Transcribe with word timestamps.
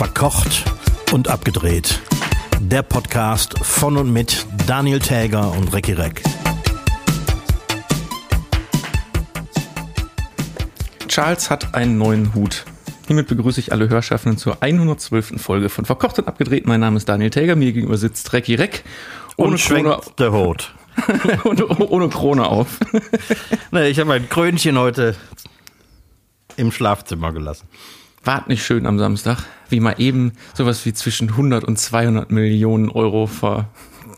Verkocht 0.00 0.64
und 1.12 1.28
abgedreht. 1.28 2.00
Der 2.58 2.80
Podcast 2.80 3.58
von 3.58 3.98
und 3.98 4.10
mit 4.10 4.46
Daniel 4.66 4.98
Täger 4.98 5.52
und 5.52 5.74
Recki 5.74 5.92
Reck. 5.92 6.22
Charles 11.06 11.50
hat 11.50 11.74
einen 11.74 11.98
neuen 11.98 12.34
Hut. 12.34 12.64
Hiermit 13.08 13.28
begrüße 13.28 13.60
ich 13.60 13.72
alle 13.72 13.90
Hörschaffenden 13.90 14.38
zur 14.38 14.62
112. 14.62 15.34
Folge 15.36 15.68
von 15.68 15.84
Verkocht 15.84 16.18
und 16.18 16.28
abgedreht. 16.28 16.66
Mein 16.66 16.80
Name 16.80 16.96
ist 16.96 17.06
Daniel 17.06 17.28
Täger, 17.28 17.54
mir 17.54 17.70
gegenüber 17.70 17.98
sitzt 17.98 18.32
Recki 18.32 18.54
Reck. 18.54 18.84
Ohne 19.36 19.50
und 19.50 19.60
Krone, 19.60 20.00
der 20.18 20.32
Hut. 20.32 20.72
ohne, 21.44 21.66
ohne 21.66 22.08
Krone 22.08 22.46
auf. 22.46 22.80
nee, 23.70 23.88
ich 23.88 24.00
habe 24.00 24.14
ein 24.14 24.30
Krönchen 24.30 24.78
heute 24.78 25.14
im 26.56 26.72
Schlafzimmer 26.72 27.34
gelassen. 27.34 27.68
War 28.22 28.44
nicht 28.48 28.64
schön 28.64 28.86
am 28.86 28.98
Samstag, 28.98 29.38
wie 29.70 29.80
mal 29.80 29.94
eben 29.98 30.32
sowas 30.54 30.84
wie 30.84 30.92
zwischen 30.92 31.30
100 31.30 31.64
und 31.64 31.78
200 31.78 32.30
Millionen 32.30 32.90
Euro 32.90 33.26
ver 33.26 33.68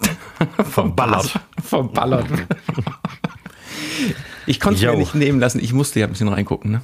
verballert. 0.64 1.38
verballert. 1.62 2.26
ich 4.46 4.58
konnte 4.58 4.84
es 4.84 4.92
mir 4.92 4.98
nicht 4.98 5.14
nehmen 5.14 5.38
lassen, 5.38 5.60
ich 5.62 5.72
musste 5.72 6.00
ja 6.00 6.06
ein 6.06 6.12
bisschen 6.12 6.28
reingucken. 6.28 6.72
Ne? 6.72 6.82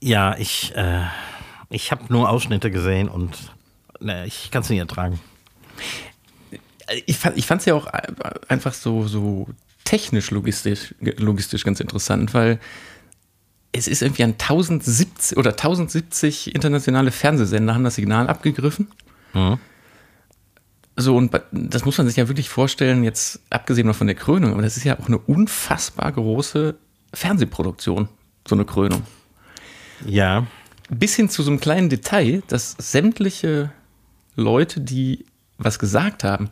Ja, 0.00 0.36
ich, 0.36 0.74
äh, 0.76 1.04
ich 1.70 1.90
habe 1.90 2.04
nur 2.10 2.28
Ausschnitte 2.28 2.70
gesehen 2.70 3.08
und 3.08 3.54
ne, 4.00 4.26
ich 4.26 4.50
kann 4.50 4.60
es 4.62 4.68
nicht 4.68 4.80
ertragen. 4.80 5.18
Ich 7.06 7.16
fand 7.16 7.60
es 7.60 7.64
ja 7.64 7.74
auch 7.74 7.86
einfach 8.48 8.74
so, 8.74 9.06
so 9.06 9.48
technisch 9.84 10.30
logistisch, 10.30 10.94
logistisch 11.00 11.64
ganz 11.64 11.80
interessant, 11.80 12.34
weil 12.34 12.58
es 13.74 13.88
ist 13.88 14.02
irgendwie 14.02 14.22
an 14.22 14.32
1070 14.32 15.36
oder 15.36 15.50
1070 15.50 16.54
internationale 16.54 17.10
Fernsehsender 17.10 17.74
haben 17.74 17.84
das 17.84 17.96
Signal 17.96 18.28
abgegriffen. 18.28 18.88
Mhm. 19.32 19.58
So, 20.96 21.16
und 21.16 21.32
das 21.50 21.84
muss 21.84 21.98
man 21.98 22.06
sich 22.06 22.16
ja 22.16 22.28
wirklich 22.28 22.48
vorstellen, 22.48 23.02
jetzt 23.02 23.40
abgesehen 23.50 23.88
noch 23.88 23.96
von 23.96 24.06
der 24.06 24.14
Krönung, 24.14 24.52
aber 24.52 24.62
das 24.62 24.76
ist 24.76 24.84
ja 24.84 24.96
auch 24.98 25.08
eine 25.08 25.18
unfassbar 25.18 26.12
große 26.12 26.76
Fernsehproduktion, 27.12 28.08
so 28.46 28.54
eine 28.54 28.64
Krönung. 28.64 29.02
Ja. 30.06 30.46
Bis 30.88 31.16
hin 31.16 31.28
zu 31.28 31.42
so 31.42 31.50
einem 31.50 31.58
kleinen 31.58 31.88
Detail, 31.88 32.44
dass 32.46 32.76
sämtliche 32.78 33.72
Leute, 34.36 34.80
die 34.80 35.26
was 35.58 35.80
gesagt 35.80 36.22
haben, 36.22 36.48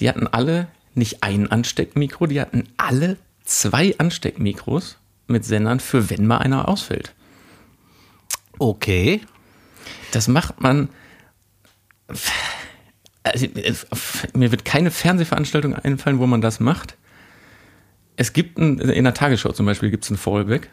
die 0.00 0.08
hatten 0.08 0.26
alle 0.26 0.68
nicht 0.94 1.22
ein 1.22 1.50
Ansteckmikro, 1.50 2.26
die 2.26 2.40
hatten 2.40 2.64
alle 2.78 3.18
zwei 3.44 3.94
Ansteckmikros 3.98 4.96
mit 5.32 5.44
Sendern 5.44 5.80
für 5.80 6.10
wenn 6.10 6.26
mal 6.26 6.38
einer 6.38 6.68
ausfällt. 6.68 7.14
Okay. 8.58 9.20
Das 10.12 10.28
macht 10.28 10.60
man. 10.60 10.88
Also, 13.24 13.46
mir 14.34 14.50
wird 14.50 14.64
keine 14.64 14.90
Fernsehveranstaltung 14.90 15.74
einfallen, 15.74 16.18
wo 16.18 16.26
man 16.26 16.40
das 16.40 16.60
macht. 16.60 16.96
Es 18.16 18.32
gibt 18.32 18.58
ein, 18.58 18.78
in 18.78 19.04
der 19.04 19.14
Tagesschau 19.14 19.52
zum 19.52 19.66
Beispiel 19.66 19.90
gibt 19.90 20.04
es 20.04 20.10
ein 20.10 20.16
Fallback. 20.16 20.70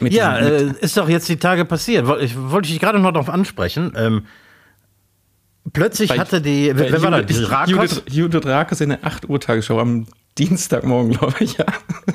ja, 0.00 0.38
äh, 0.38 0.74
ist 0.80 0.96
doch 0.96 1.08
jetzt 1.08 1.28
die 1.28 1.38
Tage 1.38 1.64
passiert. 1.64 2.06
Ich 2.20 2.36
wollte 2.36 2.68
dich 2.68 2.78
gerade 2.78 2.98
noch 2.98 3.12
darauf 3.12 3.30
ansprechen. 3.30 3.92
Ähm, 3.96 4.26
plötzlich 5.72 6.10
bei, 6.10 6.18
hatte 6.18 6.42
die, 6.42 6.72
wer 6.74 7.02
war 7.02 7.22
das? 7.22 7.68
Judith, 7.68 8.02
Judith 8.08 8.44
Rakos 8.44 8.80
in 8.80 8.90
der 8.90 9.04
8 9.04 9.28
Uhr 9.28 9.40
Tagesschau 9.40 9.80
am 9.80 10.06
Dienstagmorgen, 10.38 11.12
glaube 11.12 11.36
ich, 11.40 11.58
ja. 11.58 11.66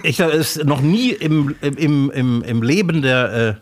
Ich 0.03 0.17
glaube, 0.17 0.33
es 0.33 0.57
ist 0.57 0.65
noch 0.65 0.81
nie 0.81 1.11
im, 1.11 1.55
im, 1.61 2.09
im, 2.11 2.43
im 2.43 2.63
Leben 2.63 3.01
der, 3.01 3.33
äh, 3.33 3.55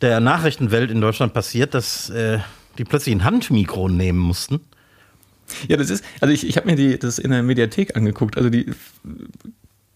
der 0.00 0.20
Nachrichtenwelt 0.20 0.90
in 0.90 1.00
Deutschland 1.00 1.32
passiert, 1.32 1.74
dass 1.74 2.10
äh, 2.10 2.38
die 2.78 2.84
plötzlich 2.84 3.14
ein 3.14 3.24
Handmikro 3.24 3.88
nehmen 3.88 4.18
mussten. 4.18 4.60
Ja, 5.68 5.76
das 5.76 5.90
ist, 5.90 6.04
also 6.20 6.32
ich, 6.32 6.46
ich 6.46 6.56
habe 6.56 6.66
mir 6.66 6.76
die, 6.76 6.98
das 6.98 7.18
in 7.18 7.30
der 7.30 7.42
Mediathek 7.42 7.96
angeguckt. 7.96 8.36
Also 8.36 8.50
die 8.50 8.72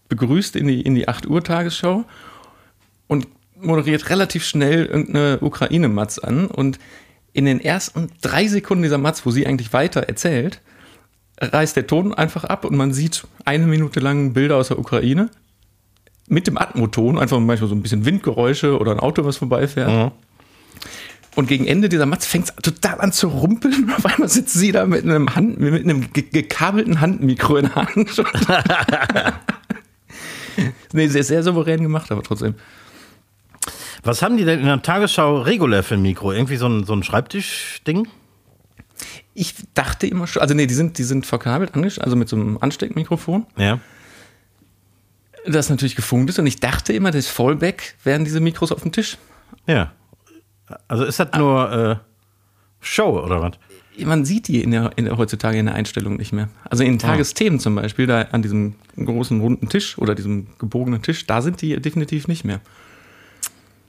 begrüßt 0.09 0.55
in 0.55 0.67
die, 0.67 0.81
in 0.81 0.95
die 0.95 1.07
8 1.07 1.27
Uhr 1.27 1.43
Tagesschau 1.43 2.05
und 3.07 3.27
moderiert 3.59 4.09
relativ 4.09 4.45
schnell 4.45 4.85
irgendeine 4.85 5.39
Ukraine-Matz 5.41 6.19
an. 6.19 6.47
Und 6.47 6.79
in 7.33 7.45
den 7.45 7.59
ersten 7.59 8.09
drei 8.21 8.47
Sekunden 8.47 8.83
dieser 8.83 8.97
Matz, 8.97 9.25
wo 9.25 9.31
sie 9.31 9.45
eigentlich 9.45 9.73
weiter 9.73 10.01
erzählt, 10.01 10.61
reißt 11.39 11.75
der 11.75 11.87
Ton 11.87 12.13
einfach 12.13 12.43
ab 12.43 12.65
und 12.65 12.75
man 12.75 12.93
sieht 12.93 13.27
eine 13.45 13.67
Minute 13.67 13.99
lang 13.99 14.33
Bilder 14.33 14.57
aus 14.57 14.69
der 14.69 14.79
Ukraine 14.79 15.29
mit 16.27 16.47
dem 16.47 16.57
Atmoton, 16.57 17.17
einfach 17.17 17.39
manchmal 17.39 17.69
so 17.69 17.75
ein 17.75 17.81
bisschen 17.81 18.05
Windgeräusche 18.05 18.77
oder 18.79 18.91
ein 18.91 18.99
Auto, 18.99 19.23
was 19.23 19.37
vorbeifährt. 19.37 19.89
Mhm. 19.89 20.11
Und 21.35 21.47
gegen 21.47 21.67
Ende 21.67 21.87
dieser 21.87 22.07
Matz 22.07 22.25
fängt 22.25 22.49
es 22.49 22.55
total 22.55 22.99
an 22.99 23.11
zu 23.11 23.27
rumpeln 23.27 23.83
und 23.85 23.93
auf 23.93 24.05
einmal 24.05 24.27
sitzt 24.27 24.55
sie 24.55 24.71
da 24.71 24.85
mit 24.85 25.03
einem, 25.03 25.35
Hand, 25.35 25.59
mit 25.59 25.83
einem 25.83 26.11
gekabelten 26.11 26.99
Handmikro 26.99 27.57
in 27.57 27.65
der 27.65 27.75
Hand. 27.75 28.23
nee, 30.93 31.07
sehr, 31.07 31.23
sehr 31.23 31.43
souverän 31.43 31.81
gemacht, 31.83 32.11
aber 32.11 32.23
trotzdem. 32.23 32.55
Was 34.03 34.21
haben 34.21 34.37
die 34.37 34.45
denn 34.45 34.59
in 34.59 34.65
der 34.65 34.81
Tagesschau 34.81 35.41
regulär 35.41 35.83
für 35.83 35.95
ein 35.95 36.01
Mikro? 36.01 36.31
Irgendwie 36.31 36.57
so 36.57 36.67
ein, 36.67 36.85
so 36.85 36.93
ein 36.93 37.03
Schreibtischding? 37.03 38.07
Ich 39.33 39.53
dachte 39.73 40.07
immer 40.07 40.27
schon, 40.27 40.41
also 40.41 40.53
nee, 40.53 40.67
die 40.67 40.73
sind, 40.73 40.97
die 40.97 41.03
sind 41.03 41.25
verkabelt, 41.25 41.71
also 41.75 42.15
mit 42.15 42.29
so 42.29 42.35
einem 42.35 42.57
Ansteckmikrofon. 42.59 43.45
Ja. 43.57 43.79
Das 45.45 45.69
natürlich 45.69 45.95
gefunkt 45.95 46.29
ist 46.29 46.39
und 46.39 46.47
ich 46.47 46.59
dachte 46.59 46.93
immer, 46.93 47.11
das 47.11 47.27
Fallback 47.27 47.95
wären 48.03 48.25
diese 48.25 48.39
Mikros 48.39 48.71
auf 48.71 48.81
dem 48.81 48.91
Tisch. 48.91 49.17
Ja. 49.65 49.91
Also 50.87 51.05
ist 51.05 51.19
das 51.19 51.29
nur 51.37 51.71
äh, 51.71 51.95
Show 52.81 53.19
oder 53.23 53.41
was? 53.41 53.53
Man 54.05 54.25
sieht 54.25 54.47
die 54.47 54.61
in 54.61 54.71
der, 54.71 54.91
in 54.95 55.05
der, 55.05 55.17
heutzutage 55.17 55.57
in 55.57 55.65
der 55.65 55.75
Einstellung 55.75 56.17
nicht 56.17 56.33
mehr. 56.33 56.49
Also 56.69 56.83
in 56.83 56.95
ah. 56.95 56.97
Tagesthemen 56.97 57.59
oh. 57.59 57.61
zum 57.61 57.75
Beispiel, 57.75 58.05
da 58.05 58.21
an 58.23 58.41
diesem 58.41 58.75
großen 58.97 59.39
runden 59.39 59.69
Tisch 59.69 59.97
oder 59.97 60.13
diesem 60.13 60.47
gebogenen 60.59 61.01
Tisch, 61.01 61.25
da 61.25 61.41
sind 61.41 61.61
die 61.61 61.79
definitiv 61.79 62.27
nicht 62.27 62.43
mehr. 62.43 62.61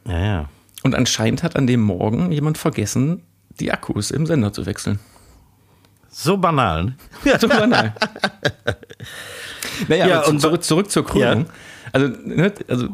Ja, 0.07 0.19
ja. 0.19 0.49
Und 0.83 0.95
anscheinend 0.95 1.43
hat 1.43 1.57
an 1.57 1.67
dem 1.67 1.81
Morgen 1.81 2.33
jemand 2.33 2.57
vergessen, 2.57 3.23
die 3.61 3.73
Akkus 3.73 4.11
im 4.11 4.27
Sender 4.27 4.53
zu 4.53 4.67
wechseln. 4.67 4.99
So 6.11 6.37
banal. 6.37 6.85
Ne? 6.85 6.97
Ja, 7.25 7.39
so 7.39 7.49
banal. 7.49 7.95
naja, 9.89 10.07
ja, 10.07 10.27
und 10.27 10.41
zurück, 10.41 10.65
zurück 10.65 10.91
zur 10.91 11.05
Krönung. 11.05 11.47
Ja. 11.47 11.53
Also, 11.93 12.09
ne, 12.09 12.53
also 12.69 12.89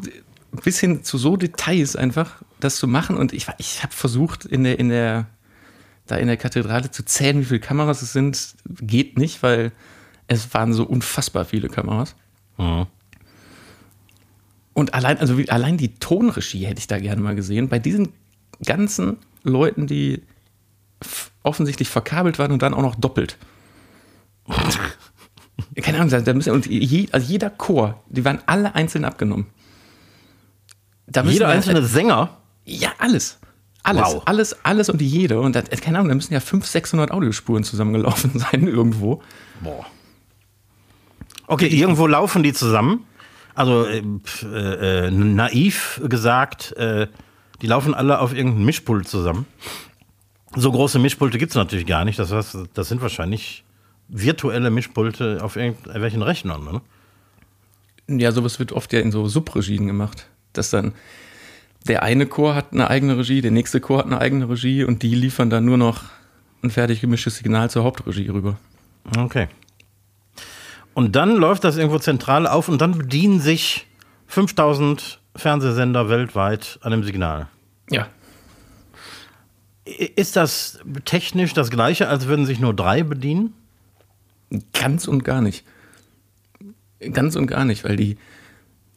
bis 0.63 0.79
hin 0.79 1.03
zu 1.03 1.17
so 1.17 1.37
Details 1.37 1.95
einfach, 1.95 2.41
das 2.59 2.77
zu 2.77 2.87
machen. 2.87 3.17
Und 3.17 3.33
ich, 3.33 3.47
ich 3.57 3.83
habe 3.83 3.93
versucht, 3.93 4.45
in 4.45 4.63
der, 4.63 4.79
in 4.79 4.89
der, 4.89 5.27
da 6.07 6.17
in 6.17 6.27
der 6.27 6.37
Kathedrale 6.37 6.91
zu 6.91 7.03
zählen, 7.03 7.39
wie 7.39 7.45
viele 7.45 7.59
Kameras 7.59 8.01
es 8.01 8.13
sind. 8.13 8.55
Geht 8.65 9.17
nicht, 9.17 9.43
weil 9.43 9.71
es 10.27 10.53
waren 10.53 10.73
so 10.73 10.85
unfassbar 10.85 11.45
viele 11.45 11.67
Kameras. 11.69 12.15
Mhm. 12.57 12.87
Und 14.73 14.93
allein, 14.93 15.17
also 15.19 15.37
allein 15.47 15.77
die 15.77 15.95
Tonregie 15.95 16.65
hätte 16.65 16.79
ich 16.79 16.87
da 16.87 16.99
gerne 16.99 17.21
mal 17.21 17.35
gesehen. 17.35 17.69
Bei 17.69 17.79
diesen 17.79 18.09
ganzen 18.63 19.17
Leuten, 19.43 19.87
die 19.87 20.21
offensichtlich 21.43 21.89
verkabelt 21.89 22.39
waren 22.39 22.51
und 22.51 22.61
dann 22.61 22.73
auch 22.73 22.81
noch 22.81 22.95
doppelt. 22.95 23.37
Keine 25.81 25.99
Ahnung, 25.99 26.23
da 26.23 26.33
müssen, 26.33 26.51
und 26.51 26.65
je, 26.65 27.07
also 27.11 27.27
jeder 27.27 27.49
Chor, 27.49 28.03
die 28.09 28.25
waren 28.25 28.39
alle 28.45 28.75
einzeln 28.75 29.05
abgenommen. 29.05 29.47
jeder 31.25 31.47
einzelne 31.47 31.81
halt, 31.81 31.91
Sänger? 31.91 32.37
Ja, 32.65 32.93
alles. 32.97 33.39
Alles, 33.83 34.03
wow. 34.03 34.23
alles, 34.25 34.65
alles 34.65 34.89
und 34.89 35.01
jede. 35.01 35.39
Und 35.39 35.55
das, 35.55 35.69
keine 35.81 35.99
Ahnung, 35.99 36.09
da 36.09 36.15
müssen 36.15 36.33
ja 36.33 36.39
500, 36.39 36.71
600 36.71 37.11
Audiospuren 37.11 37.63
zusammengelaufen 37.63 38.39
sein 38.39 38.67
irgendwo. 38.67 39.21
Boah. 39.61 39.85
Okay, 41.47 41.67
irgendwo 41.67 42.07
laufen 42.07 42.41
die 42.41 42.53
zusammen. 42.53 43.05
Also 43.53 43.85
äh, 43.85 44.01
äh, 44.43 45.11
naiv 45.11 46.01
gesagt, 46.03 46.73
äh, 46.77 47.07
die 47.61 47.67
laufen 47.67 47.93
alle 47.93 48.19
auf 48.19 48.33
irgendeinem 48.33 48.65
Mischpult 48.65 49.07
zusammen. 49.07 49.45
So 50.55 50.71
große 50.71 50.99
Mischpulte 50.99 51.37
gibt 51.37 51.51
es 51.51 51.55
natürlich 51.55 51.85
gar 51.85 52.05
nicht. 52.05 52.17
Das, 52.17 52.31
heißt, 52.31 52.57
das 52.73 52.87
sind 52.87 53.01
wahrscheinlich 53.01 53.63
virtuelle 54.07 54.69
Mischpulte 54.69 55.39
auf 55.41 55.55
irgendwelchen 55.55 56.21
Rechnern. 56.21 56.63
Ne? 56.63 58.19
Ja, 58.19 58.31
sowas 58.31 58.59
wird 58.59 58.71
oft 58.71 58.93
ja 58.93 58.99
in 58.99 59.11
so 59.11 59.27
Subregien 59.27 59.87
gemacht. 59.87 60.27
Dass 60.53 60.69
dann 60.69 60.93
der 61.87 62.03
eine 62.03 62.25
Chor 62.25 62.55
hat 62.55 62.71
eine 62.71 62.89
eigene 62.89 63.17
Regie, 63.17 63.41
der 63.41 63.51
nächste 63.51 63.79
Chor 63.79 63.99
hat 63.99 64.05
eine 64.05 64.19
eigene 64.19 64.49
Regie 64.49 64.83
und 64.83 65.03
die 65.03 65.13
liefern 65.13 65.49
dann 65.49 65.65
nur 65.65 65.77
noch 65.77 66.03
ein 66.63 66.71
fertig 66.71 67.01
gemischtes 67.01 67.37
Signal 67.37 67.69
zur 67.69 67.83
Hauptregie 67.83 68.29
rüber. 68.29 68.57
Okay. 69.17 69.47
Und 70.93 71.15
dann 71.15 71.35
läuft 71.35 71.63
das 71.63 71.77
irgendwo 71.77 71.99
zentral 71.99 72.47
auf 72.47 72.69
und 72.69 72.81
dann 72.81 72.97
bedienen 72.97 73.39
sich 73.39 73.85
5000 74.27 75.19
Fernsehsender 75.35 76.09
weltweit 76.09 76.79
an 76.81 76.91
dem 76.91 77.03
Signal. 77.03 77.47
Ja. 77.89 78.07
Ist 79.85 80.35
das 80.35 80.79
technisch 81.05 81.53
das 81.53 81.69
gleiche, 81.69 82.07
als 82.07 82.25
würden 82.25 82.45
sich 82.45 82.59
nur 82.59 82.73
drei 82.73 83.03
bedienen? 83.03 83.53
Ganz 84.73 85.07
und 85.07 85.23
gar 85.23 85.41
nicht. 85.41 85.63
Ganz 87.13 87.35
und 87.35 87.45
gar 87.45 87.65
nicht, 87.65 87.83
weil 87.83 87.95
die, 87.95 88.17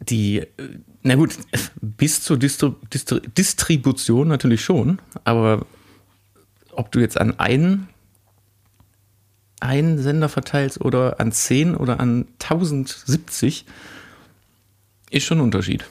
die, 0.00 0.46
Na 1.02 1.14
gut, 1.14 1.36
bis 1.80 2.22
zur 2.22 2.38
Distri 2.38 2.74
Distri 2.92 3.20
Distribution 3.20 4.28
natürlich 4.28 4.64
schon, 4.64 5.00
aber 5.24 5.66
ob 6.72 6.92
du 6.92 7.00
jetzt 7.00 7.20
an 7.20 7.38
einen, 7.38 7.88
einen 9.60 9.98
Sender 9.98 10.28
verteilst 10.28 10.80
oder 10.80 11.20
an 11.20 11.32
10 11.32 11.74
oder 11.74 12.00
an 12.00 12.26
1070, 12.40 13.66
ist 15.10 15.24
schon 15.24 15.38
ein 15.38 15.44
Unterschied. 15.44 15.84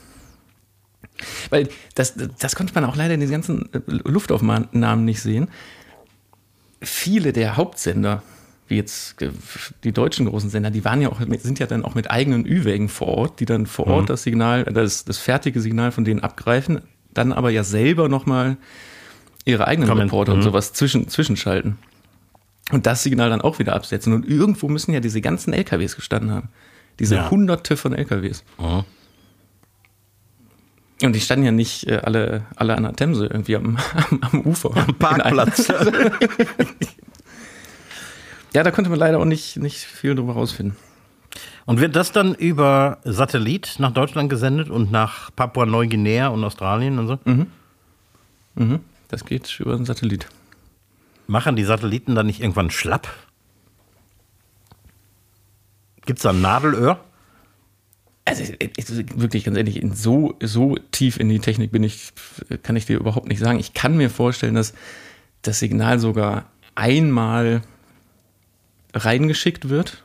Weil 1.50 1.70
das, 1.96 2.16
das 2.40 2.56
konnte 2.56 2.74
man 2.74 2.86
auch 2.86 2.96
leider 2.96 3.14
in 3.14 3.20
den 3.20 3.30
ganzen 3.30 3.70
Luftaufnahmen 3.88 5.06
nicht 5.06 5.22
sehen. 5.22 5.50
Viele 6.82 7.34
der 7.34 7.58
Hauptsender, 7.58 8.22
wie 8.68 8.76
jetzt 8.76 9.16
die 9.84 9.92
deutschen 9.92 10.26
großen 10.26 10.50
Sender, 10.50 10.70
die 10.70 10.86
waren 10.86 11.02
ja 11.02 11.10
auch, 11.10 11.22
sind 11.40 11.60
ja 11.60 11.66
dann 11.66 11.84
auch 11.84 11.96
mit 11.96 12.12
eigenen 12.12 12.46
Ü-Wägen 12.46 12.90
vor 12.90 13.08
Ort, 13.08 13.40
die 13.40 13.46
dann 13.46 13.66
vor 13.66 13.88
Ort 13.88 14.04
mhm. 14.04 14.08
das 14.08 14.24
Signal, 14.24 14.64
das, 14.66 15.06
das 15.06 15.18
fertige 15.18 15.62
Signal 15.62 15.92
von 15.92 16.06
denen 16.06 16.20
abgreifen, 16.20 16.82
dann 17.14 17.32
aber 17.32 17.50
ja 17.50 17.64
selber 17.64 18.10
nochmal 18.10 18.58
ihre 19.46 19.68
eigenen 19.68 19.90
Comment. 19.90 20.12
Reporter 20.12 20.34
mhm. 20.34 20.40
und 20.40 20.44
sowas 20.44 20.74
zwischen, 20.74 21.08
zwischenschalten. 21.08 21.78
Und 22.72 22.86
das 22.86 23.04
Signal 23.04 23.30
dann 23.30 23.42
auch 23.42 23.60
wieder 23.60 23.74
absetzen. 23.74 24.12
Und 24.14 24.28
irgendwo 24.28 24.68
müssen 24.68 24.94
ja 24.94 25.00
diese 25.00 25.22
ganzen 25.22 25.54
LKWs 25.54 25.96
gestanden 25.96 26.32
haben. 26.32 26.50
Diese 27.00 27.16
ja. 27.16 27.32
hunderte 27.32 27.78
von 27.78 27.94
LKWs. 27.94 28.44
Mhm. 28.60 28.84
Und 31.04 31.14
die 31.14 31.20
standen 31.20 31.46
ja 31.46 31.52
nicht 31.52 31.88
äh, 31.88 32.02
alle, 32.04 32.46
alle 32.56 32.76
an 32.76 32.84
der 32.84 32.94
Themse 32.94 33.28
irgendwie 33.28 33.56
am, 33.56 33.78
am, 33.94 34.20
am 34.22 34.42
Ufer. 34.42 34.76
Am 34.76 34.96
Parkplatz. 35.00 35.68
ja, 38.54 38.64
da 38.64 38.72
konnte 38.72 38.90
man 38.90 38.98
leider 38.98 39.20
auch 39.20 39.26
nicht, 39.26 39.58
nicht 39.58 39.78
viel 39.78 40.16
drüber 40.16 40.34
rausfinden. 40.34 40.76
Und 41.66 41.80
wird 41.82 41.96
das 41.96 42.12
dann 42.14 42.34
über 42.34 42.98
Satellit 43.04 43.76
nach 43.78 43.92
Deutschland 43.92 44.30
gesendet 44.30 44.70
und 44.70 44.92
nach 44.92 45.30
Papua-Neuguinea 45.36 46.30
und 46.30 46.44
Australien 46.44 46.98
und 46.98 47.08
so? 47.08 47.20
Mhm. 47.26 47.48
Mhm. 48.56 48.80
Das 49.10 49.26
geht 49.26 49.60
über 49.60 49.76
einen 49.76 49.86
Satellit. 49.86 50.28
Machen 51.28 51.56
die 51.56 51.64
Satelliten 51.64 52.16
dann 52.16 52.26
nicht 52.26 52.42
irgendwann 52.42 52.72
schlapp? 52.72 53.08
Gibt 56.06 56.20
es 56.20 56.24
da 56.24 56.30
ein 56.30 56.42
Nadelöhr? 56.42 57.00
Also 58.28 58.44
wirklich 59.16 59.46
ganz 59.46 59.58
ehrlich, 59.58 59.82
so, 59.94 60.36
so 60.44 60.76
tief 60.92 61.18
in 61.18 61.30
die 61.30 61.40
Technik 61.40 61.72
bin 61.72 61.84
ich, 61.84 62.12
kann 62.62 62.76
ich 62.76 62.86
dir 62.86 62.98
überhaupt 62.98 63.30
nicht 63.30 63.40
sagen. 63.40 63.58
Ich 63.58 63.74
kann 63.74 63.96
mir 63.96 64.10
vorstellen, 64.10 64.56
dass 64.56 64.74
das 65.44 65.60
Signal 65.60 65.98
sogar 65.98 66.52
einmal 66.76 67.62
reingeschickt 68.94 69.70
wird 69.70 70.04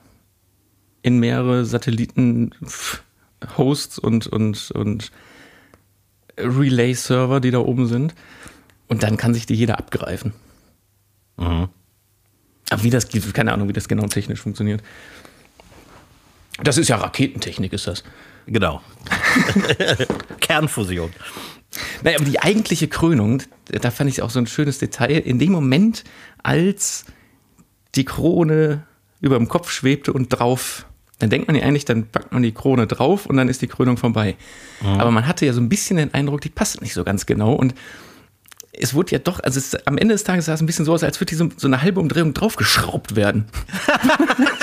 in 1.03 1.19
mehrere 1.19 1.65
Satelliten-Hosts 1.65 3.99
und, 3.99 4.29
und, 4.29 4.71
und 4.71 5.11
Relay-Server, 6.39 7.41
die 7.41 7.51
da 7.51 7.59
oben 7.59 7.89
sind. 7.89 8.15
Und 8.87 9.03
dann 9.03 9.17
kann 9.17 9.35
sich 9.35 9.47
die 9.47 9.55
jeder 9.55 9.81
abgreifen. 9.81 10.33
Mhm. 11.39 11.71
Aber 12.71 12.83
wie 12.85 12.91
das, 12.91 13.09
keine 13.33 13.53
Ahnung, 13.53 13.69
wie 13.69 13.73
das 13.73 13.89
genau 13.89 14.07
technisch 14.07 14.41
funktioniert. 14.41 14.81
Das 16.63 16.79
ist 16.79 16.89
ja 16.89 16.97
Raketentechnik, 16.97 17.73
ist 17.73 17.87
das. 17.87 18.05
Genau. 18.47 18.81
Kernfusion. 20.41 21.11
Naja, 22.03 22.19
aber 22.19 22.27
die 22.27 22.41
eigentliche 22.41 22.89
Krönung, 22.89 23.43
da 23.67 23.91
fand 23.91 24.11
ich 24.11 24.23
auch 24.23 24.31
so 24.31 24.39
ein 24.39 24.47
schönes 24.47 24.79
Detail. 24.79 25.19
In 25.19 25.39
dem 25.39 25.53
Moment, 25.53 26.05
als 26.43 27.05
die 27.95 28.05
Krone 28.05 28.85
über 29.21 29.37
dem 29.37 29.49
Kopf 29.49 29.71
schwebte 29.71 30.13
und 30.13 30.29
drauf, 30.29 30.87
dann 31.19 31.31
denkt 31.31 31.47
man 31.47 31.57
ja 31.57 31.63
eigentlich, 31.63 31.85
dann 31.85 32.09
packt 32.09 32.33
man 32.33 32.43
die 32.43 32.53
Krone 32.53 32.87
drauf 32.87 33.27
und 33.27 33.37
dann 33.37 33.49
ist 33.49 33.63
die 33.63 33.69
Krönung 33.69 33.97
vorbei. 33.97 34.37
Mhm. 34.81 34.89
Aber 35.01 35.11
man 35.13 35.27
hatte 35.27 35.47
ja 35.47 35.53
so 35.53 35.61
ein 35.61 35.69
bisschen 35.69 35.97
den 35.97 36.13
Eindruck, 36.13 36.41
die 36.41 36.49
passt 36.49 36.83
nicht 36.83 36.95
so 36.95 37.05
ganz 37.05 37.27
genau. 37.27 37.55
Und 37.55 37.75
es 38.73 38.95
wurde 38.95 39.13
ja 39.13 39.19
doch, 39.19 39.39
also 39.41 39.59
es, 39.59 39.75
am 39.87 39.99
Ende 39.99 40.15
des 40.15 40.25
Tages 40.25 40.47
sah 40.47 40.55
es 40.55 40.61
ein 40.61 40.67
bisschen 40.67 40.85
so 40.85 40.93
aus, 40.93 41.05
als 41.05 41.21
würde 41.21 41.31
die 41.31 41.37
so, 41.37 41.49
so 41.57 41.69
eine 41.69 41.83
halbe 41.83 42.01
Umdrehung 42.01 42.35
draufgeschraubt 42.35 43.15
werden. 43.15 43.47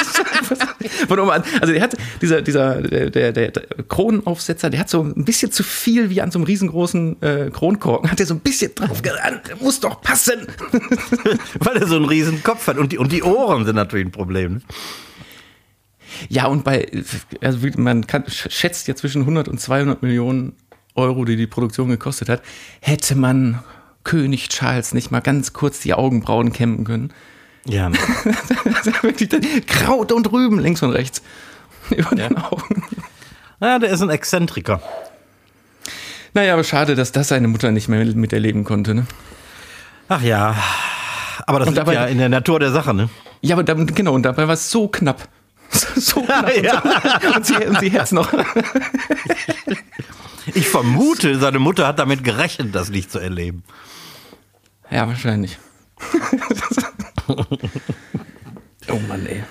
also 0.50 1.74
der 1.74 1.82
hat, 1.82 1.98
dieser, 2.22 2.42
dieser, 2.42 2.82
der, 2.82 3.10
der, 3.10 3.32
der 3.32 3.52
Kronenaufsetzer, 3.88 4.70
der 4.70 4.80
hat 4.82 4.90
so 4.90 5.04
ein 5.04 5.26
bisschen 5.26 5.52
zu 5.52 5.64
viel 5.64 6.10
wie 6.10 6.22
an 6.22 6.32
so 6.32 6.40
einem 6.40 6.46
riesengroßen 6.46 7.22
äh, 7.22 7.50
Kronkorken, 7.52 8.12
hat 8.12 8.20
er 8.20 8.26
so 8.26 8.34
ein 8.34 8.40
bisschen 8.40 8.74
drauf 8.76 9.02
gerannt, 9.02 9.42
muss 9.62 9.80
doch 9.80 10.02
passen. 10.02 10.48
Weil 11.60 11.78
er 11.78 11.88
so 11.88 11.96
einen 11.96 12.06
riesen 12.06 12.44
Kopf 12.44 12.68
hat 12.68 12.78
und 12.78 12.92
die, 12.92 12.98
und 12.98 13.12
die 13.12 13.24
Ohren 13.24 13.66
sind 13.66 13.76
natürlich 13.76 14.08
ein 14.08 14.12
Problem. 14.12 14.54
Ne? 14.54 14.62
Ja, 16.28 16.48
und 16.48 16.64
bei, 16.64 16.90
also 17.42 17.60
man 17.78 18.08
kann, 18.08 18.24
schätzt 18.28 18.88
ja 18.88 18.96
zwischen 18.96 19.22
100 19.22 19.48
und 19.48 19.60
200 19.60 20.02
Millionen 20.02 20.54
Euro, 20.96 21.26
die 21.26 21.36
die 21.36 21.48
Produktion 21.48 21.90
gekostet 21.90 22.30
hat, 22.30 22.42
hätte 22.82 23.16
man 23.16 23.64
König 24.04 24.50
Charles 24.50 24.94
nicht 24.94 25.12
mal 25.12 25.20
ganz 25.20 25.54
kurz 25.54 25.80
die 25.82 25.94
Augenbrauen 25.94 26.52
kämmen 26.52 26.84
können. 26.84 27.14
Ja. 27.66 27.92
Kraut 29.68 30.12
und 30.12 30.32
Rüben 30.32 30.60
links 30.60 30.82
und 30.82 30.92
rechts 30.92 31.22
über 31.90 32.16
ja. 32.16 32.28
den 32.28 32.38
Augen. 32.38 32.84
Ja, 33.62 33.80
der 33.80 33.90
ist 33.90 34.02
ein 34.02 34.10
Exzentriker. 34.10 34.82
Naja, 36.34 36.54
aber 36.54 36.64
schade, 36.64 36.96
dass 36.96 37.12
das 37.12 37.30
seine 37.30 37.48
Mutter 37.48 37.72
nicht 37.72 37.88
mehr 37.90 38.06
miterleben 38.06 38.64
konnte. 38.64 38.94
Ne? 38.94 39.06
Ach 40.08 40.22
ja. 40.22 40.56
Aber 41.48 41.60
das 41.60 41.70
ist 41.70 41.78
ja 41.78 42.06
in 42.06 42.20
der 42.20 42.30
Natur 42.30 42.60
der 42.60 42.72
Sache, 42.72 42.94
ne? 42.94 43.10
Ja, 43.42 43.56
aber 43.56 43.64
dann, 43.64 43.88
genau, 43.88 44.14
und 44.14 44.24
dabei 44.24 44.48
war 44.48 44.54
es 44.54 44.70
so 44.70 44.88
knapp. 44.88 45.28
So 45.96 46.22
knapp. 46.22 46.56
Ja. 46.64 46.82
Und, 47.36 47.46
sie, 47.46 47.56
und 47.56 47.80
sie 47.80 47.90
hätte 47.90 48.04
es 48.04 48.12
noch. 48.12 48.32
Ich 50.54 50.68
vermute, 50.68 51.38
seine 51.40 51.60
Mutter 51.60 51.88
hat 51.88 52.00
damit 52.00 52.24
gerechnet, 52.24 52.74
das 52.74 52.90
nicht 52.90 53.12
zu 53.12 53.20
erleben. 53.20 53.64
Ja, 54.90 55.08
wahrscheinlich. 55.08 55.60
oh 58.90 59.00
Mann, 59.08 59.26
ey. 59.26 59.44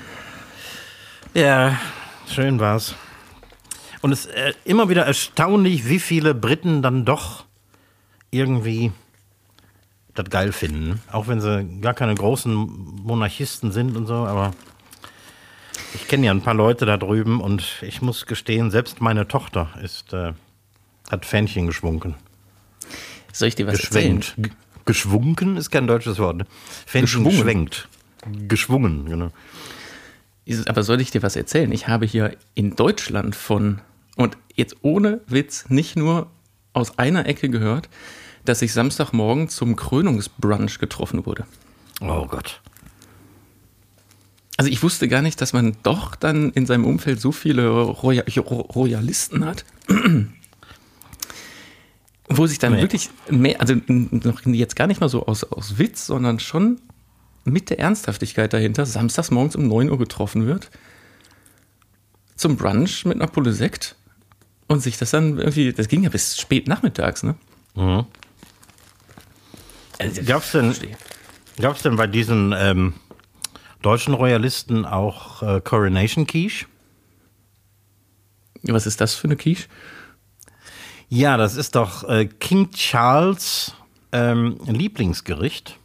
Ja, 1.34 1.78
schön 2.26 2.58
war's. 2.58 2.94
Und 4.00 4.12
es 4.12 4.26
ist 4.26 4.34
äh, 4.34 4.52
immer 4.64 4.88
wieder 4.88 5.04
erstaunlich, 5.04 5.88
wie 5.88 5.98
viele 5.98 6.34
Briten 6.34 6.82
dann 6.82 7.04
doch 7.04 7.44
irgendwie 8.30 8.92
das 10.14 10.30
geil 10.30 10.52
finden. 10.52 11.00
Auch 11.12 11.28
wenn 11.28 11.40
sie 11.40 11.80
gar 11.80 11.94
keine 11.94 12.14
großen 12.14 12.52
Monarchisten 12.54 13.72
sind 13.72 13.96
und 13.96 14.06
so, 14.06 14.14
aber 14.14 14.52
ich 15.94 16.08
kenne 16.08 16.26
ja 16.26 16.32
ein 16.32 16.42
paar 16.42 16.54
Leute 16.54 16.86
da 16.86 16.96
drüben 16.96 17.40
und 17.40 17.82
ich 17.82 18.02
muss 18.02 18.26
gestehen, 18.26 18.70
selbst 18.70 19.00
meine 19.00 19.26
Tochter 19.26 19.70
ist, 19.82 20.12
äh, 20.12 20.32
hat 21.10 21.24
Fähnchen 21.24 21.66
geschwunken. 21.66 22.14
Soll 23.32 23.48
ich 23.48 23.54
dir 23.54 23.66
was 23.66 23.78
Geschwenkt. 23.78 24.34
erzählen? 24.36 24.56
Geschwunken 24.88 25.58
ist 25.58 25.70
kein 25.70 25.86
deutsches 25.86 26.18
Wort. 26.18 26.38
Ne? 26.38 26.46
Fähnchen 26.86 27.22
geschwenkt. 27.22 27.88
Geschwungen, 28.48 29.04
genau. 29.04 29.30
Aber 30.64 30.82
soll 30.82 31.02
ich 31.02 31.10
dir 31.10 31.22
was 31.22 31.36
erzählen? 31.36 31.70
Ich 31.72 31.88
habe 31.88 32.06
hier 32.06 32.34
in 32.54 32.74
Deutschland 32.74 33.36
von, 33.36 33.82
und 34.16 34.38
jetzt 34.54 34.76
ohne 34.80 35.20
Witz, 35.26 35.66
nicht 35.68 35.96
nur 35.96 36.30
aus 36.72 36.98
einer 36.98 37.26
Ecke 37.26 37.50
gehört, 37.50 37.90
dass 38.46 38.62
ich 38.62 38.72
Samstagmorgen 38.72 39.50
zum 39.50 39.76
Krönungsbrunch 39.76 40.78
getroffen 40.78 41.26
wurde. 41.26 41.44
Oh 42.00 42.24
Gott. 42.24 42.62
Also 44.56 44.70
ich 44.70 44.82
wusste 44.82 45.06
gar 45.06 45.20
nicht, 45.20 45.38
dass 45.42 45.52
man 45.52 45.76
doch 45.82 46.16
dann 46.16 46.50
in 46.52 46.64
seinem 46.64 46.86
Umfeld 46.86 47.20
so 47.20 47.30
viele 47.30 47.68
Royalisten 47.68 49.44
hat 49.44 49.66
wo 52.28 52.46
sich 52.46 52.58
dann 52.58 52.74
nee. 52.74 52.82
wirklich 52.82 53.10
mehr, 53.30 53.60
also 53.60 53.74
noch 53.88 54.44
jetzt 54.44 54.76
gar 54.76 54.86
nicht 54.86 55.00
mal 55.00 55.08
so 55.08 55.26
aus, 55.26 55.44
aus 55.44 55.78
Witz, 55.78 56.06
sondern 56.06 56.40
schon 56.40 56.80
mit 57.44 57.70
der 57.70 57.78
Ernsthaftigkeit 57.78 58.52
dahinter, 58.52 58.84
samstags 58.86 59.30
morgens 59.30 59.56
um 59.56 59.66
9 59.66 59.90
Uhr 59.90 59.98
getroffen 59.98 60.46
wird, 60.46 60.70
zum 62.36 62.56
Brunch 62.56 63.04
mit 63.04 63.16
einer 63.16 63.26
Pulle 63.26 63.52
Sekt 63.52 63.96
und 64.66 64.80
sich 64.80 64.98
das 64.98 65.10
dann 65.10 65.38
irgendwie, 65.38 65.72
das 65.72 65.88
ging 65.88 66.02
ja 66.02 66.10
bis 66.10 66.38
spät 66.38 66.68
nachmittags, 66.68 67.22
ne? 67.22 67.34
Mhm. 67.74 68.04
Also, 69.98 70.22
gab's 70.24 70.52
denn, 70.52 70.74
gab's 71.58 71.82
denn 71.82 71.96
bei 71.96 72.06
diesen 72.06 72.54
ähm, 72.56 72.94
deutschen 73.82 74.14
Royalisten 74.14 74.84
auch 74.84 75.42
äh, 75.42 75.60
Coronation 75.60 76.26
Quiche? 76.26 76.66
Was 78.62 78.86
ist 78.86 79.00
das 79.00 79.14
für 79.14 79.26
eine 79.26 79.36
Quiche? 79.36 79.66
Ja, 81.10 81.38
das 81.38 81.56
ist 81.56 81.74
doch 81.74 82.06
äh, 82.06 82.26
King 82.26 82.70
Charles 82.70 83.74
ähm, 84.12 84.58
Lieblingsgericht. 84.66 85.78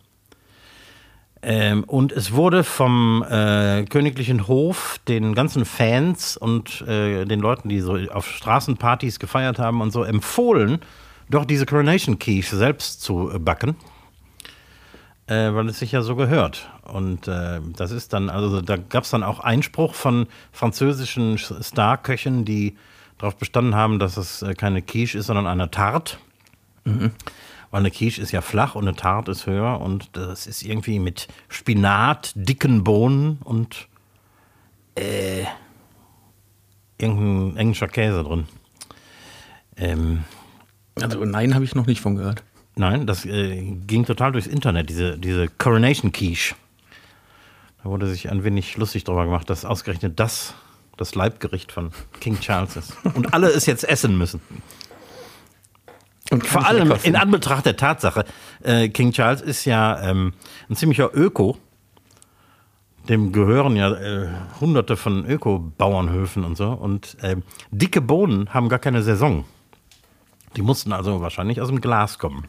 Ähm, 1.41 1.85
und 1.85 2.11
es 2.11 2.33
wurde 2.33 2.65
vom 2.65 3.23
äh, 3.29 3.85
königlichen 3.85 4.47
Hof 4.49 4.99
den 5.07 5.33
ganzen 5.33 5.63
Fans 5.63 6.35
und 6.35 6.81
äh, 6.81 7.23
den 7.23 7.39
Leuten, 7.39 7.69
die 7.69 7.79
so 7.79 7.97
auf 8.11 8.29
Straßenpartys 8.29 9.19
gefeiert 9.19 9.59
haben 9.59 9.79
und 9.79 9.91
so, 9.91 10.03
empfohlen, 10.03 10.79
doch 11.29 11.45
diese 11.45 11.65
Coronation 11.65 12.19
Quiche 12.19 12.57
selbst 12.57 13.01
zu 13.01 13.31
backen. 13.39 13.77
Äh, 15.27 15.53
weil 15.53 15.69
es 15.69 15.79
sich 15.79 15.93
ja 15.93 16.01
so 16.01 16.17
gehört. 16.17 16.69
Und 16.81 17.29
äh, 17.29 17.61
das 17.77 17.91
ist 17.91 18.11
dann, 18.11 18.29
also 18.29 18.59
da 18.59 18.75
gab 18.75 19.05
es 19.05 19.09
dann 19.09 19.23
auch 19.23 19.39
Einspruch 19.39 19.93
von 19.93 20.27
französischen 20.51 21.37
Starköchen, 21.37 22.43
die 22.43 22.75
darauf 23.23 23.37
bestanden 23.37 23.73
haben, 23.73 23.99
dass 23.99 24.17
es 24.17 24.41
äh, 24.41 24.53
keine 24.53 24.81
Quiche 24.81 25.17
ist, 25.17 25.27
sondern 25.27 25.47
eine 25.47 25.71
Tarte. 25.71 26.17
Weil 27.71 27.79
eine 27.79 27.89
Quiche 27.89 28.21
ist 28.21 28.31
ja 28.31 28.41
flach 28.41 28.75
und 28.75 28.85
eine 28.85 28.97
Tarte 28.97 29.31
ist 29.31 29.47
höher 29.47 29.79
und 29.79 30.09
das 30.17 30.45
ist 30.45 30.61
irgendwie 30.61 30.99
mit 30.99 31.29
Spinat, 31.47 32.33
dicken 32.35 32.83
Bohnen 32.83 33.39
und 33.45 33.87
äh, 34.95 35.45
irgendein 36.97 37.57
englischer 37.57 37.87
Käse 37.87 38.23
drin. 38.23 38.45
Ähm, 39.77 40.25
Also 41.01 41.23
nein, 41.23 41.55
habe 41.55 41.63
ich 41.63 41.75
noch 41.75 41.87
nicht 41.87 42.01
von 42.01 42.15
gehört. 42.15 42.43
Nein, 42.75 43.07
das 43.07 43.25
äh, 43.25 43.61
ging 43.87 44.05
total 44.05 44.33
durchs 44.33 44.47
Internet, 44.47 44.89
diese, 44.89 45.17
diese 45.17 45.47
Coronation 45.47 46.11
Quiche. 46.11 46.55
Da 47.81 47.89
wurde 47.89 48.07
sich 48.07 48.29
ein 48.29 48.43
wenig 48.43 48.75
lustig 48.75 49.05
darüber 49.05 49.25
gemacht, 49.25 49.49
dass 49.49 49.63
ausgerechnet 49.63 50.19
das 50.19 50.53
das 50.97 51.15
Leibgericht 51.15 51.71
von 51.71 51.91
King 52.19 52.39
Charles 52.39 52.75
ist. 52.75 52.93
Und 53.15 53.33
alle 53.33 53.49
es 53.49 53.65
jetzt 53.65 53.83
essen 53.83 54.17
müssen. 54.17 54.41
Und 56.31 56.45
Vor 56.45 56.65
allem 56.65 56.93
in 57.03 57.15
Anbetracht 57.15 57.65
der 57.65 57.75
Tatsache, 57.75 58.25
äh, 58.63 58.89
King 58.89 59.11
Charles 59.11 59.41
ist 59.41 59.65
ja 59.65 60.01
ähm, 60.01 60.33
ein 60.69 60.75
ziemlicher 60.75 61.09
Öko. 61.13 61.57
Dem 63.09 63.33
gehören 63.33 63.75
ja 63.75 63.93
äh, 63.93 64.29
hunderte 64.61 64.95
von 64.95 65.25
Öko-Bauernhöfen 65.25 66.45
und 66.45 66.55
so. 66.55 66.71
Und 66.71 67.17
ähm, 67.21 67.43
dicke 67.71 68.01
Bohnen 68.01 68.53
haben 68.53 68.69
gar 68.69 68.79
keine 68.79 69.03
Saison. 69.03 69.45
Die 70.55 70.61
mussten 70.61 70.93
also 70.93 71.21
wahrscheinlich 71.21 71.59
aus 71.59 71.67
dem 71.67 71.81
Glas 71.81 72.17
kommen. 72.17 72.47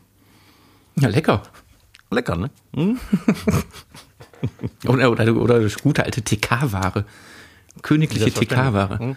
Ja, 0.96 1.08
lecker. 1.08 1.42
Lecker, 2.10 2.36
ne? 2.36 2.50
Hm? 2.74 3.00
Oder, 4.86 5.10
oder, 5.10 5.34
oder 5.34 5.68
gute 5.82 6.04
alte 6.04 6.22
TK-Ware. 6.22 7.06
Königliche 7.84 8.32
TK-Ware. 8.32 8.98
Hm? 8.98 9.16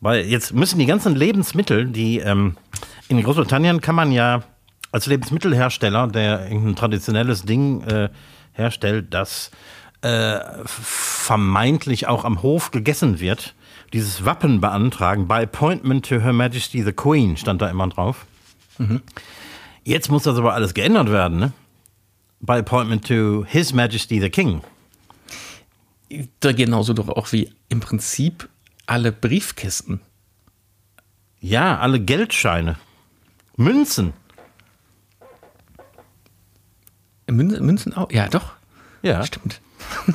Weil 0.00 0.24
jetzt 0.24 0.52
müssen 0.52 0.80
die 0.80 0.86
ganzen 0.86 1.14
Lebensmittel, 1.14 1.86
die 1.86 2.18
ähm, 2.18 2.56
in 3.08 3.22
Großbritannien 3.22 3.80
kann 3.80 3.94
man 3.94 4.10
ja 4.10 4.42
als 4.90 5.06
Lebensmittelhersteller, 5.06 6.08
der 6.08 6.46
irgendein 6.46 6.76
traditionelles 6.76 7.42
Ding 7.42 7.82
äh, 7.82 8.08
herstellt, 8.52 9.14
das 9.14 9.50
äh, 10.00 10.40
vermeintlich 10.64 12.08
auch 12.08 12.24
am 12.24 12.42
Hof 12.42 12.70
gegessen 12.70 13.20
wird, 13.20 13.54
dieses 13.92 14.24
Wappen 14.24 14.60
beantragen. 14.60 15.28
By 15.28 15.42
appointment 15.42 16.08
to 16.08 16.20
Her 16.20 16.32
Majesty 16.32 16.82
the 16.82 16.92
Queen 16.92 17.36
stand 17.36 17.60
da 17.60 17.68
immer 17.68 17.88
drauf. 17.88 18.26
Jetzt 19.84 20.10
muss 20.10 20.22
das 20.22 20.38
aber 20.38 20.54
alles 20.54 20.74
geändert 20.74 21.12
werden, 21.12 21.38
ne? 21.38 21.52
By 22.40 22.54
appointment 22.54 23.06
to 23.06 23.44
His 23.46 23.72
Majesty 23.72 24.20
the 24.20 24.30
King. 24.30 24.62
Da 26.40 26.52
genauso 26.52 26.92
doch 26.92 27.08
auch 27.08 27.32
wie 27.32 27.52
im 27.68 27.80
Prinzip 27.80 28.48
alle 28.86 29.12
Briefkisten. 29.12 30.00
Ja, 31.40 31.78
alle 31.78 32.00
Geldscheine. 32.00 32.76
Münzen. 33.56 34.12
Münzen, 37.30 37.64
Münzen 37.64 37.94
auch? 37.96 38.10
Ja, 38.10 38.28
doch. 38.28 38.52
Ja. 39.02 39.24
Stimmt. 39.24 39.60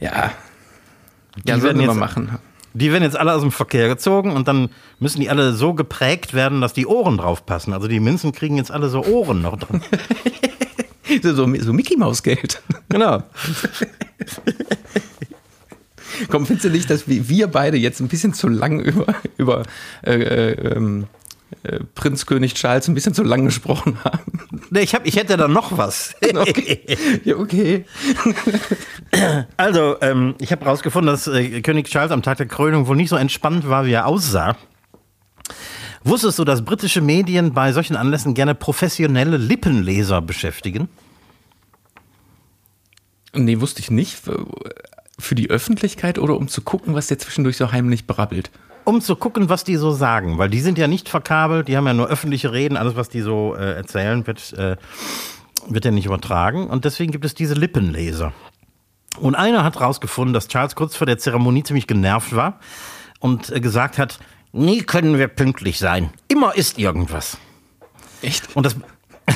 ja. 0.00 0.32
Die 1.44 1.48
Ja, 1.50 1.62
werden 1.62 1.78
wir 1.78 1.86
jetzt- 1.86 1.96
machen. 1.96 2.38
Die 2.76 2.90
werden 2.90 3.04
jetzt 3.04 3.16
alle 3.16 3.32
aus 3.32 3.40
dem 3.42 3.52
Verkehr 3.52 3.86
gezogen 3.86 4.32
und 4.32 4.48
dann 4.48 4.68
müssen 4.98 5.20
die 5.20 5.30
alle 5.30 5.52
so 5.52 5.74
geprägt 5.74 6.34
werden, 6.34 6.60
dass 6.60 6.72
die 6.72 6.86
Ohren 6.88 7.18
drauf 7.18 7.46
passen. 7.46 7.72
Also 7.72 7.86
die 7.86 8.00
Münzen 8.00 8.32
kriegen 8.32 8.56
jetzt 8.56 8.72
alle 8.72 8.88
so 8.88 9.04
Ohren 9.04 9.42
noch 9.42 9.56
drin. 9.56 9.80
So, 11.22 11.32
so, 11.34 11.54
so 11.60 11.72
Mickey 11.72 11.96
Maus 11.96 12.22
Geld. 12.22 12.62
Genau. 12.88 13.22
Komm, 16.28 16.46
findest 16.46 16.66
du 16.66 16.70
nicht, 16.70 16.88
dass 16.90 17.08
wir, 17.08 17.28
wir 17.28 17.48
beide 17.48 17.76
jetzt 17.76 18.00
ein 18.00 18.08
bisschen 18.08 18.34
zu 18.34 18.48
lang 18.48 18.80
über, 18.80 19.14
über 19.36 19.64
äh, 20.04 20.12
äh, 20.12 20.52
ähm, 20.76 21.06
äh, 21.62 21.80
Prinz 21.94 22.26
König 22.26 22.54
Charles 22.54 22.88
ein 22.88 22.94
bisschen 22.94 23.14
zu 23.14 23.22
lang 23.22 23.44
gesprochen 23.44 23.98
haben? 24.04 24.38
Nee, 24.70 24.80
ich, 24.80 24.94
hab, 24.94 25.06
ich 25.06 25.16
hätte 25.16 25.36
da 25.36 25.48
noch 25.48 25.76
was. 25.76 26.14
Okay. 26.34 26.80
Ja, 27.24 27.36
okay. 27.36 27.84
Also, 29.56 29.96
ähm, 30.00 30.34
ich 30.40 30.52
habe 30.52 30.64
herausgefunden, 30.64 31.12
dass 31.12 31.26
äh, 31.26 31.60
König 31.62 31.88
Charles 31.88 32.12
am 32.12 32.22
Tag 32.22 32.38
der 32.38 32.46
Krönung 32.46 32.86
wohl 32.86 32.96
nicht 32.96 33.08
so 33.08 33.16
entspannt 33.16 33.68
war, 33.68 33.86
wie 33.86 33.92
er 33.92 34.06
aussah. 34.06 34.56
Wusstest 36.02 36.38
du, 36.38 36.44
dass 36.44 36.64
britische 36.64 37.00
Medien 37.00 37.54
bei 37.54 37.72
solchen 37.72 37.96
Anlässen 37.96 38.34
gerne 38.34 38.54
professionelle 38.54 39.36
Lippenleser 39.36 40.20
beschäftigen? 40.20 40.88
Nee, 43.34 43.60
wusste 43.60 43.80
ich 43.80 43.90
nicht. 43.90 44.20
Für 45.18 45.34
die 45.34 45.50
Öffentlichkeit 45.50 46.18
oder 46.18 46.36
um 46.36 46.48
zu 46.48 46.62
gucken, 46.62 46.94
was 46.94 47.06
der 47.06 47.18
zwischendurch 47.18 47.56
so 47.56 47.72
heimlich 47.72 48.06
brabbelt? 48.06 48.50
Um 48.84 49.00
zu 49.00 49.16
gucken, 49.16 49.48
was 49.48 49.64
die 49.64 49.76
so 49.76 49.92
sagen, 49.92 50.38
weil 50.38 50.50
die 50.50 50.60
sind 50.60 50.76
ja 50.76 50.88
nicht 50.88 51.08
verkabelt, 51.08 51.68
die 51.68 51.76
haben 51.76 51.86
ja 51.86 51.94
nur 51.94 52.08
öffentliche 52.08 52.52
Reden, 52.52 52.76
alles, 52.76 52.96
was 52.96 53.08
die 53.08 53.22
so 53.22 53.54
äh, 53.54 53.74
erzählen, 53.74 54.26
wird, 54.26 54.52
äh, 54.54 54.76
wird 55.68 55.84
ja 55.84 55.90
nicht 55.90 56.06
übertragen. 56.06 56.66
Und 56.66 56.84
deswegen 56.84 57.10
gibt 57.10 57.24
es 57.24 57.34
diese 57.34 57.54
Lippenleser. 57.54 58.32
Und 59.18 59.36
einer 59.36 59.64
hat 59.64 59.80
rausgefunden, 59.80 60.34
dass 60.34 60.48
Charles 60.48 60.74
kurz 60.74 60.96
vor 60.96 61.06
der 61.06 61.18
Zeremonie 61.18 61.62
ziemlich 61.62 61.86
genervt 61.86 62.34
war 62.34 62.58
und 63.20 63.50
äh, 63.50 63.60
gesagt 63.60 63.96
hat, 63.96 64.18
nie 64.52 64.82
können 64.82 65.18
wir 65.18 65.28
pünktlich 65.28 65.78
sein. 65.78 66.10
Immer 66.28 66.54
ist 66.54 66.78
irgendwas. 66.78 67.38
Echt? 68.22 68.54
Und 68.54 68.66
das, 68.66 68.76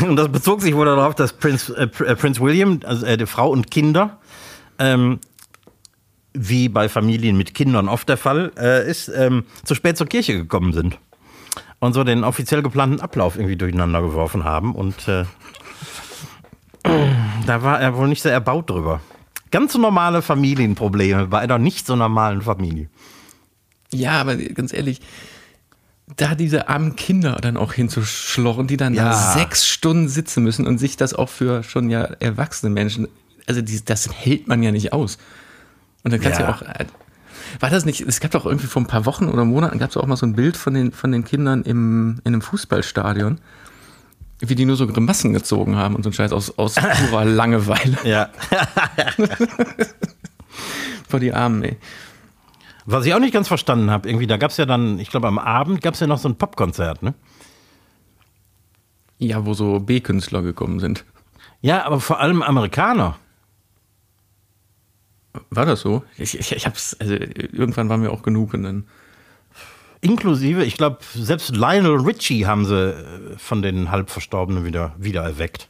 und 0.03 0.17
das 0.17 0.31
bezog 0.31 0.63
sich 0.63 0.75
wohl 0.75 0.87
darauf, 0.87 1.15
dass 1.15 1.33
Prinz, 1.33 1.69
äh, 1.71 1.85
äh, 1.85 2.17
Prinz 2.17 2.41
William, 2.41 2.81
also 2.85 3.07
äh, 3.07 3.17
die 3.17 3.27
Frau 3.27 3.51
und 3.51 3.71
Kinder, 3.71 4.19
ähm, 4.79 5.19
wie 6.35 6.69
bei 6.69 6.89
Familien 6.89 7.37
mit 7.37 7.55
Kindern 7.55 7.89
oft 7.89 8.09
der 8.09 8.17
Fall 8.17 8.53
äh, 8.59 8.89
ist, 8.89 9.09
ähm, 9.09 9.45
zu 9.65 9.75
spät 9.75 9.97
zur 9.97 10.07
Kirche 10.07 10.37
gekommen 10.37 10.73
sind. 10.73 10.99
Und 11.81 11.93
so 11.93 12.05
den 12.05 12.25
offiziell 12.25 12.63
geplanten 12.63 13.01
Ablauf 13.01 13.37
irgendwie 13.37 13.57
durcheinander 13.57 14.03
geworfen 14.03 14.45
haben. 14.45 14.75
Und 14.75 15.09
äh, 15.09 15.25
da 17.47 17.63
war 17.63 17.81
er 17.81 17.97
wohl 17.97 18.09
nicht 18.09 18.23
sehr 18.23 18.33
erbaut 18.33 18.71
drüber. 18.71 19.01
Ganz 19.51 19.75
normale 19.77 20.21
Familienprobleme 20.21 21.29
bei 21.29 21.39
einer 21.39 21.59
nicht 21.59 21.87
so 21.87 21.97
normalen 21.97 22.43
Familie. 22.43 22.89
Ja, 23.93 24.21
aber 24.21 24.37
ganz 24.37 24.73
ehrlich, 24.73 25.01
da 26.17 26.35
diese 26.35 26.69
armen 26.69 26.97
Kinder 26.97 27.39
dann 27.41 27.57
auch 27.57 27.73
hinzuschlorren, 27.73 28.67
die 28.67 28.77
dann 28.77 28.95
Ja. 28.95 29.11
da 29.11 29.33
sechs 29.35 29.67
Stunden 29.67 30.09
sitzen 30.09 30.43
müssen 30.43 30.67
und 30.67 30.79
sich 30.79 30.97
das 30.97 31.15
auch 31.15 31.29
für 31.29 31.63
schon 31.63 31.91
ja 31.91 32.03
erwachsene 32.05 32.71
Menschen, 32.71 33.09
also 33.47 33.61
die, 33.63 33.85
das 33.85 34.09
hält 34.13 34.49
man 34.49 34.63
ja 34.63 34.73
nicht 34.73 34.93
aus. 34.93 35.19
Und 36.05 36.13
dann 36.13 36.21
kannst 36.21 36.39
du 36.39 36.45
Ja. 36.45 36.51
ja 36.51 36.55
auch, 36.57 36.63
äh, 36.63 36.87
war 37.61 37.71
das 37.71 37.85
nicht, 37.85 38.01
es 38.03 38.21
gab 38.21 38.31
doch 38.33 38.47
irgendwie 38.47 38.67
vor 38.67 38.83
ein 38.83 38.87
paar 38.87 39.07
Wochen 39.07 39.27
oder 39.29 39.45
Monaten, 39.45 39.79
gab 39.79 39.91
es 39.91 39.97
auch 39.97 40.07
mal 40.07 40.17
so 40.17 40.27
ein 40.27 40.35
Bild 40.35 40.57
von 40.57 40.75
den, 40.75 40.93
von 40.93 41.13
den 41.13 41.25
Kindern 41.25 41.63
im, 41.63 42.21
in 42.25 42.33
einem 42.35 42.43
Fußballstadion, 42.43 43.39
wie 44.41 44.55
die 44.55 44.65
nur 44.65 44.77
so 44.77 44.87
Grimassen 44.87 45.33
gezogen 45.33 45.77
haben 45.77 45.95
und 45.97 46.03
so 46.05 46.11
ein 46.11 46.13
Scheiß 46.15 46.33
aus, 46.33 46.57
aus 46.59 46.75
purer 47.11 47.25
Langeweile 47.25 47.97
Ja. 48.05 48.29
vor 51.09 51.21
die 51.21 51.33
Armen, 51.33 51.63
ey. 51.65 51.77
Was 52.91 53.05
ich 53.05 53.13
auch 53.13 53.19
nicht 53.19 53.35
ganz 53.35 53.49
verstanden 53.49 53.91
habe, 53.91 54.09
irgendwie, 54.09 54.27
da 54.27 54.39
gab 54.39 54.51
es 54.51 54.57
ja 54.57 54.65
dann, 54.65 54.99
ich 54.99 55.11
glaube 55.11 55.29
am 55.29 55.39
Abend 55.39 55.83
gab 55.83 55.93
es 55.93 56.01
ja 56.01 56.07
noch 56.07 56.17
so 56.17 56.27
ein 56.27 56.37
Popkonzert, 56.37 57.03
ne? 57.03 57.13
Ja, 59.19 59.45
wo 59.45 59.53
so 59.53 59.79
B-Künstler 59.79 60.41
gekommen 60.41 60.81
sind. 60.81 61.05
Ja, 61.61 61.85
aber 61.85 62.01
vor 62.01 62.19
allem 62.19 62.41
Amerikaner. 62.41 63.19
War 65.51 65.67
das 65.67 65.83
so? 65.83 66.03
Ich, 66.17 66.39
ich, 66.39 66.51
ich 66.51 66.65
hab's, 66.65 66.97
also 66.99 67.13
irgendwann 67.13 67.91
war 67.91 67.99
mir 67.99 68.11
auch 68.11 68.23
genug 68.23 68.55
und 68.55 68.63
dann. 68.63 68.87
Inklusive, 70.01 70.65
ich 70.65 70.79
glaube, 70.79 71.01
selbst 71.13 71.55
Lionel 71.55 72.01
Richie 72.01 72.47
haben 72.47 72.65
sie 72.65 72.93
äh, 72.93 73.37
von 73.37 73.61
den 73.61 73.91
Halbverstorbenen 73.91 74.65
wieder, 74.65 74.95
wieder 74.97 75.23
erweckt. 75.25 75.69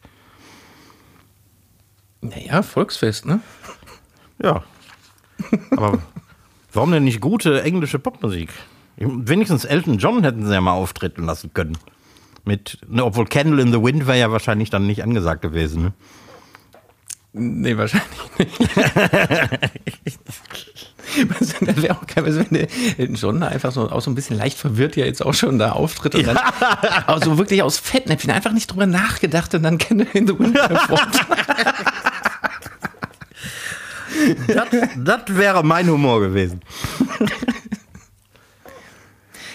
Naja, 2.21 2.63
Volksfest, 2.63 3.27
ne? 3.27 3.41
Ja. 4.41 4.63
Aber 5.73 6.01
warum 6.73 6.93
denn 6.93 7.05
nicht 7.05 7.21
gute 7.21 7.63
englische 7.63 7.99
Popmusik? 7.99 8.51
Wenigstens 8.97 9.65
Elton 9.65 9.99
John 9.99 10.25
hätten 10.25 10.45
sie 10.45 10.53
ja 10.53 10.61
mal 10.61 10.73
auftreten 10.73 11.25
lassen 11.25 11.53
können. 11.55 11.79
Mit, 12.45 12.79
ne, 12.89 13.05
obwohl 13.05 13.27
Candle 13.27 13.63
in 13.63 13.73
the 13.73 13.83
Wind 13.83 14.07
wäre 14.07 14.19
ja 14.19 14.33
wahrscheinlich 14.33 14.71
dann 14.71 14.87
nicht 14.87 15.03
angesagt 15.03 15.43
gewesen. 15.43 15.83
Ne? 15.83 15.93
Nee, 17.33 17.77
wahrscheinlich 17.77 18.09
nicht. 18.39 18.61
Was, 21.29 21.55
das 21.61 21.83
wäre 21.83 21.97
auch 21.97 22.07
geil, 22.07 22.27
was, 22.27 22.37
wenn 22.37 22.49
der 22.51 22.69
Elton 22.99 23.15
John 23.15 23.41
da 23.41 23.49
einfach 23.49 23.73
so 23.73 23.91
auch 23.91 24.01
so 24.01 24.11
ein 24.11 24.15
bisschen 24.15 24.37
leicht 24.37 24.59
verwirrt 24.59 24.97
ja 24.97 25.05
jetzt 25.05 25.25
auch 25.25 25.35
schon 25.35 25.59
da 25.59 25.73
auftritt 25.73 26.15
und 26.15 26.27
dann 26.27 26.39
auch 27.07 27.23
so 27.23 27.39
wirklich 27.39 27.63
aus 27.63 27.79
Fettnäpfchen 27.79 28.31
einfach 28.31 28.53
nicht 28.53 28.71
drüber 28.71 28.87
nachgedacht 28.87 29.55
und 29.55 29.63
dann 29.63 29.79
Candle 29.79 30.09
in 30.15 30.27
the 30.27 30.39
Wind 30.39 30.55
performt. 30.69 31.27
Das, 34.97 35.21
wäre 35.29 35.65
mein 35.65 35.89
Humor 35.89 36.21
gewesen. 36.21 36.61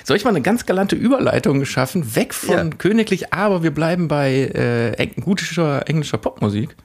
Soll 0.04 0.18
ich 0.18 0.24
mal 0.26 0.32
eine 0.32 0.42
ganz 0.42 0.66
galante 0.66 0.96
Überleitung 0.96 1.64
schaffen, 1.66 2.16
weg 2.16 2.34
von 2.34 2.50
Ja. 2.72 2.78
königlich, 2.78 3.34
aber 3.34 3.64
wir 3.64 3.72
bleiben 3.72 4.08
bei 4.08 4.34
äh, 4.98 5.08
gutischer 5.22 5.88
englischer 5.88 6.18
Popmusik. 6.18 6.76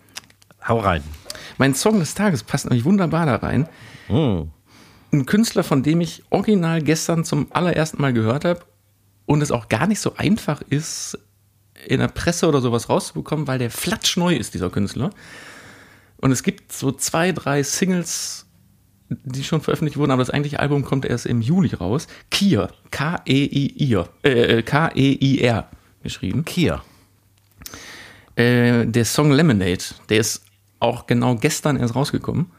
Hau 0.66 0.78
rein. 0.78 1.02
Mein 1.56 1.74
Song 1.74 1.98
des 1.98 2.14
Tages 2.14 2.44
passt 2.44 2.66
nämlich 2.66 2.84
wunderbar 2.84 3.26
da 3.26 3.36
rein. 3.36 3.68
Hm. 4.06 4.50
Ein 5.12 5.26
Künstler, 5.26 5.64
von 5.64 5.82
dem 5.82 6.00
ich 6.00 6.22
original 6.30 6.80
gestern 6.82 7.24
zum 7.24 7.48
allerersten 7.50 8.00
Mal 8.00 8.12
gehört 8.12 8.44
habe 8.44 8.60
und 9.26 9.42
es 9.42 9.50
auch 9.50 9.68
gar 9.68 9.86
nicht 9.88 10.00
so 10.00 10.14
einfach 10.16 10.62
ist, 10.68 11.18
in 11.86 12.00
der 12.00 12.08
Presse 12.08 12.46
oder 12.46 12.60
sowas 12.60 12.88
rauszubekommen, 12.88 13.46
weil 13.46 13.58
der 13.58 13.70
flatschneu 13.70 14.34
ist, 14.34 14.54
dieser 14.54 14.70
Künstler. 14.70 15.10
Und 16.20 16.32
es 16.32 16.42
gibt 16.42 16.72
so 16.72 16.92
zwei, 16.92 17.32
drei 17.32 17.62
Singles, 17.62 18.46
die 19.08 19.44
schon 19.44 19.60
veröffentlicht 19.60 19.96
wurden, 19.96 20.10
aber 20.10 20.22
das 20.22 20.30
eigentliche 20.30 20.60
Album 20.60 20.84
kommt 20.84 21.04
erst 21.04 21.26
im 21.26 21.40
Juli 21.40 21.74
raus. 21.74 22.06
Kier, 22.30 22.68
K-E-I-R, 22.90 24.08
äh, 24.22 24.62
K-E-I-R 24.62 25.70
geschrieben. 26.02 26.44
Kia. 26.44 26.82
Äh, 28.36 28.86
der 28.86 29.04
Song 29.04 29.32
Lemonade, 29.32 29.84
der 30.08 30.18
ist 30.18 30.44
auch 30.80 31.06
genau 31.06 31.36
gestern 31.36 31.76
erst 31.76 31.94
rausgekommen. 31.94 32.50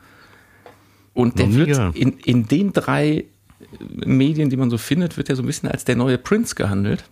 Und 1.13 1.37
der 1.39 1.53
wird 1.53 1.95
in, 1.95 2.13
in 2.19 2.47
den 2.47 2.71
drei 2.71 3.25
Medien, 3.79 4.49
die 4.49 4.57
man 4.57 4.69
so 4.69 4.77
findet, 4.77 5.17
wird 5.17 5.29
er 5.29 5.35
so 5.35 5.43
ein 5.43 5.45
bisschen 5.45 5.69
als 5.69 5.85
der 5.85 5.95
neue 5.95 6.17
Prince 6.17 6.55
gehandelt. 6.55 7.03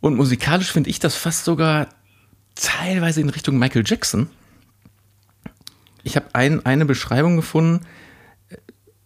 Und 0.00 0.16
musikalisch 0.16 0.72
finde 0.72 0.90
ich 0.90 0.98
das 0.98 1.14
fast 1.14 1.44
sogar 1.44 1.88
teilweise 2.54 3.20
in 3.20 3.30
Richtung 3.30 3.58
Michael 3.58 3.84
Jackson. 3.86 4.28
Ich 6.04 6.16
habe 6.16 6.26
ein, 6.34 6.64
eine 6.64 6.86
Beschreibung 6.86 7.36
gefunden, 7.36 7.84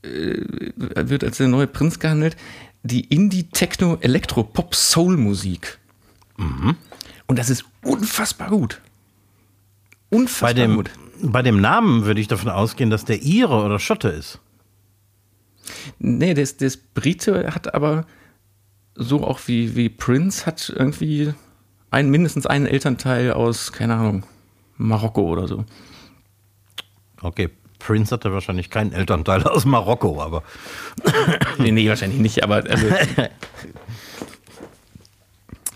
äh, 0.03 0.37
wird 0.77 1.25
als 1.25 1.39
der 1.39 1.49
neue 1.49 1.67
Prinz 1.67 1.99
gehandelt, 1.99 2.37
die 2.83 3.01
Indie-Techno-Elektro-Pop-Soul-Musik. 3.01 5.79
Und 7.27 7.39
das 7.39 7.51
ist 7.51 7.65
unfassbar 7.83 8.51
gut. 8.51 8.81
Unfassbar 10.11 10.51
Bei 10.51 10.55
dem, 10.55 10.77
gut. 10.77 10.91
bei 11.23 11.43
dem 11.43 11.61
Namen 11.61 12.05
würde 12.05 12.21
ich 12.21 12.29
davon 12.29 12.51
ausgehen, 12.51 12.91
dass 12.91 13.05
der 13.05 13.23
Ire 13.23 13.65
oder 13.65 13.79
Schotte 13.79 14.09
ist. 14.09 14.41
Nee, 15.99 16.35
der 16.35 16.45
ist, 16.45 16.61
der 16.61 16.69
ist 16.69 16.95
Brite, 16.95 17.55
hat 17.55 17.75
aber 17.75 18.07
so 18.95 19.25
auch 19.25 19.41
wie, 19.47 19.77
wie 19.77 19.89
Prince, 19.89 20.45
hat 20.47 20.73
irgendwie 20.75 21.33
ein, 21.91 22.11
mindestens 22.11 22.47
einen 22.47 22.67
Elternteil 22.67 23.33
aus, 23.33 23.73
keine 23.73 23.97
Ahnung, 23.97 24.25
Marokko 24.77 25.23
oder 25.23 25.49
so. 25.49 25.65
Okay, 27.23 27.51
Prince 27.79 28.13
hatte 28.13 28.33
wahrscheinlich 28.33 28.71
keinen 28.71 28.93
Elternteil 28.93 29.43
aus 29.45 29.65
Marokko, 29.65 30.21
aber 30.21 30.43
Nee, 31.59 31.73
nee, 31.73 31.89
wahrscheinlich 31.89 32.21
nicht, 32.21 32.43
aber 32.43 32.57
also, 32.69 32.87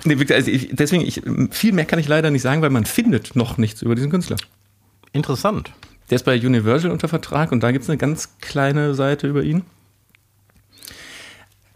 nee, 0.04 0.18
wirklich, 0.18 0.34
also 0.34 0.50
ich, 0.50 0.70
deswegen, 0.72 1.04
ich, 1.06 1.22
viel 1.50 1.72
mehr 1.72 1.84
kann 1.84 1.98
ich 1.98 2.08
leider 2.08 2.30
nicht 2.30 2.42
sagen, 2.42 2.62
weil 2.62 2.70
man 2.70 2.84
findet 2.84 3.36
noch 3.36 3.58
nichts 3.58 3.82
über 3.82 3.94
diesen 3.94 4.10
Künstler. 4.10 4.36
interessant. 5.12 5.72
Der 6.10 6.16
ist 6.16 6.24
bei 6.24 6.34
Universal 6.36 6.90
unter 6.90 7.08
Vertrag 7.08 7.52
und 7.52 7.62
da 7.62 7.70
gibt 7.72 7.84
es 7.84 7.88
eine 7.88 7.96
ganz 7.96 8.36
kleine 8.40 8.94
Seite 8.94 9.28
über 9.28 9.42
ihn. 9.42 9.62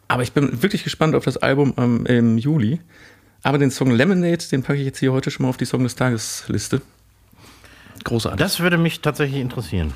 Aber 0.08 0.23
ich 0.23 0.32
bin 0.32 0.62
wirklich 0.62 0.85
gespannt 0.85 1.14
auf 1.14 1.25
das 1.25 1.37
Album 1.37 1.75
ähm, 1.78 2.06
im 2.06 2.38
Juli. 2.38 2.80
Aber 3.42 3.58
den 3.58 3.70
Song 3.70 3.90
Lemonade, 3.90 4.44
den 4.50 4.62
packe 4.62 4.78
ich 4.78 4.85
jetzt 4.85 4.99
hier 4.99 5.12
heute 5.12 5.30
schon 5.30 5.44
mal 5.44 5.50
auf 5.50 5.56
die 5.56 5.64
Song 5.64 5.82
des 5.85 5.94
Tages 5.94 6.44
Liste. 6.49 6.82
Großartig. 8.05 8.38
Das 8.38 8.61
würde 8.61 8.79
mich 8.79 9.00
tatsächlich 9.00 9.41
interessieren. 9.41 9.93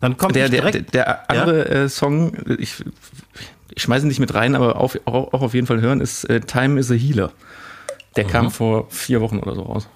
Dann 0.00 0.16
kommt 0.16 0.36
der, 0.36 0.48
der, 0.48 0.70
der, 0.70 0.82
der 0.82 1.30
andere 1.30 1.68
äh, 1.68 1.88
Song, 1.88 2.36
ich, 2.58 2.84
ich 3.74 3.82
schmeiße 3.82 4.04
ihn 4.04 4.08
nicht 4.08 4.20
mit 4.20 4.34
rein, 4.34 4.54
aber 4.54 4.76
auf, 4.76 4.98
auch, 5.06 5.32
auch 5.32 5.42
auf 5.42 5.54
jeden 5.54 5.66
Fall 5.66 5.80
hören, 5.80 6.00
ist 6.00 6.24
äh, 6.24 6.40
Time 6.40 6.78
is 6.78 6.90
a 6.90 6.94
Healer. 6.94 7.32
Der 8.16 8.24
kam 8.24 8.50
vor 8.50 8.88
vier 8.90 9.20
Wochen 9.20 9.38
oder 9.38 9.54
so 9.54 9.62
raus. 9.62 9.88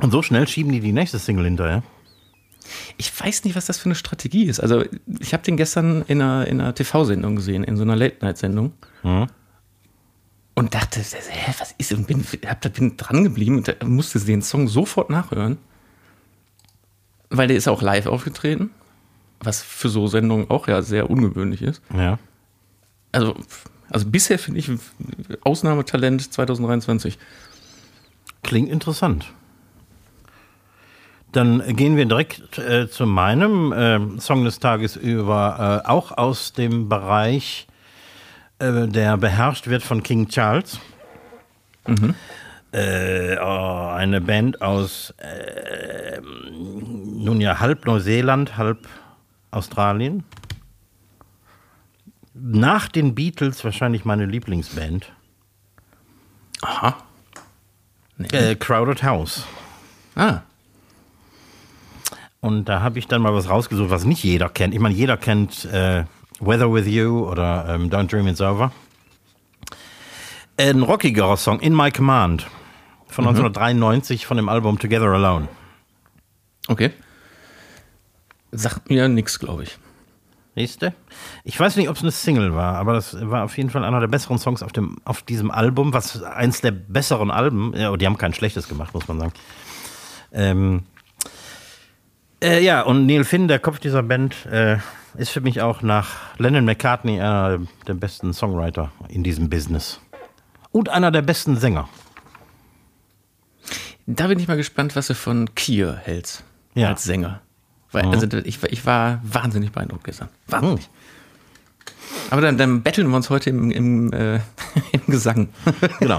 und 0.00 0.10
so 0.10 0.22
schnell 0.22 0.46
schieben 0.46 0.72
die 0.72 0.80
die 0.80 0.92
nächste 0.92 1.18
Single 1.18 1.44
hinterher. 1.44 1.82
Ich 2.96 3.12
weiß 3.18 3.44
nicht, 3.44 3.56
was 3.56 3.66
das 3.66 3.78
für 3.78 3.86
eine 3.86 3.94
Strategie 3.94 4.44
ist. 4.44 4.60
Also, 4.60 4.84
ich 5.20 5.32
habe 5.32 5.42
den 5.42 5.56
gestern 5.56 6.02
in 6.06 6.22
einer, 6.22 6.46
in 6.46 6.60
einer 6.60 6.74
TV-Sendung 6.74 7.36
gesehen, 7.36 7.64
in 7.64 7.76
so 7.76 7.82
einer 7.82 7.96
Late-Night-Sendung. 7.96 8.72
Mhm. 9.02 9.26
Und 10.54 10.74
dachte, 10.74 11.00
hä, 11.00 11.54
was 11.58 11.74
ist? 11.78 11.92
Und 11.92 12.06
bin, 12.06 12.24
hab, 12.46 12.60
da 12.60 12.68
bin 12.68 12.96
dran 12.96 13.24
geblieben 13.24 13.56
und 13.56 13.88
musste 13.88 14.20
den 14.20 14.42
Song 14.42 14.68
sofort 14.68 15.10
nachhören. 15.10 15.58
Weil 17.30 17.48
der 17.48 17.56
ist 17.56 17.66
auch 17.66 17.82
live 17.82 18.06
aufgetreten. 18.06 18.70
Was 19.40 19.62
für 19.62 19.88
so 19.88 20.06
Sendungen 20.06 20.48
auch 20.50 20.68
ja 20.68 20.82
sehr 20.82 21.10
ungewöhnlich 21.10 21.62
ist. 21.62 21.82
Ja. 21.92 22.18
Also, 23.10 23.34
also 23.90 24.08
bisher 24.08 24.38
finde 24.38 24.60
ich 24.60 24.70
Ausnahmetalent 25.42 26.32
2023. 26.32 27.18
Klingt 28.42 28.70
interessant. 28.70 29.32
Dann 31.32 31.64
gehen 31.74 31.96
wir 31.96 32.04
direkt 32.04 32.58
äh, 32.58 32.88
zu 32.88 33.06
meinem 33.06 33.72
äh, 33.72 34.20
Song 34.20 34.44
des 34.44 34.60
Tages 34.60 34.94
über, 34.94 35.82
äh, 35.84 35.88
auch 35.88 36.12
aus 36.12 36.52
dem 36.52 36.88
Bereich, 36.88 37.66
äh, 38.58 38.86
der 38.88 39.16
beherrscht 39.16 39.66
wird 39.66 39.82
von 39.82 40.02
King 40.02 40.28
Charles. 40.28 40.78
Äh, 42.72 43.36
oh, 43.40 43.90
eine 43.94 44.20
Band 44.20 44.60
aus, 44.60 45.14
äh, 45.18 46.20
nun 46.20 47.40
ja, 47.40 47.60
halb 47.60 47.86
Neuseeland, 47.86 48.56
halb 48.56 48.88
Australien. 49.50 50.24
Nach 52.34 52.88
den 52.88 53.14
Beatles 53.14 53.62
wahrscheinlich 53.64 54.04
meine 54.04 54.26
Lieblingsband. 54.26 55.12
Aha. 56.62 56.96
Äh, 58.32 58.56
Crowded 58.56 59.02
House. 59.02 59.46
Ah. 60.16 60.40
Und 62.40 62.64
da 62.68 62.80
habe 62.80 62.98
ich 62.98 63.06
dann 63.06 63.22
mal 63.22 63.34
was 63.34 63.48
rausgesucht, 63.48 63.90
was 63.90 64.04
nicht 64.04 64.24
jeder 64.24 64.48
kennt. 64.48 64.74
Ich 64.74 64.80
meine, 64.80 64.94
jeder 64.94 65.16
kennt 65.16 65.64
äh, 65.66 66.04
Weather 66.46 66.72
With 66.72 66.86
You 66.86 67.28
oder 67.28 67.66
ähm, 67.68 67.90
Don't 67.90 68.08
Dream 68.08 68.26
It's 68.26 68.40
Over. 68.40 68.72
Ein 70.56 70.82
rockigerer 70.82 71.36
Song, 71.36 71.60
In 71.60 71.74
My 71.74 71.90
Command, 71.90 72.46
von 73.08 73.26
1993 73.26 74.26
von 74.26 74.36
dem 74.36 74.48
Album 74.48 74.78
Together 74.78 75.06
Alone. 75.06 75.48
Okay. 76.68 76.90
Sagt 78.52 78.88
mir 78.88 79.08
nix, 79.08 79.38
glaube 79.38 79.64
ich. 79.64 79.78
Nächste. 80.54 80.94
Ich 81.42 81.58
weiß 81.58 81.74
nicht, 81.76 81.88
ob 81.88 81.96
es 81.96 82.02
eine 82.02 82.12
Single 82.12 82.54
war, 82.54 82.76
aber 82.76 82.92
das 82.92 83.16
war 83.28 83.44
auf 83.44 83.56
jeden 83.56 83.70
Fall 83.70 83.84
einer 83.84 83.98
der 83.98 84.06
besseren 84.06 84.38
Songs 84.38 84.62
auf, 84.62 84.72
dem, 84.72 84.98
auf 85.04 85.22
diesem 85.22 85.50
Album, 85.50 85.92
was 85.92 86.22
eins 86.22 86.60
der 86.60 86.70
besseren 86.70 87.32
Alben, 87.32 87.72
ja, 87.76 87.96
die 87.96 88.06
haben 88.06 88.18
kein 88.18 88.32
schlechtes 88.32 88.68
gemacht, 88.68 88.94
muss 88.94 89.08
man 89.08 89.18
sagen. 89.18 89.32
Ähm, 90.32 90.82
äh, 92.40 92.62
ja, 92.62 92.82
und 92.82 93.06
Neil 93.06 93.24
Finn, 93.24 93.48
der 93.48 93.58
Kopf 93.58 93.80
dieser 93.80 94.04
Band, 94.04 94.46
äh, 94.46 94.76
ist 95.16 95.30
für 95.30 95.40
mich 95.40 95.60
auch 95.60 95.82
nach 95.82 96.08
Lennon 96.38 96.64
McCartney 96.64 97.20
einer 97.20 97.60
der 97.86 97.94
besten 97.94 98.32
Songwriter 98.34 98.92
in 99.08 99.22
diesem 99.22 99.48
Business. 99.48 100.00
Und 100.72 100.88
einer 100.88 101.10
der 101.10 101.22
besten 101.22 101.56
Sänger. 101.56 101.88
Da 104.06 104.26
bin 104.26 104.38
ich 104.38 104.48
mal 104.48 104.56
gespannt, 104.56 104.96
was 104.96 105.06
du 105.06 105.14
von 105.14 105.54
Kier 105.54 105.94
hältst. 106.02 106.42
Ja. 106.74 106.88
Als 106.88 107.04
Sänger. 107.04 107.40
Weil, 107.92 108.06
also, 108.06 108.26
ich, 108.38 108.62
ich 108.64 108.84
war 108.86 109.20
wahnsinnig 109.22 109.70
beeindruckt 109.72 110.04
gestern. 110.04 110.28
Wahnsinnig. 110.48 110.88
Aber 112.30 112.40
dann, 112.40 112.58
dann 112.58 112.82
betteln 112.82 113.08
wir 113.08 113.16
uns 113.16 113.30
heute 113.30 113.50
im, 113.50 113.70
im, 113.70 114.12
äh, 114.12 114.36
im 114.92 115.06
Gesang. 115.06 115.48
Genau. 116.00 116.18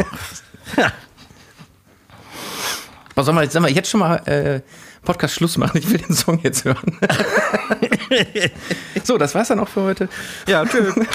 Was 3.16 3.26
sollen 3.26 3.38
wir, 3.38 3.44
jetzt- 3.44 3.54
sollen 3.54 3.66
wir 3.66 3.72
jetzt 3.72 3.90
schon 3.90 4.00
mal 4.00 4.16
äh, 4.28 4.62
Podcast 5.06 5.36
Schluss 5.36 5.58
machen? 5.58 5.78
Ich 5.78 5.90
will 5.90 6.00
den 6.00 6.14
Song 6.14 6.40
jetzt 6.44 6.66
hören. 6.66 7.00
so, 9.04 9.18
das 9.18 9.34
war's 9.36 9.48
dann 9.48 9.60
auch 9.60 9.70
für 9.70 9.84
heute. 9.84 10.10
ja, 10.48 10.66
tschüss. 10.66 10.94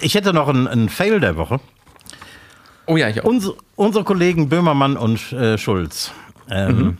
Ich 0.00 0.14
hätte 0.14 0.32
noch 0.32 0.48
einen, 0.48 0.68
einen 0.68 0.88
Fail 0.88 1.18
der 1.18 1.36
Woche. 1.36 1.60
Oh 2.86 2.96
ja, 2.96 3.08
ich 3.08 3.20
auch. 3.20 3.24
Unsere, 3.24 3.56
unsere 3.74 4.04
Kollegen 4.04 4.48
Böhmermann 4.48 4.96
und 4.96 5.32
äh, 5.32 5.58
Schulz 5.58 6.12
ähm, 6.48 6.98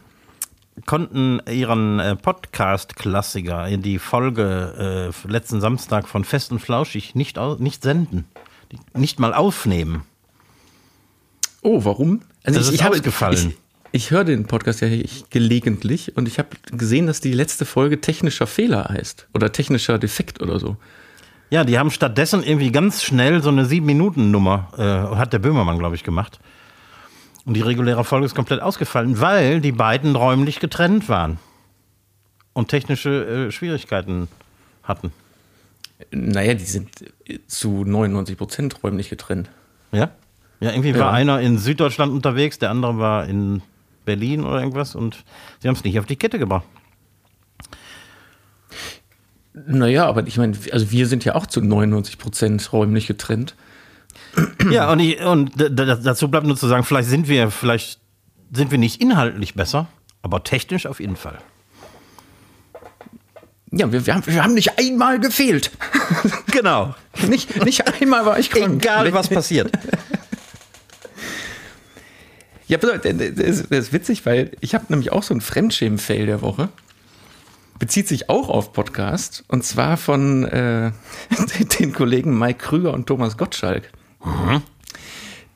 konnten 0.85 1.41
ihren 1.49 2.01
äh, 2.01 2.17
Podcast-Klassiker 2.17 3.69
in 3.69 3.83
die 3.83 3.99
Folge 3.99 5.13
äh, 5.27 5.31
letzten 5.31 5.61
Samstag 5.61 6.09
von 6.09 6.25
Fest 6.25 6.51
und 6.51 6.59
Flauschig 6.59 7.15
nicht, 7.15 7.39
nicht 7.59 7.83
senden. 7.83 8.27
Nicht 8.95 9.21
mal 9.21 9.33
aufnehmen. 9.33 10.03
Oh, 11.63 11.85
warum? 11.85 12.23
Also 12.43 12.59
Das 12.59 12.69
ist 12.69 12.85
ausgefallen. 12.85 13.55
Ich, 13.95 14.11
höre 14.11 14.25
den 14.25 14.47
Podcast 14.47 14.81
ja 14.81 14.89
ich, 14.89 15.29
gelegentlich 15.29 16.17
und 16.17 16.27
ich 16.27 16.39
habe 16.39 16.49
gesehen, 16.71 17.07
dass 17.07 17.21
die 17.21 17.33
letzte 17.33 17.67
Folge 17.67 18.01
technischer 18.01 18.47
Fehler 18.47 18.89
heißt. 18.89 19.29
Oder 19.35 19.53
technischer 19.53 19.99
Defekt 19.99 20.41
oder 20.41 20.59
so. 20.59 20.77
Ja, 21.51 21.65
die 21.65 21.79
haben 21.79 21.91
stattdessen 21.91 22.43
irgendwie 22.43 22.73
ganz 22.73 23.03
schnell 23.03 23.43
so 23.43 23.51
eine 23.51 23.65
7-Minuten-Nummer, 23.67 24.73
äh, 24.79 25.17
hat 25.17 25.35
der 25.35 25.39
Böhmermann, 25.39 25.79
glaube 25.79 25.95
ich, 25.95 26.05
gemacht. 26.05 26.41
Und 27.45 27.55
die 27.55 27.61
reguläre 27.61 28.05
Folge 28.05 28.25
ist 28.25 28.35
komplett 28.35 28.63
ausgefallen, 28.63 29.21
weil 29.21 29.61
die 29.61 29.73
beiden 29.73 30.17
räumlich 30.17 30.61
getrennt 30.61 31.11
waren. 31.11 31.39
Und 32.55 32.69
technische 32.69 33.49
äh, 33.49 33.53
Schwierigkeiten 33.53 34.29
hatten. 34.83 35.13
Naja, 36.11 36.55
die 36.55 36.65
sind 36.65 36.89
äh, 37.27 37.39
zu 37.47 37.85
99 37.85 38.39
Prozent 38.39 38.83
räumlich 38.83 39.11
getrennt. 39.11 39.51
Ja? 39.91 40.11
Ja, 40.61 40.71
irgendwie 40.71 40.91
Ja. 40.91 41.01
war 41.01 41.13
einer 41.13 41.41
in 41.41 41.59
Süddeutschland 41.59 42.13
unterwegs, 42.13 42.59
der 42.59 42.71
andere 42.71 42.97
war 42.99 43.27
in 43.27 43.61
Berlin 44.05 44.45
oder 44.45 44.59
irgendwas 44.61 44.95
und 44.95 45.25
sie 45.61 45.69
haben 45.69 45.75
es 45.75 45.85
nicht 45.85 45.99
auf 45.99 46.07
die 46.07 46.17
Kette 46.17 46.39
gebracht. 46.39 46.65
Naja, 49.55 50.07
aber 50.07 50.27
ich 50.27 50.39
meine, 50.39 50.57
also 50.73 50.91
wir 50.91 51.07
sind 51.07 51.25
ja 51.25 51.35
auch 51.35 51.47
zu 51.47 51.61
99 51.61 52.19
Prozent 52.19 52.73
räumlich 52.73 53.07
getrennt. 53.07 53.55
Ja, 54.71 54.91
und, 54.91 55.01
ich, 55.01 55.21
und 55.21 55.53
dazu 55.57 56.29
bleibt 56.29 56.47
nur 56.47 56.57
zu 56.57 56.67
sagen, 56.67 56.85
vielleicht 56.85 57.09
sind 57.09 57.29
wir, 57.29 57.51
vielleicht 57.51 58.01
sind 58.53 58.71
wir 58.71 58.79
nicht 58.79 59.01
inhaltlich 59.01 59.55
besser, 59.55 59.89
aber 60.23 60.43
technisch 60.43 60.87
auf 60.87 61.01
jeden 61.01 61.17
Fall. 61.17 61.39
Ja, 63.71 63.91
wir, 63.91 64.07
wir, 64.07 64.15
haben, 64.15 64.27
wir 64.27 64.43
haben 64.43 64.55
nicht 64.55 64.79
einmal 64.79 65.19
gefehlt. 65.19 65.71
Genau. 66.51 66.95
nicht, 67.29 67.65
nicht 67.65 67.87
einmal 68.01 68.27
war 68.27 68.39
ich 68.39 68.51
krank. 68.51 68.85
Egal, 68.85 69.13
was 69.15 69.29
passiert. 69.31 69.73
Ja, 72.73 72.79
das 72.79 73.69
ist, 73.69 73.93
witzig, 73.93 74.25
weil 74.25 74.53
ich 74.61 74.75
habe 74.75 74.87
nämlich 74.89 75.13
auch 75.13 75.23
so 75.23 75.35
ein 75.35 75.43
Fremdschämen-Fail 75.43 76.25
der 76.25 76.41
Woche. 76.41 76.71
Bezieht 77.79 78.09
sich 78.09 78.31
auch 78.31 78.49
auf 78.49 78.73
Podcast 78.73 79.45
und 79.49 79.63
zwar 79.63 79.99
von 79.99 80.45
äh, 80.45 80.91
den 81.81 81.93
Kollegen 81.93 82.39
Mike 82.39 82.61
Krüger 82.61 82.95
und 82.95 83.07
Thomas 83.07 83.37
Gottschalk. 83.37 83.91
Mhm. 84.25 84.63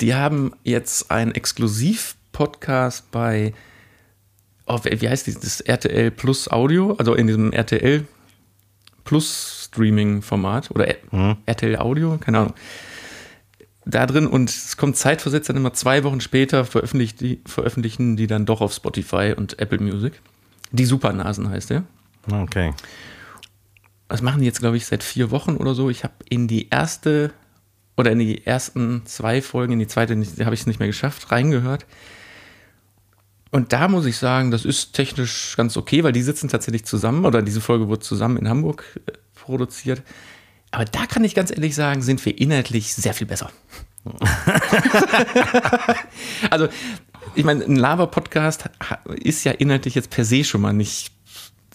Die 0.02 0.14
haben 0.14 0.52
jetzt 0.62 1.11
einen 1.11 1.33
Exklusiv-Podcast 1.33 3.11
bei, 3.11 3.55
oh, 4.66 4.79
wie 4.85 5.09
heißt 5.09 5.26
das, 5.42 5.62
RTL 5.62 6.11
Plus 6.11 6.50
Audio, 6.50 6.96
also 6.98 7.14
in 7.14 7.29
diesem 7.29 7.50
RTL 7.50 8.05
Plus 9.05 9.70
Streaming-Format 9.70 10.70
oder 10.70 10.94
mhm. 11.11 11.38
RTL 11.46 11.76
Audio, 11.76 12.18
keine 12.18 12.40
Ahnung. 12.40 12.55
Da 13.88 14.05
drin 14.05 14.27
und 14.27 14.51
es 14.51 14.77
kommt 14.77 14.96
zeitversetzt 14.96 15.49
dann 15.49 15.57
immer 15.57 15.72
zwei 15.72 16.03
Wochen 16.03 16.20
später 16.20 16.64
veröffentlicht 16.64 17.20
die, 17.20 17.40
veröffentlichen 17.46 18.16
die 18.16 18.27
dann 18.27 18.44
doch 18.44 18.61
auf 18.61 18.75
Spotify 18.75 19.33
und 19.37 19.59
Apple 19.61 19.79
Music. 19.79 20.20
Die 20.72 20.85
Supernasen 20.85 21.49
heißt 21.49 21.70
der. 21.70 21.85
Okay. 22.31 22.75
Das 24.09 24.22
machen 24.22 24.40
die 24.40 24.46
jetzt, 24.46 24.59
glaube 24.59 24.77
ich, 24.77 24.87
seit 24.87 25.05
vier 25.05 25.31
Wochen 25.31 25.57
oder 25.57 25.75
so. 25.75 25.88
Ich 25.88 26.05
habe 26.05 26.14
in 26.29 26.49
die 26.49 26.68
erste 26.68 27.33
oder 27.96 28.12
in 28.12 28.18
die 28.18 28.46
ersten 28.46 29.03
zwei 29.07 29.40
Folgen, 29.40 29.75
in 29.75 29.79
die 29.79 29.87
zweite 29.87 30.14
habe 30.14 30.55
ich 30.55 30.61
es 30.61 30.66
nicht 30.66 30.79
mehr 30.79 30.88
geschafft, 30.88 31.31
reingehört. 31.33 31.87
Und 33.51 33.72
da 33.72 33.88
muss 33.88 34.05
ich 34.07 34.18
sagen, 34.18 34.51
das 34.51 34.64
ist 34.64 34.92
technisch 34.92 35.55
ganz 35.57 35.77
okay, 35.77 36.05
weil 36.05 36.12
die 36.12 36.22
sitzen 36.22 36.49
tatsächlich 36.49 36.85
zusammen 36.85 37.25
oder 37.25 37.42
diese 37.42 37.61
Folge 37.61 37.88
wurde 37.88 38.01
zusammen 38.01 38.37
in 38.37 38.49
Hamburg 38.49 38.85
äh, 39.07 39.12
produziert. 39.35 40.03
Aber 40.76 40.84
da 40.84 41.06
kann 41.06 41.24
ich 41.24 41.34
ganz 41.34 41.50
ehrlich 41.50 41.74
sagen, 41.74 42.02
sind 42.02 42.24
wir 42.26 42.38
inhaltlich 42.38 42.94
sehr 42.94 43.14
viel 43.14 43.26
besser. 43.26 43.50
also, 46.50 46.68
ich 47.34 47.44
meine, 47.44 47.64
ein 47.64 47.76
Lava-Podcast 47.76 48.68
ist 49.14 49.44
ja 49.44 49.52
inhaltlich 49.52 49.94
jetzt 49.94 50.10
per 50.10 50.24
se 50.24 50.44
schon 50.44 50.60
mal 50.60 50.74
nicht 50.74 51.12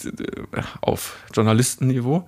äh, 0.06 0.62
auf 0.82 1.18
Journalistenniveau 1.34 2.28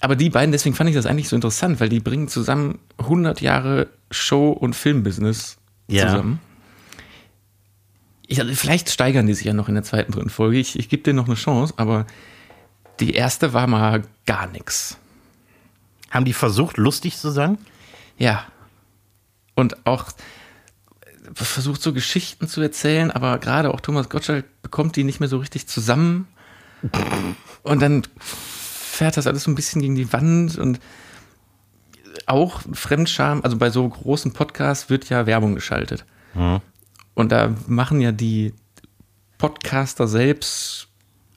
aber 0.00 0.16
die 0.16 0.30
beiden, 0.30 0.52
deswegen 0.52 0.76
fand 0.76 0.90
ich 0.90 0.96
das 0.96 1.06
eigentlich 1.06 1.28
so 1.28 1.36
interessant, 1.36 1.80
weil 1.80 1.88
die 1.88 2.00
bringen 2.00 2.28
zusammen 2.28 2.78
100 2.98 3.40
Jahre 3.40 3.88
Show- 4.10 4.52
und 4.52 4.76
Filmbusiness 4.76 5.56
ja. 5.88 6.06
zusammen. 6.06 6.40
Ich, 8.26 8.40
also 8.40 8.54
vielleicht 8.54 8.90
steigern 8.90 9.26
die 9.26 9.34
sich 9.34 9.46
ja 9.46 9.52
noch 9.52 9.68
in 9.68 9.74
der 9.74 9.84
zweiten, 9.84 10.12
dritten 10.12 10.30
Folge. 10.30 10.58
Ich, 10.58 10.78
ich 10.78 10.88
gebe 10.88 11.02
denen 11.02 11.16
noch 11.16 11.26
eine 11.26 11.36
Chance, 11.36 11.74
aber 11.76 12.06
die 13.00 13.14
erste 13.14 13.52
war 13.52 13.66
mal 13.66 14.02
gar 14.26 14.46
nichts. 14.48 14.98
Haben 16.10 16.24
die 16.24 16.32
versucht, 16.32 16.76
lustig 16.76 17.16
zu 17.18 17.30
sein? 17.30 17.58
Ja. 18.18 18.44
Und 19.54 19.86
auch 19.86 20.06
versucht, 21.34 21.82
so 21.82 21.92
Geschichten 21.92 22.48
zu 22.48 22.60
erzählen, 22.60 23.10
aber 23.10 23.38
gerade 23.38 23.72
auch 23.72 23.80
Thomas 23.80 24.08
Gottschalk 24.08 24.44
bekommt 24.62 24.96
die 24.96 25.04
nicht 25.04 25.20
mehr 25.20 25.28
so 25.28 25.38
richtig 25.38 25.66
zusammen. 25.66 26.28
Und 27.62 27.82
dann 27.82 28.02
fährt 28.18 29.16
das 29.16 29.26
alles 29.26 29.44
so 29.44 29.50
ein 29.50 29.54
bisschen 29.54 29.82
gegen 29.82 29.96
die 29.96 30.12
Wand 30.12 30.56
und 30.58 30.80
auch 32.26 32.62
Fremdscham, 32.72 33.42
also 33.42 33.56
bei 33.56 33.70
so 33.70 33.88
großen 33.88 34.32
Podcasts 34.32 34.88
wird 34.88 35.08
ja 35.08 35.26
Werbung 35.26 35.54
geschaltet. 35.54 36.04
Mhm. 36.34 36.60
Und 37.14 37.32
da 37.32 37.54
machen 37.66 38.00
ja 38.00 38.12
die 38.12 38.54
Podcaster 39.38 40.08
selbst 40.08 40.88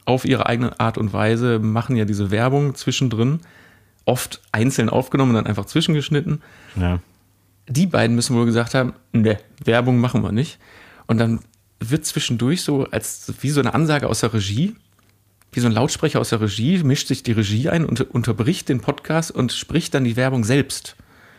auf 0.05 0.25
ihre 0.25 0.45
eigene 0.45 0.79
Art 0.79 0.97
und 0.97 1.13
Weise, 1.13 1.59
machen 1.59 1.95
ja 1.95 2.05
diese 2.05 2.31
Werbung 2.31 2.75
zwischendrin, 2.75 3.41
oft 4.09 4.41
einzeln 4.51 4.89
aufgenommen 4.89 5.31
und 5.31 5.35
dann 5.35 5.47
einfach 5.47 5.65
zwischengeschnitten. 5.65 6.41
Ja. 6.75 6.99
Die 7.67 7.85
beiden 7.85 8.15
müssen 8.15 8.35
wohl 8.35 8.47
gesagt 8.47 8.73
haben, 8.73 8.93
ne, 9.13 9.37
Werbung 9.63 9.99
machen 9.99 10.23
wir 10.23 10.31
nicht. 10.31 10.57
Und 11.05 11.19
dann 11.19 11.41
wird 11.79 12.05
zwischendurch 12.05 12.63
so 12.63 12.85
als 12.85 13.31
wie 13.41 13.51
so 13.51 13.59
eine 13.59 13.75
Ansage 13.75 14.07
aus 14.07 14.21
der 14.21 14.33
Regie, 14.33 14.75
wie 15.51 15.59
so 15.59 15.67
ein 15.67 15.73
Lautsprecher 15.73 16.19
aus 16.19 16.29
der 16.29 16.41
Regie, 16.41 16.83
mischt 16.83 17.07
sich 17.07 17.21
die 17.21 17.31
Regie 17.31 17.69
ein 17.69 17.85
und 17.85 18.01
unterbricht 18.01 18.67
den 18.67 18.81
Podcast 18.81 19.29
und 19.29 19.53
spricht 19.53 19.93
dann 19.93 20.03
die 20.03 20.15
Werbung 20.15 20.43
selbst. 20.43 20.95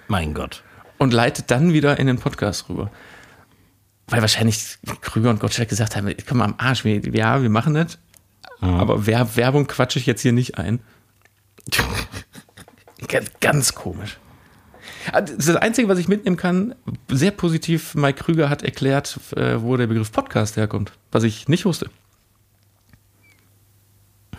Mein 0.06 0.32
Gott. 0.32 0.62
Und 0.98 1.12
leitet 1.12 1.50
dann 1.50 1.72
wieder 1.72 1.98
in 1.98 2.06
den 2.06 2.18
Podcast 2.18 2.68
rüber. 2.68 2.90
Weil 4.06 4.20
wahrscheinlich 4.20 4.78
Krüger 5.00 5.30
und 5.30 5.40
Gottschalk 5.40 5.68
gesagt 5.68 5.96
haben, 5.96 6.12
komm 6.28 6.38
mal 6.38 6.44
am 6.44 6.54
Arsch, 6.58 6.84
wir, 6.84 7.00
ja, 7.14 7.42
wir 7.42 7.50
machen 7.50 7.74
das, 7.74 7.98
mhm. 8.60 8.68
aber 8.68 9.06
Werbung 9.06 9.66
quatsche 9.66 9.98
ich 9.98 10.06
jetzt 10.06 10.22
hier 10.22 10.32
nicht 10.32 10.58
ein. 10.58 10.80
Ganz 13.40 13.74
komisch. 13.74 14.18
Ah, 15.12 15.20
das, 15.20 15.54
Einzige, 15.56 15.88
was 15.88 15.98
ich 15.98 16.08
mitnehmen 16.08 16.36
kann, 16.36 16.74
sehr 17.08 17.30
positiv, 17.30 17.94
Mike 17.94 18.22
Krüger 18.22 18.48
hat 18.48 18.62
erklärt, 18.62 19.18
äh, 19.36 19.60
wo 19.60 19.76
der 19.76 19.86
Begriff 19.86 20.12
Podcast 20.12 20.56
herkommt, 20.56 20.92
was 21.10 21.22
ich 21.22 21.48
nicht 21.48 21.64
wusste. 21.64 21.90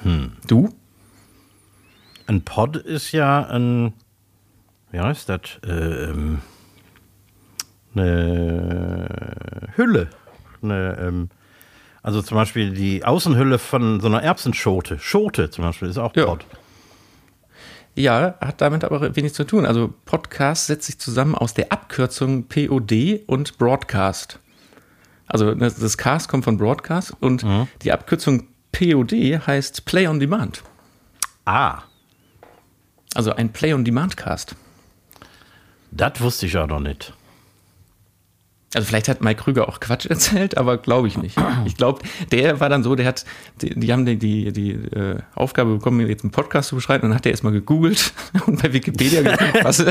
Hm. 0.04 0.34
Du? 0.48 0.74
Ein 2.28 2.44
Pod 2.44 2.78
ist 2.78 3.12
ja 3.12 3.46
ein, 3.48 3.94
wie 4.92 5.00
heißt 5.00 5.30
das? 5.30 5.42
Ähm, 5.68 6.42
eine 7.94 9.70
Hülle. 9.76 10.10
Eine, 10.62 10.98
ähm, 11.00 11.30
also 12.04 12.22
zum 12.22 12.36
Beispiel 12.36 12.72
die 12.72 13.04
Außenhülle 13.04 13.60
von 13.60 14.00
so 14.00 14.08
einer 14.08 14.24
Erbsenschote. 14.24 14.98
Schote 15.00 15.50
zum 15.50 15.66
Beispiel 15.66 15.90
ist 15.90 15.98
auch 15.98 16.14
Pod. 16.14 16.46
Ja. 17.96 18.22
ja, 18.22 18.36
hat 18.40 18.62
damit 18.62 18.84
aber 18.84 19.16
wenig 19.16 19.34
zu 19.34 19.44
tun. 19.44 19.66
Also 19.66 19.94
Podcast 20.06 20.68
setzt 20.68 20.86
sich 20.86 21.00
zusammen 21.00 21.36
aus 21.36 21.54
der 21.54 21.72
Abkürzung 21.72 22.46
POD 22.48 23.22
und 23.28 23.58
Broadcast. 23.58 24.40
Also 25.28 25.54
das 25.54 25.98
Cast 25.98 26.28
kommt 26.28 26.44
von 26.44 26.58
Broadcast 26.58 27.14
und 27.20 27.44
mhm. 27.44 27.68
die 27.84 27.92
Abkürzung 27.92 28.48
POD 28.72 29.14
heißt 29.46 29.86
Play 29.86 30.08
on 30.08 30.20
Demand. 30.20 30.64
Ah. 31.46 31.84
Also 33.14 33.34
ein 33.34 33.52
Play 33.52 33.74
on 33.74 33.86
Demand 33.86 34.18
Cast. 34.18 34.56
Das 35.92 36.20
wusste 36.22 36.46
ich 36.46 36.58
auch 36.58 36.68
noch 36.68 36.80
nicht. 36.80 37.14
Also 38.74 38.88
vielleicht 38.88 39.10
hat 39.10 39.22
Mike 39.22 39.44
Krüger 39.44 39.68
auch 39.68 39.80
Quatsch 39.80 40.06
erzählt, 40.10 40.58
aber 40.58 40.78
glaube 40.78 41.08
ich 41.08 41.18
nicht. 41.18 41.38
Ich 41.66 41.76
glaube, 41.76 42.02
der 42.32 42.60
war 42.60 42.70
dann 42.70 42.84
so, 42.84 42.96
der 42.96 43.06
hat, 43.06 43.26
die, 43.62 43.78
die 43.78 43.92
haben 43.92 44.06
die, 44.06 44.18
die, 44.18 44.52
die 44.54 44.72
äh, 44.72 45.20
Aufgabe 45.36 45.76
bekommen, 45.76 46.08
jetzt 46.08 46.24
einen 46.24 46.32
Podcast 46.32 46.70
zu 46.70 46.76
beschreiben, 46.76 47.04
und 47.04 47.10
dann 47.10 47.18
hat 47.18 47.26
er 47.26 47.32
erstmal 47.32 47.54
gegoogelt 47.54 48.14
und 48.46 48.62
bei 48.62 48.72
Wikipedia 48.72 49.22
geguckt, 49.38 49.64
was, 49.64 49.84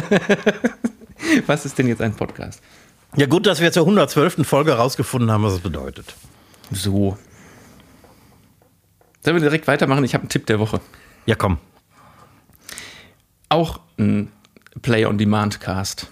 was 1.46 1.66
ist 1.66 1.78
denn 1.78 1.88
jetzt 1.88 2.00
ein 2.00 2.14
Podcast? 2.14 2.62
Ja 3.16 3.26
gut, 3.26 3.46
dass 3.46 3.60
wir 3.60 3.72
zur 3.72 3.82
112. 3.82 4.46
Folge 4.46 4.72
rausgefunden 4.72 5.30
haben, 5.30 5.42
was 5.42 5.54
es 5.54 5.60
bedeutet. 5.60 6.14
So, 6.70 7.18
Sollen 9.22 9.36
wir 9.36 9.42
direkt 9.42 9.66
weitermachen? 9.66 10.04
Ich 10.04 10.14
habe 10.14 10.22
einen 10.22 10.30
Tipp 10.30 10.46
der 10.46 10.58
Woche. 10.58 10.80
Ja, 11.26 11.34
komm. 11.34 11.58
Auch 13.50 13.80
ein 13.98 14.32
Play-on-Demand-Cast. 14.80 16.06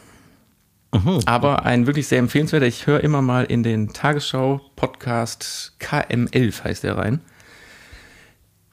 Mhm. 0.93 1.21
Aber 1.27 1.65
ein 1.67 1.87
wirklich 1.87 2.09
sehr 2.09 2.19
empfehlenswerter. 2.19 2.67
Ich 2.67 2.87
höre 2.87 3.03
immer 3.05 3.21
mal 3.21 3.45
in 3.45 3.63
den 3.63 3.93
Tagesschau-Podcast 3.93 5.75
KM11 5.81 6.65
heißt 6.65 6.85
der 6.85 6.97
rein. 6.97 7.21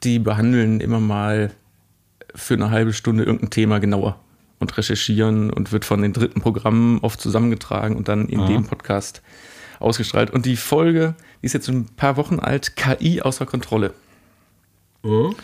Die 0.02 0.18
behandeln 0.18 0.80
immer 0.80 1.00
mal 1.00 1.52
für 2.34 2.54
eine 2.54 2.70
halbe 2.70 2.92
Stunde 2.92 3.24
irgendein 3.24 3.50
Thema 3.50 3.80
genauer 3.80 4.18
und 4.58 4.76
recherchieren 4.76 5.50
und 5.50 5.72
wird 5.72 5.84
von 5.84 6.02
den 6.02 6.12
dritten 6.12 6.40
Programmen 6.40 6.98
oft 7.00 7.20
zusammengetragen 7.20 7.96
und 7.96 8.08
dann 8.08 8.28
in 8.28 8.40
mhm. 8.40 8.46
dem 8.46 8.64
Podcast 8.64 9.22
ausgestrahlt. 9.78 10.30
Und 10.30 10.46
die 10.46 10.56
Folge, 10.56 11.14
die 11.42 11.46
ist 11.46 11.52
jetzt 11.52 11.68
ein 11.68 11.86
paar 11.96 12.16
Wochen 12.16 12.38
alt, 12.38 12.76
KI 12.76 13.20
außer 13.20 13.44
Kontrolle. 13.44 13.92
Mhm. 15.02 15.34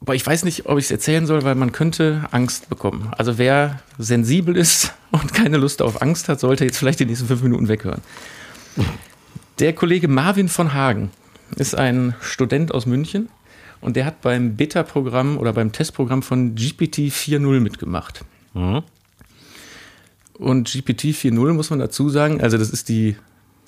Aber 0.00 0.14
ich 0.14 0.26
weiß 0.26 0.44
nicht, 0.44 0.66
ob 0.66 0.78
ich 0.78 0.86
es 0.86 0.90
erzählen 0.90 1.26
soll, 1.26 1.42
weil 1.42 1.54
man 1.54 1.72
könnte 1.72 2.26
Angst 2.30 2.68
bekommen. 2.70 3.12
Also 3.16 3.38
wer 3.38 3.80
sensibel 3.98 4.56
ist 4.56 4.94
und 5.10 5.34
keine 5.34 5.58
Lust 5.58 5.82
auf 5.82 6.00
Angst 6.02 6.28
hat, 6.28 6.40
sollte 6.40 6.64
jetzt 6.64 6.78
vielleicht 6.78 7.00
die 7.00 7.06
nächsten 7.06 7.26
fünf 7.26 7.42
Minuten 7.42 7.68
weghören. 7.68 8.00
Der 9.58 9.74
Kollege 9.74 10.08
Marvin 10.08 10.48
von 10.48 10.72
Hagen 10.72 11.10
ist 11.56 11.74
ein 11.74 12.14
Student 12.20 12.72
aus 12.72 12.86
München 12.86 13.28
und 13.80 13.96
der 13.96 14.06
hat 14.06 14.22
beim 14.22 14.56
Beta-Programm 14.56 15.36
oder 15.36 15.52
beim 15.52 15.72
Testprogramm 15.72 16.22
von 16.22 16.54
GPT 16.54 17.10
4.0 17.10 17.60
mitgemacht. 17.60 18.24
Mhm. 18.54 18.82
Und 20.34 20.72
GPT 20.72 21.06
4.0 21.06 21.52
muss 21.52 21.68
man 21.68 21.78
dazu 21.78 22.08
sagen, 22.08 22.40
also 22.40 22.56
das 22.56 22.70
ist 22.70 22.88
die 22.88 23.16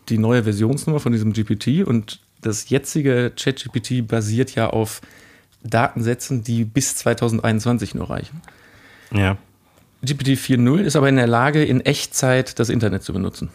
die 0.09 0.19
neue 0.19 0.45
Versionsnummer 0.45 1.01
von 1.01 1.13
diesem 1.13 1.33
GPT 1.33 1.87
und 1.87 2.21
das 2.41 2.69
jetzige 2.69 3.33
ChatGPT 3.37 4.07
basiert 4.07 4.55
ja 4.55 4.69
auf 4.69 5.01
Datensätzen, 5.65 6.43
die 6.45 6.65
bis 6.65 6.97
2021 6.97 7.95
nur 7.95 8.11
reichen. 8.11 8.41
Ja. 9.13 9.37
GPT 10.05 10.31
4.0 10.31 10.81
ist 10.81 10.97
aber 10.97 11.09
in 11.09 11.17
der 11.17 11.27
Lage, 11.29 11.65
in 11.65 11.81
Echtzeit 11.81 12.59
das 12.59 12.69
Internet 12.69 13.05
zu 13.05 13.13
benutzen. 13.13 13.51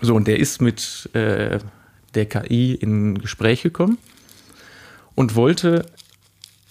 So, 0.00 0.14
und 0.14 0.26
der 0.26 0.38
ist 0.38 0.62
mit 0.62 1.10
äh, 1.12 1.58
der 2.14 2.26
KI 2.26 2.74
in 2.74 3.18
Gespräch 3.18 3.62
gekommen 3.62 3.98
und 5.14 5.34
wollte 5.34 5.84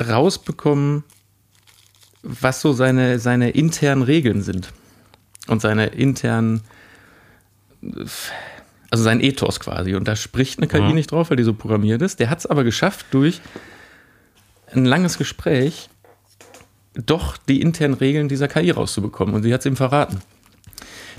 rausbekommen, 0.03 1.03
was 2.23 2.61
so 2.61 2.73
seine, 2.73 3.19
seine 3.19 3.51
internen 3.51 4.01
Regeln 4.01 4.41
sind. 4.41 4.73
Und 5.47 5.61
seine 5.61 5.87
internen, 5.87 6.61
also 8.91 9.03
sein 9.03 9.21
Ethos 9.21 9.59
quasi. 9.59 9.95
Und 9.95 10.07
da 10.07 10.15
spricht 10.15 10.59
eine 10.59 10.67
KI 10.67 10.81
Mhm. 10.81 10.93
nicht 10.95 11.11
drauf, 11.11 11.29
weil 11.29 11.37
die 11.37 11.43
so 11.43 11.53
programmiert 11.53 12.01
ist. 12.01 12.19
Der 12.19 12.29
hat 12.29 12.39
es 12.39 12.45
aber 12.45 12.63
geschafft, 12.63 13.07
durch 13.11 13.41
ein 14.73 14.85
langes 14.85 15.17
Gespräch 15.17 15.89
doch 16.93 17.37
die 17.37 17.61
internen 17.61 17.93
Regeln 17.93 18.27
dieser 18.27 18.47
KI 18.47 18.71
rauszubekommen. 18.71 19.35
Und 19.35 19.43
sie 19.43 19.53
hat 19.53 19.61
es 19.61 19.65
ihm 19.65 19.75
verraten. 19.75 20.21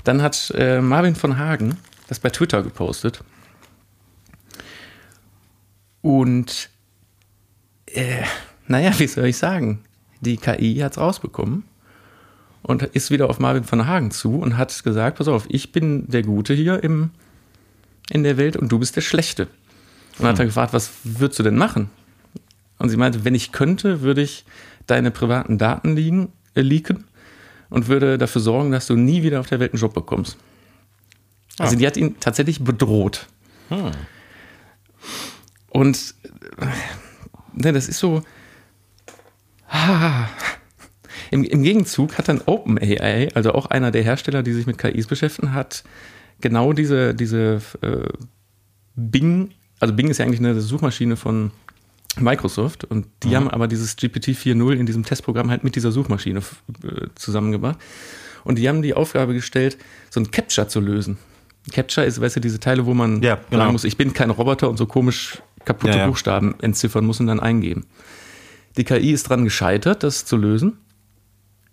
Dann 0.03 0.21
hat 0.21 0.51
äh, 0.55 0.81
Marvin 0.81 1.15
von 1.15 1.37
Hagen 1.37 1.77
das 2.07 2.19
bei 2.19 2.29
Twitter 2.29 2.61
gepostet. 2.61 3.23
Und 6.01 6.69
äh, 7.87 8.23
naja, 8.67 8.91
wie 8.99 9.07
soll 9.07 9.25
ich 9.25 9.37
sagen? 9.37 9.83
Die 10.21 10.37
KI 10.37 10.75
hat 10.77 10.93
es 10.93 10.97
rausbekommen 10.97 11.63
und 12.61 12.83
ist 12.83 13.11
wieder 13.11 13.29
auf 13.29 13.39
Marvin 13.39 13.63
von 13.63 13.87
Hagen 13.87 14.11
zu 14.11 14.39
und 14.39 14.57
hat 14.57 14.83
gesagt, 14.83 15.17
pass 15.17 15.27
auf, 15.27 15.45
ich 15.49 15.71
bin 15.71 16.07
der 16.07 16.23
Gute 16.23 16.53
hier 16.53 16.83
im, 16.83 17.11
in 18.09 18.23
der 18.23 18.37
Welt 18.37 18.57
und 18.57 18.71
du 18.71 18.79
bist 18.79 18.95
der 18.95 19.01
Schlechte. 19.01 19.43
Und 20.17 20.25
dann 20.25 20.29
hat 20.29 20.39
er 20.39 20.45
gefragt, 20.45 20.73
was 20.73 20.91
würdest 21.03 21.39
du 21.39 21.43
denn 21.43 21.57
machen? 21.57 21.89
Und 22.79 22.89
sie 22.89 22.97
meinte, 22.97 23.23
wenn 23.23 23.35
ich 23.35 23.51
könnte, 23.51 24.01
würde 24.01 24.21
ich 24.21 24.45
deine 24.87 25.11
privaten 25.11 25.57
Daten 25.57 25.95
liegen, 25.95 26.31
äh, 26.55 26.61
leaken 26.61 27.05
und 27.69 27.87
würde 27.87 28.17
dafür 28.17 28.41
sorgen, 28.41 28.71
dass 28.71 28.87
du 28.87 28.95
nie 28.95 29.23
wieder 29.23 29.39
auf 29.39 29.47
der 29.47 29.59
Welt 29.59 29.73
einen 29.73 29.81
Job 29.81 29.93
bekommst. 29.93 30.37
Also 31.59 31.75
die 31.75 31.85
hat 31.85 31.97
ihn 31.97 32.19
tatsächlich 32.19 32.63
bedroht. 32.63 33.27
Und 35.69 36.15
äh, 36.59 36.65
ne, 37.53 37.73
das 37.73 37.87
ist 37.87 37.99
so. 37.99 38.23
Ah, 39.69 40.27
im, 41.31 41.43
Im 41.43 41.63
Gegenzug 41.63 42.17
hat 42.17 42.27
dann 42.27 42.41
OpenAI, 42.45 43.29
also 43.33 43.53
auch 43.53 43.65
einer 43.67 43.89
der 43.89 44.03
Hersteller, 44.03 44.43
die 44.43 44.53
sich 44.53 44.67
mit 44.67 44.77
KIs 44.77 45.07
beschäftigen, 45.07 45.53
hat 45.53 45.83
genau 46.41 46.73
diese, 46.73 47.15
diese 47.15 47.59
äh, 47.81 48.07
Bing, 48.95 49.51
also 49.79 49.95
Bing 49.95 50.09
ist 50.09 50.19
ja 50.19 50.25
eigentlich 50.25 50.39
eine 50.39 50.61
Suchmaschine 50.61 51.15
von 51.15 51.49
Microsoft 52.19 52.83
und 52.83 53.07
die 53.23 53.35
haben 53.35 53.49
aber 53.49 53.67
dieses 53.67 53.95
GPT 53.95 54.29
4.0 54.29 54.73
in 54.73 54.85
diesem 54.85 55.03
Testprogramm 55.03 55.49
halt 55.49 55.63
mit 55.63 55.75
dieser 55.75 55.91
Suchmaschine 55.91 56.39
äh, 56.83 57.07
zusammengebracht. 57.15 57.77
Und 58.43 58.57
die 58.59 58.67
haben 58.69 58.81
die 58.81 58.93
Aufgabe 58.93 59.33
gestellt, 59.33 59.77
so 60.09 60.19
ein 60.19 60.29
Captcha 60.29 60.67
zu 60.67 60.79
lösen. 60.79 61.17
Captcha 61.71 62.03
ist, 62.03 62.19
weißt 62.19 62.35
du, 62.35 62.39
diese 62.41 62.59
Teile, 62.59 62.85
wo 62.85 62.93
man 62.93 63.21
Ja, 63.21 63.39
genau. 63.49 63.63
sagen 63.63 63.71
muss, 63.71 63.83
ich 63.83 63.97
bin 63.97 64.13
kein 64.13 64.29
Roboter 64.29 64.69
und 64.69 64.77
so 64.77 64.85
komisch 64.85 65.41
kaputte 65.65 65.93
Ja, 65.93 65.99
ja. 65.99 66.07
Buchstaben 66.07 66.55
entziffern 66.61 67.05
muss 67.05 67.19
und 67.19 67.27
dann 67.27 67.39
eingeben. 67.39 67.85
Die 68.77 68.83
KI 68.83 69.11
ist 69.11 69.29
dran 69.29 69.43
gescheitert, 69.45 70.03
das 70.03 70.25
zu 70.25 70.35
lösen, 70.35 70.77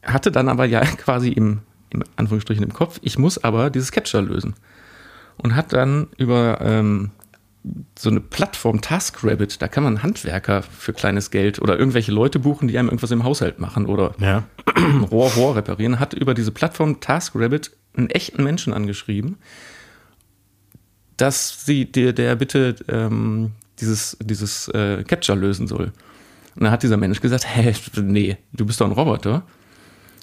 hatte 0.03 0.31
dann 0.31 0.48
aber 0.48 0.64
ja 0.64 0.81
quasi 0.96 1.31
im, 1.31 1.61
im 1.90 2.05
Anführungsstrichen 2.16 2.62
im 2.64 2.72
Kopf, 2.72 2.98
ich 3.03 3.18
muss 3.18 3.42
aber 3.42 3.70
dieses 3.70 3.90
Captcha 3.92 4.20
lösen. 4.20 4.55
Und 5.38 5.57
hat 5.57 5.72
dann 5.72 6.09
über 6.18 6.59
ähm, 6.61 7.11
so 7.99 8.09
eine 8.09 8.20
Plattform 8.20 8.81
TaskRabbit, 8.81 9.61
da 9.61 9.68
kann 9.68 9.85
man 9.85 10.03
Handwerker 10.03 10.62
für 10.62 10.92
kleines 10.92 11.31
Geld 11.31 11.61
oder 11.61 11.79
irgendwelche 11.79 12.12
Leute 12.12 12.38
buchen, 12.38 12.68
die 12.68 12.79
einem 12.79 12.88
irgendwas 12.88 13.11
im 13.11 13.25
Haushalt 13.25 13.59
machen 13.59 13.87
oder 13.87 14.14
Ja. 14.18 14.44
Rohr, 15.11 15.31
Rohr 15.33 15.57
reparieren, 15.57 16.01
hat 16.01 16.14
über 16.14 16.33
diese 16.33 16.53
Plattform 16.53 17.01
TaskRabbit 17.01 17.73
einen 17.94 18.09
echten 18.09 18.42
Menschen 18.42 18.73
angeschrieben, 18.73 19.37
dass 21.16 21.66
sie 21.66 21.85
der, 21.85 22.14
der 22.14 22.37
bitte 22.37 22.77
ähm, 22.88 23.53
dieses, 23.81 24.16
dieses 24.23 24.68
äh, 24.68 25.05
Capture 25.05 25.38
lösen 25.38 25.66
soll. 25.66 25.92
Und 26.55 26.64
dann 26.64 26.70
hat 26.70 26.83
dieser 26.83 26.96
Mensch 26.96 27.20
gesagt, 27.20 27.46
hä, 27.55 27.75
nee, 27.96 28.38
du 28.53 28.64
bist 28.64 28.81
doch 28.81 28.87
ein 28.87 28.92
Roboter. 28.92 29.44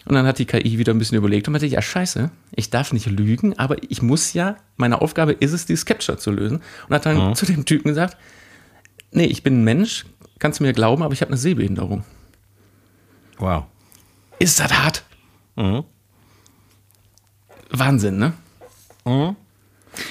Und 0.07 0.15
dann 0.15 0.25
hat 0.25 0.39
die 0.39 0.45
KI 0.45 0.77
wieder 0.77 0.93
ein 0.93 0.99
bisschen 0.99 1.17
überlegt 1.17 1.47
und 1.47 1.51
meinte, 1.51 1.67
ja 1.67 1.81
scheiße, 1.81 2.31
ich 2.55 2.69
darf 2.69 2.93
nicht 2.93 3.07
lügen, 3.07 3.57
aber 3.59 3.75
ich 3.89 4.01
muss 4.01 4.33
ja, 4.33 4.55
meine 4.77 5.01
Aufgabe 5.01 5.33
ist 5.33 5.51
es, 5.51 5.65
dieses 5.65 5.85
Capture 5.85 6.17
zu 6.17 6.31
lösen. 6.31 6.61
Und 6.87 6.95
hat 6.95 7.05
dann 7.05 7.35
zu 7.35 7.45
dem 7.45 7.65
Typen 7.65 7.89
gesagt, 7.89 8.17
nee, 9.11 9.25
ich 9.25 9.43
bin 9.43 9.61
ein 9.61 9.63
Mensch, 9.65 10.05
kannst 10.39 10.59
du 10.59 10.63
mir 10.63 10.73
glauben, 10.73 11.03
aber 11.03 11.13
ich 11.13 11.21
habe 11.21 11.31
eine 11.31 11.37
Sehbehinderung. 11.37 12.05
Wow. 13.37 13.65
Ist 14.39 14.59
das 14.59 14.73
hart? 14.73 15.03
Mhm. 15.55 15.83
Wahnsinn, 17.69 18.17
ne? 18.17 18.33
Mhm. 19.05 19.35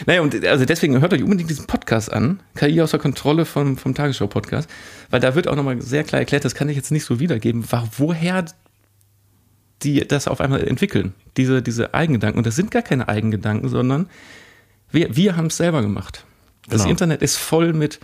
Naja, 0.04 0.20
und 0.20 0.44
also 0.44 0.64
deswegen 0.64 1.00
hört 1.00 1.12
euch 1.12 1.22
unbedingt 1.22 1.48
diesen 1.48 1.66
Podcast 1.66 2.12
an, 2.12 2.40
KI 2.54 2.82
außer 2.82 2.98
Kontrolle 2.98 3.44
vom, 3.44 3.76
vom 3.76 3.94
Tagesschau-Podcast, 3.94 4.68
weil 5.10 5.20
da 5.20 5.34
wird 5.34 5.48
auch 5.48 5.56
nochmal 5.56 5.80
sehr 5.80 6.04
klar 6.04 6.20
erklärt, 6.20 6.44
das 6.44 6.54
kann 6.54 6.68
ich 6.68 6.76
jetzt 6.76 6.90
nicht 6.90 7.04
so 7.04 7.20
wiedergeben, 7.20 7.64
woher 7.96 8.44
die 9.82 10.06
das 10.06 10.28
auf 10.28 10.40
einmal 10.40 10.66
entwickeln, 10.66 11.14
diese, 11.36 11.62
diese 11.62 11.94
Eigengedanken. 11.94 12.38
Und 12.38 12.46
das 12.46 12.56
sind 12.56 12.70
gar 12.70 12.82
keine 12.82 13.08
Eigengedanken, 13.08 13.68
sondern 13.68 14.08
wir, 14.90 15.14
wir 15.16 15.36
haben 15.36 15.46
es 15.46 15.56
selber 15.56 15.82
gemacht. 15.82 16.24
Das 16.68 16.82
Genau. 16.82 16.90
Internet 16.90 17.22
ist 17.22 17.36
voll 17.36 17.72
mit 17.72 18.00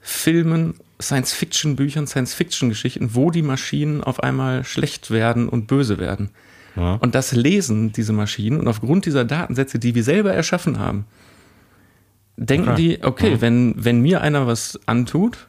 Filmen, 0.00 0.74
Science-Fiction-Büchern, 1.00 2.06
Science-Fiction-Geschichten, 2.06 3.14
wo 3.14 3.30
die 3.30 3.42
Maschinen 3.42 4.02
auf 4.02 4.22
einmal 4.22 4.64
schlecht 4.64 5.10
werden 5.10 5.48
und 5.48 5.66
böse 5.66 5.98
werden. 5.98 6.30
Ja. 6.76 6.94
Und 6.94 7.14
das 7.14 7.32
lesen 7.32 7.92
diese 7.92 8.12
Maschinen 8.12 8.60
und 8.60 8.68
aufgrund 8.68 9.06
dieser 9.06 9.24
Datensätze, 9.24 9.78
die 9.78 9.94
wir 9.94 10.04
selber 10.04 10.32
erschaffen 10.32 10.78
haben, 10.78 11.06
denken 12.36 12.70
Okay. 12.70 12.76
die, 12.98 13.04
okay, 13.04 13.40
wenn, 13.40 13.74
wenn 13.76 14.00
mir 14.00 14.20
einer 14.20 14.46
was 14.46 14.78
antut, 14.86 15.48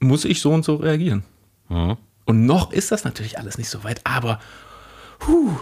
muss 0.00 0.24
ich 0.24 0.40
so 0.40 0.52
und 0.52 0.64
so 0.64 0.76
reagieren. 0.76 1.24
Mhm. 1.68 1.96
Und 2.24 2.46
noch 2.46 2.72
ist 2.72 2.92
das 2.92 3.04
natürlich 3.04 3.38
alles 3.38 3.58
nicht 3.58 3.68
so 3.68 3.82
weit, 3.84 4.00
aber 4.04 4.38
huh, 5.26 5.58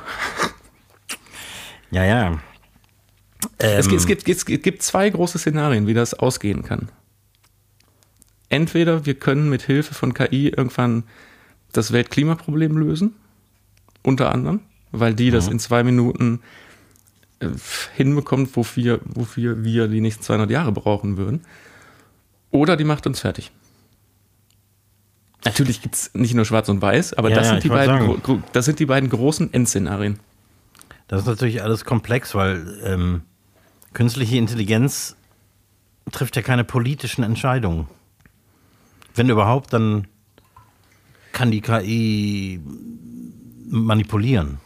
Ja, 1.91 2.05
ja. 2.05 2.39
es, 3.59 3.87
Ähm, 3.87 3.91
gibt, 3.91 4.29
es, 4.29 4.45
gibt, 4.45 4.59
es 4.59 4.63
gibt 4.63 4.83
zwei 4.83 5.09
große 5.11 5.39
Szenarien, 5.39 5.87
wie 5.87 5.95
das 5.95 6.15
ausgehen 6.15 6.63
kann. 6.63 6.91
Entweder 8.51 9.05
wir 9.07 9.15
können 9.15 9.51
mit 9.51 9.63
Hilfe 9.63 9.95
von 9.95 10.15
KI 10.15 10.49
irgendwann 10.49 11.05
das 11.73 11.93
Weltklimaproblem 11.93 12.77
lösen, 12.79 13.15
unter 14.03 14.33
anderem, 14.33 14.61
weil 14.91 15.15
die 15.15 15.31
das 15.31 15.49
in 15.49 15.59
zwei 15.59 15.83
Minuten 15.83 16.41
äh, 17.41 17.49
hinbekommt, 17.95 18.57
wofür, 18.57 19.01
wofür 19.05 19.65
wir 19.65 19.89
die 19.89 20.01
nächsten 20.01 20.23
200 20.23 20.51
Jahre 20.51 20.73
brauchen 20.73 21.17
würden. 21.19 21.45
Oder 22.51 22.77
die 22.77 22.85
macht 22.85 23.07
uns 23.07 23.21
fertig. 23.21 23.53
Natürlich 25.45 25.83
gibt 25.83 25.95
es 25.95 26.11
nicht 26.15 26.35
nur 26.35 26.45
Schwarz 26.45 26.69
und 26.69 26.83
Weiß, 26.83 27.15
aber 27.15 27.31
Ja, 27.31 27.37
das, 27.37 27.49
sind 27.49 27.65
die 27.65 27.69
beiden, 27.69 28.17
sagen. 28.19 28.43
das 28.53 28.65
sind 28.65 28.81
die 28.81 28.87
beiden 28.87 29.09
großen 29.09 29.53
Endszenarien. 29.53 30.19
Das 31.07 31.21
ist 31.21 31.27
natürlich 31.27 31.63
alles 31.63 31.85
komplex, 31.85 32.35
weil 32.35 32.81
ähm, 32.85 33.23
künstliche 33.95 34.37
Intelligenz 34.37 35.17
trifft 36.11 36.37
ja 36.37 36.43
keine 36.43 36.65
politischen 36.65 37.23
Entscheidungen. 37.23 37.87
Wenn 39.15 39.31
überhaupt, 39.31 39.73
dann 39.73 40.07
kann 41.33 41.51
die 41.51 41.61
KI 41.61 42.61
manipulieren. 43.69 44.59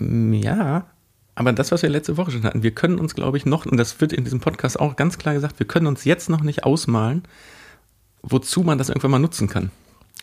Ja, 0.00 0.86
aber 1.34 1.52
das, 1.52 1.72
was 1.72 1.82
wir 1.82 1.90
letzte 1.90 2.16
Woche 2.16 2.30
schon 2.30 2.44
hatten, 2.44 2.62
wir 2.62 2.72
können 2.72 2.98
uns, 2.98 3.14
glaube 3.14 3.36
ich, 3.36 3.46
noch, 3.46 3.66
und 3.66 3.76
das 3.76 4.00
wird 4.00 4.12
in 4.12 4.24
diesem 4.24 4.40
Podcast 4.40 4.78
auch 4.78 4.96
ganz 4.96 5.18
klar 5.18 5.34
gesagt, 5.34 5.58
wir 5.58 5.66
können 5.66 5.86
uns 5.86 6.04
jetzt 6.04 6.28
noch 6.28 6.42
nicht 6.42 6.64
ausmalen, 6.64 7.22
wozu 8.22 8.62
man 8.62 8.78
das 8.78 8.88
irgendwann 8.88 9.10
mal 9.12 9.18
nutzen 9.18 9.48
kann. 9.48 9.70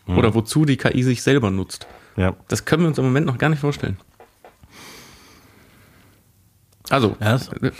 Oder 0.08 0.34
wozu 0.34 0.66
die 0.66 0.78
KI 0.78 1.04
sich 1.04 1.22
selber 1.22 1.52
nutzt. 1.52 1.86
Ja. 2.18 2.34
Das 2.48 2.66
können 2.66 2.82
wir 2.84 2.88
uns 2.88 2.98
im 2.98 3.04
Moment 3.06 3.28
noch 3.28 3.38
gar 3.38 3.50
nicht 3.50 3.60
vorstellen. 3.60 3.98
Also, 6.90 7.16
das- 7.20 7.50
äh, 7.50 7.72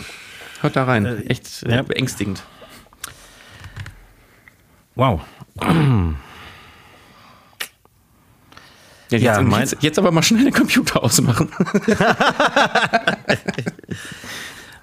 hört 0.60 0.76
da 0.76 0.84
rein. 0.84 1.04
Äh, 1.06 1.22
Echt 1.24 1.64
äh, 1.64 1.74
ja. 1.76 1.82
beängstigend. 1.82 2.44
Wow. 4.94 5.22
Ja, 5.60 6.14
jetzt, 9.08 9.22
Ja, 9.24 9.40
mein- 9.42 9.60
jetzt, 9.62 9.76
jetzt 9.80 9.98
aber 9.98 10.12
mal 10.12 10.22
schnell 10.22 10.44
den 10.44 10.52
Computer 10.54 11.02
ausmachen. 11.02 11.50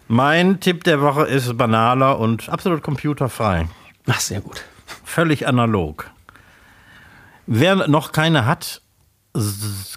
Mein 0.09 0.59
Tipp 0.59 0.83
der 0.83 1.01
Woche 1.01 1.23
ist 1.23 1.57
banaler 1.57 2.19
und 2.19 2.49
absolut 2.49 2.81
computerfrei. 2.83 3.67
Ach, 4.07 4.19
sehr 4.19 4.41
gut. 4.41 4.63
Völlig 5.07 5.47
analog. 5.47 6.11
Wer 7.45 7.87
noch 7.87 8.11
keine 8.11 8.45
hat, 8.45 8.81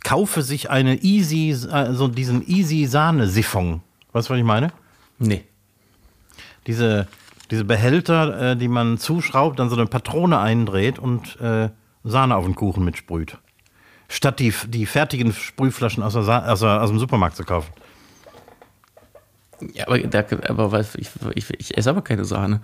kaufe 0.04 0.42
sich 0.42 0.70
eine 0.70 1.02
Easy, 1.02 1.68
also 1.68 2.06
diesen 2.06 2.48
Easy 2.48 2.86
Sahne 2.86 3.26
Siphon. 3.26 3.82
Weißt 4.12 4.28
du, 4.28 4.34
was 4.34 4.38
ich 4.38 4.44
meine? 4.44 4.72
Nee. 5.18 5.44
Diese, 6.68 7.08
diese 7.50 7.64
Behälter, 7.64 8.52
äh, 8.52 8.56
die 8.56 8.68
man 8.68 8.98
zuschraubt, 8.98 9.58
dann 9.58 9.68
so 9.68 9.74
eine 9.74 9.86
Patrone 9.86 10.38
eindreht 10.38 11.00
und 11.00 11.40
äh, 11.40 11.70
Sahne 12.04 12.36
auf 12.36 12.44
den 12.44 12.54
Kuchen 12.54 12.84
mitsprüht. 12.84 13.36
Statt 14.08 14.38
die, 14.38 14.54
die 14.68 14.86
fertigen 14.86 15.32
Sprühflaschen 15.32 16.04
aus, 16.04 16.12
der 16.12 16.52
aus, 16.52 16.60
der, 16.60 16.80
aus 16.80 16.88
dem 16.88 17.00
Supermarkt 17.00 17.34
zu 17.34 17.42
kaufen. 17.42 17.72
Ja, 19.74 19.88
aber, 19.88 19.98
da, 19.98 20.24
aber 20.46 20.70
was, 20.70 20.94
ich, 20.94 21.10
ich, 21.34 21.50
ich 21.58 21.76
esse 21.76 21.90
aber 21.90 22.02
keine 22.02 22.24
Sahne. 22.24 22.60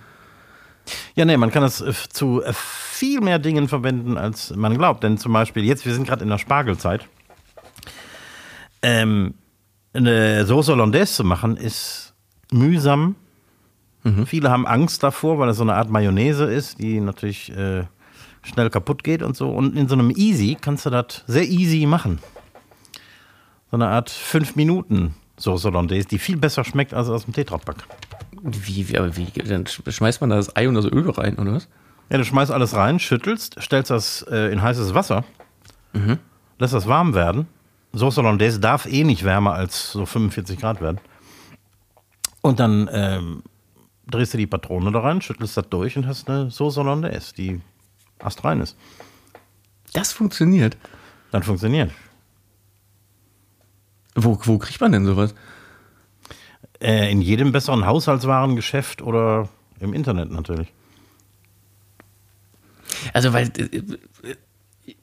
Ja, 1.14 1.25
nee, 1.25 1.37
man 1.37 1.51
kann 1.51 1.62
das 1.62 1.81
äh, 1.81 1.92
zu 2.11 2.42
äh, 2.42 2.53
viel 2.53 3.20
mehr 3.20 3.38
Dingen 3.38 3.68
verwenden, 3.68 4.16
als 4.16 4.55
man 4.55 4.77
glaubt. 4.77 5.03
Denn 5.03 5.18
zum 5.18 5.33
Beispiel, 5.33 5.64
jetzt, 5.64 5.85
wir 5.85 5.94
sind 5.94 6.07
gerade 6.07 6.22
in 6.22 6.31
der 6.31 6.38
Spargelzeit. 6.38 7.07
Ähm, 8.83 9.35
eine 9.92 10.44
Sauce 10.46 10.68
Hollandaise 10.68 11.14
zu 11.14 11.25
machen, 11.25 11.57
ist 11.57 12.14
mühsam. 12.53 13.16
Viele 14.27 14.51
haben 14.51 14.68
Angst 14.68 15.03
davor, 15.03 15.40
weil 15.40 15.49
das 15.49 15.57
so 15.57 15.64
eine 15.64 15.75
Art 15.75 15.90
Mayonnaise 15.90 16.44
ist, 16.44 16.79
die 16.79 17.01
natürlich 17.01 17.51
äh, 17.51 17.83
schnell 18.42 18.70
kaputt 18.70 19.03
geht 19.03 19.20
und 19.20 19.37
so. 19.37 19.51
Und 19.51 19.77
in 19.77 19.88
so 19.88 19.94
einem 19.94 20.11
Easy 20.11 20.57
kannst 20.61 20.87
du 20.87 20.90
das 20.90 21.25
sehr 21.27 21.44
easy 21.44 21.87
machen. 21.87 22.20
So 23.70 23.77
eine 23.77 23.88
Art 23.88 24.11
5 24.11 24.55
Minuten 24.55 25.16
Sauce 25.38 25.64
Hollandaise, 25.64 26.07
die 26.07 26.20
viel 26.20 26.37
besser 26.37 26.62
schmeckt 26.62 26.94
als 26.94 27.09
aus 27.09 27.25
dem 27.25 27.35
Tetrapack. 27.35 27.85
Wie, 28.46 28.88
wie, 28.88 28.98
aber 28.98 29.16
wie, 29.16 29.26
dann 29.26 29.66
schmeißt 29.66 30.20
man 30.20 30.30
da 30.30 30.37
das 30.37 30.54
Ei 30.54 30.68
und 30.68 30.74
das 30.74 30.85
Öl 30.85 31.11
rein, 31.11 31.37
oder 31.37 31.54
was? 31.54 31.68
Ja, 32.11 32.18
du 32.18 32.24
schmeißt 32.24 32.52
alles 32.52 32.74
rein, 32.74 33.00
schüttelst, 33.00 33.56
stellst 33.61 33.90
das 33.90 34.22
äh, 34.30 34.52
in 34.52 34.62
heißes 34.62 34.94
Wasser, 34.94 35.24
lässt 36.59 36.72
das 36.72 36.87
warm 36.87 37.14
werden. 37.14 37.48
Sauce 37.92 38.18
Hollandaise 38.18 38.61
darf 38.61 38.87
eh 38.87 39.02
nicht 39.02 39.24
wärmer 39.24 39.54
als 39.54 39.90
so 39.92 40.06
45 40.06 40.61
Grad 40.61 40.80
werden. 40.80 41.00
Und 42.42 42.61
dann 42.61 42.88
ähm, 42.92 43.42
drehst 44.06 44.35
du 44.35 44.38
die 44.38 44.46
Patrone 44.46 44.92
da 44.92 45.00
rein, 45.00 45.20
schüttelst 45.20 45.56
das 45.56 45.68
durch 45.68 45.96
und 45.96 46.06
hast 46.06 46.30
eine 46.30 46.50
Sauce 46.52 46.76
Hollandaise, 46.76 47.35
die 47.35 47.61
astrein 48.20 48.61
ist. 48.61 48.76
Das 49.92 50.12
funktioniert. 50.12 50.76
Dann 51.32 51.42
funktioniert. 51.42 51.90
Wo, 54.14 54.38
wo 54.44 54.59
kriegt 54.59 54.80
man 54.80 54.92
denn 54.92 55.04
sowas? 55.04 55.35
Äh, 56.81 57.11
in 57.11 57.23
jedem 57.23 57.53
besseren 57.53 57.87
Haushaltswarengeschäft 57.87 59.01
oder 59.03 59.49
im 59.81 59.95
Internet 59.95 60.31
natürlich. 60.31 60.69
Also, 63.12 63.33
weil 63.33 63.51
äh, 63.59 63.83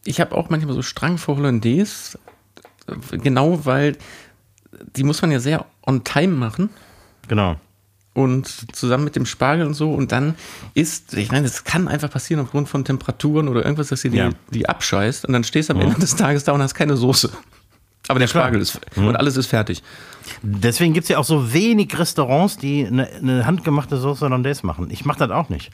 ich 0.04 0.22
habe 0.22 0.36
auch 0.36 0.50
manchmal 0.50 0.74
so 0.76 0.82
Strang 0.82 1.18
vor 1.18 1.38
Hollandaise, 1.38 2.18
äh, 2.88 3.18
genau 3.18 3.66
weil 3.66 3.98
die 4.96 5.04
muss 5.04 5.22
man 5.22 5.32
ja 5.32 5.40
sehr 5.40 5.66
on 5.86 6.04
time 6.04 6.34
machen 6.36 6.70
Genau. 7.28 7.56
und 8.14 8.76
zusammen 8.76 9.04
mit 9.06 9.16
dem 9.16 9.26
Spargel 9.26 9.66
und 9.68 9.74
so 9.76 9.94
und 9.94 10.12
dann 10.12 10.36
ist, 10.74 11.14
ich 11.14 11.32
meine, 11.32 11.46
es 11.46 11.64
kann 11.64 11.88
einfach 11.88 12.10
passieren 12.10 12.42
aufgrund 12.42 12.68
von 12.70 12.84
Temperaturen 12.84 13.48
oder 13.48 13.64
irgendwas, 13.64 13.88
dass 13.88 14.02
sie 14.02 14.10
die, 14.10 14.18
Ja. 14.18 14.30
die 14.52 14.68
abscheißt 14.68 15.26
und 15.26 15.34
dann 15.34 15.44
stehst 15.44 15.70
du 15.70 15.74
am 15.74 15.82
Ende 15.82 16.00
des 16.00 16.16
Tages 16.16 16.44
da 16.44 16.52
und 16.54 16.62
hast 16.62 16.74
keine 16.76 16.98
Soße. 16.98 17.32
Aber 18.10 18.20
der. 18.20 18.28
Spargel 18.28 18.60
ist 18.62 18.80
und 18.98 19.16
alles 19.16 19.38
ist 19.38 19.48
fertig. 19.48 19.82
Deswegen 20.46 20.94
gibt 20.94 21.06
es 21.06 21.10
ja 21.10 21.20
auch 21.20 21.24
so 21.24 21.54
wenig 21.54 21.98
Restaurants, 21.98 22.58
die 22.58 22.86
eine, 22.86 23.08
eine 23.08 23.46
handgemachte 23.46 23.98
Sauce 23.98 24.22
Hollandaise 24.22 24.66
machen. 24.66 24.90
Ich 24.92 25.06
mache 25.06 25.20
das 25.20 25.32
auch 25.32 25.48
nicht. 25.48 25.72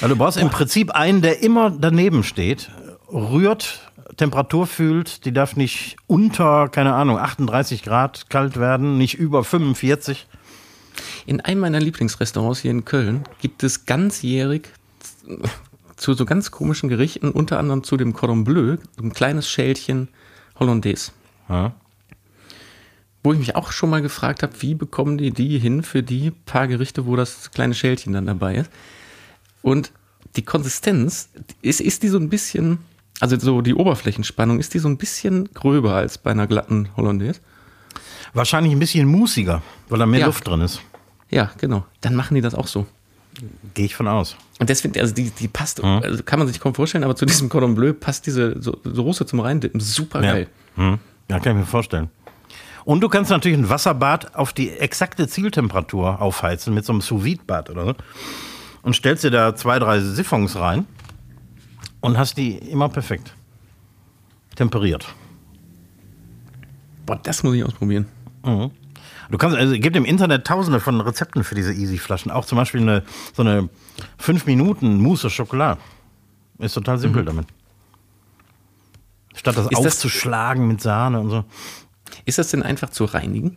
Weil 0.00 0.10
du 0.10 0.16
brauchst 0.16 0.36
im 0.36 0.50
Prinzip 0.50 0.90
einen, 0.90 1.22
der 1.22 1.42
immer 1.42 1.70
daneben 1.70 2.22
steht, 2.22 2.70
rührt, 3.10 3.90
Temperatur 4.18 4.66
fühlt, 4.66 5.24
die 5.24 5.32
darf 5.32 5.56
nicht 5.56 5.96
unter, 6.06 6.68
keine 6.68 6.94
Ahnung, 6.94 7.18
38 7.18 7.82
Grad 7.82 8.28
kalt 8.28 8.58
werden, 8.58 8.98
nicht 8.98 9.14
über 9.14 9.42
45. 9.42 10.26
In 11.24 11.40
einem 11.40 11.60
meiner 11.60 11.80
Lieblingsrestaurants 11.80 12.60
hier 12.60 12.70
in 12.70 12.84
Köln 12.84 13.24
gibt 13.40 13.62
es 13.62 13.86
ganzjährig 13.86 14.68
zu 15.96 16.12
so 16.12 16.26
ganz 16.26 16.50
komischen 16.50 16.90
Gerichten, 16.90 17.30
unter 17.30 17.58
anderem 17.58 17.82
zu 17.82 17.96
dem 17.96 18.12
Cordon 18.12 18.44
Bleu, 18.44 18.76
ein 19.00 19.14
kleines 19.14 19.48
Schälchen 19.48 20.08
Hollandaise. 20.58 21.12
Ja. 21.48 21.72
Wo 23.24 23.32
ich 23.32 23.38
mich 23.38 23.56
auch 23.56 23.72
schon 23.72 23.90
mal 23.90 24.02
gefragt 24.02 24.42
habe, 24.42 24.52
wie 24.60 24.74
bekommen 24.74 25.18
die 25.18 25.30
die 25.32 25.58
hin 25.58 25.82
für 25.82 26.02
die 26.02 26.30
paar 26.30 26.68
Gerichte, 26.68 27.06
wo 27.06 27.16
das 27.16 27.50
kleine 27.50 27.74
Schälchen 27.74 28.12
dann 28.12 28.26
dabei 28.26 28.56
ist. 28.56 28.70
Und 29.62 29.90
die 30.36 30.42
Konsistenz, 30.42 31.30
ist, 31.62 31.80
ist 31.80 32.02
die 32.02 32.08
so 32.08 32.18
ein 32.18 32.28
bisschen, 32.28 32.78
also 33.20 33.38
so 33.38 33.62
die 33.62 33.74
Oberflächenspannung, 33.74 34.60
ist 34.60 34.74
die 34.74 34.78
so 34.78 34.88
ein 34.88 34.98
bisschen 34.98 35.48
gröber 35.54 35.94
als 35.94 36.18
bei 36.18 36.32
einer 36.32 36.46
glatten 36.46 36.90
Hollandaise? 36.96 37.40
Wahrscheinlich 38.34 38.72
ein 38.72 38.78
bisschen 38.78 39.08
musiger, 39.08 39.62
weil 39.88 39.98
da 39.98 40.06
mehr 40.06 40.20
Ja. 40.20 40.26
Luft 40.26 40.46
drin 40.46 40.60
ist. 40.60 40.80
Ja, 41.30 41.50
genau. 41.58 41.84
Dann 42.02 42.14
machen 42.14 42.34
die 42.34 42.40
das 42.42 42.54
auch 42.54 42.66
so. 42.66 42.86
Gehe 43.72 43.86
ich 43.86 43.96
von 43.96 44.06
aus. 44.06 44.36
Und 44.58 44.68
deswegen, 44.68 45.00
also 45.00 45.14
die, 45.14 45.30
die 45.30 45.48
passt, 45.48 45.82
also 45.82 46.22
kann 46.24 46.38
man 46.38 46.46
sich 46.46 46.60
kaum 46.60 46.74
vorstellen, 46.74 47.04
aber 47.04 47.16
zu 47.16 47.24
diesem 47.26 47.48
Cordon 47.48 47.74
Bleu 47.74 47.92
passt 47.92 48.26
diese 48.26 48.60
so 48.60 48.78
Soße 48.84 49.24
zum 49.26 49.40
Reindippen 49.40 49.80
super 49.80 50.20
geil. 50.20 50.46
Hm. 50.76 50.98
Ja, 51.30 51.40
kann 51.40 51.52
ich 51.52 51.60
mir 51.60 51.66
vorstellen. 51.66 52.10
Und 52.84 53.00
du 53.00 53.08
kannst 53.08 53.30
natürlich 53.30 53.58
ein 53.58 53.68
Wasserbad 53.70 54.34
auf 54.34 54.52
die 54.52 54.70
exakte 54.70 55.26
Zieltemperatur 55.26 56.20
aufheizen 56.20 56.74
mit 56.74 56.84
so 56.84 56.92
einem 56.92 57.00
Sous-Vide-Bad 57.00 57.70
oder 57.70 57.84
so. 57.86 57.94
Und 58.82 58.94
stellst 58.94 59.24
dir 59.24 59.30
da 59.30 59.54
zwei, 59.56 59.78
drei 59.78 60.00
Siphons 60.00 60.56
rein 60.56 60.86
und 62.00 62.18
hast 62.18 62.36
die 62.36 62.52
immer 62.58 62.90
perfekt 62.90 63.34
temperiert. 64.56 65.06
Boah, 67.06 67.16
das 67.22 67.42
muss 67.42 67.54
ich 67.54 67.64
ausprobieren. 67.64 68.06
Du 68.42 69.38
kannst, 69.38 69.56
also 69.56 69.74
es 69.74 69.80
gibt 69.80 69.96
im 69.96 70.04
Internet 70.04 70.46
tausende 70.46 70.80
von 70.80 71.00
Rezepten 71.00 71.44
für 71.44 71.54
diese 71.54 71.72
Easy-Flaschen. 71.72 72.30
Auch 72.30 72.44
zum 72.44 72.56
Beispiel 72.56 72.82
eine, 72.82 73.02
so 73.34 73.42
eine 73.42 73.70
5 74.18 74.44
Minuten 74.44 75.00
Mousse 75.00 75.28
au 75.28 75.30
Chocolat. 75.30 75.78
Ist 76.58 76.74
total 76.74 76.98
simpel 76.98 77.24
damit. 77.24 77.46
Statt 79.34 79.56
das 79.56 79.64
Mhm. 79.64 79.70
Ist 79.72 79.78
das- 79.84 79.94
aufzuschlagen 79.94 80.68
mit 80.68 80.80
Sahne 80.82 81.20
und 81.20 81.30
so. 81.30 81.44
Ist 82.24 82.38
das 82.38 82.50
denn 82.50 82.62
einfach 82.62 82.90
zu 82.90 83.04
reinigen? 83.04 83.56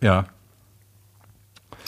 Ja. 0.00 0.26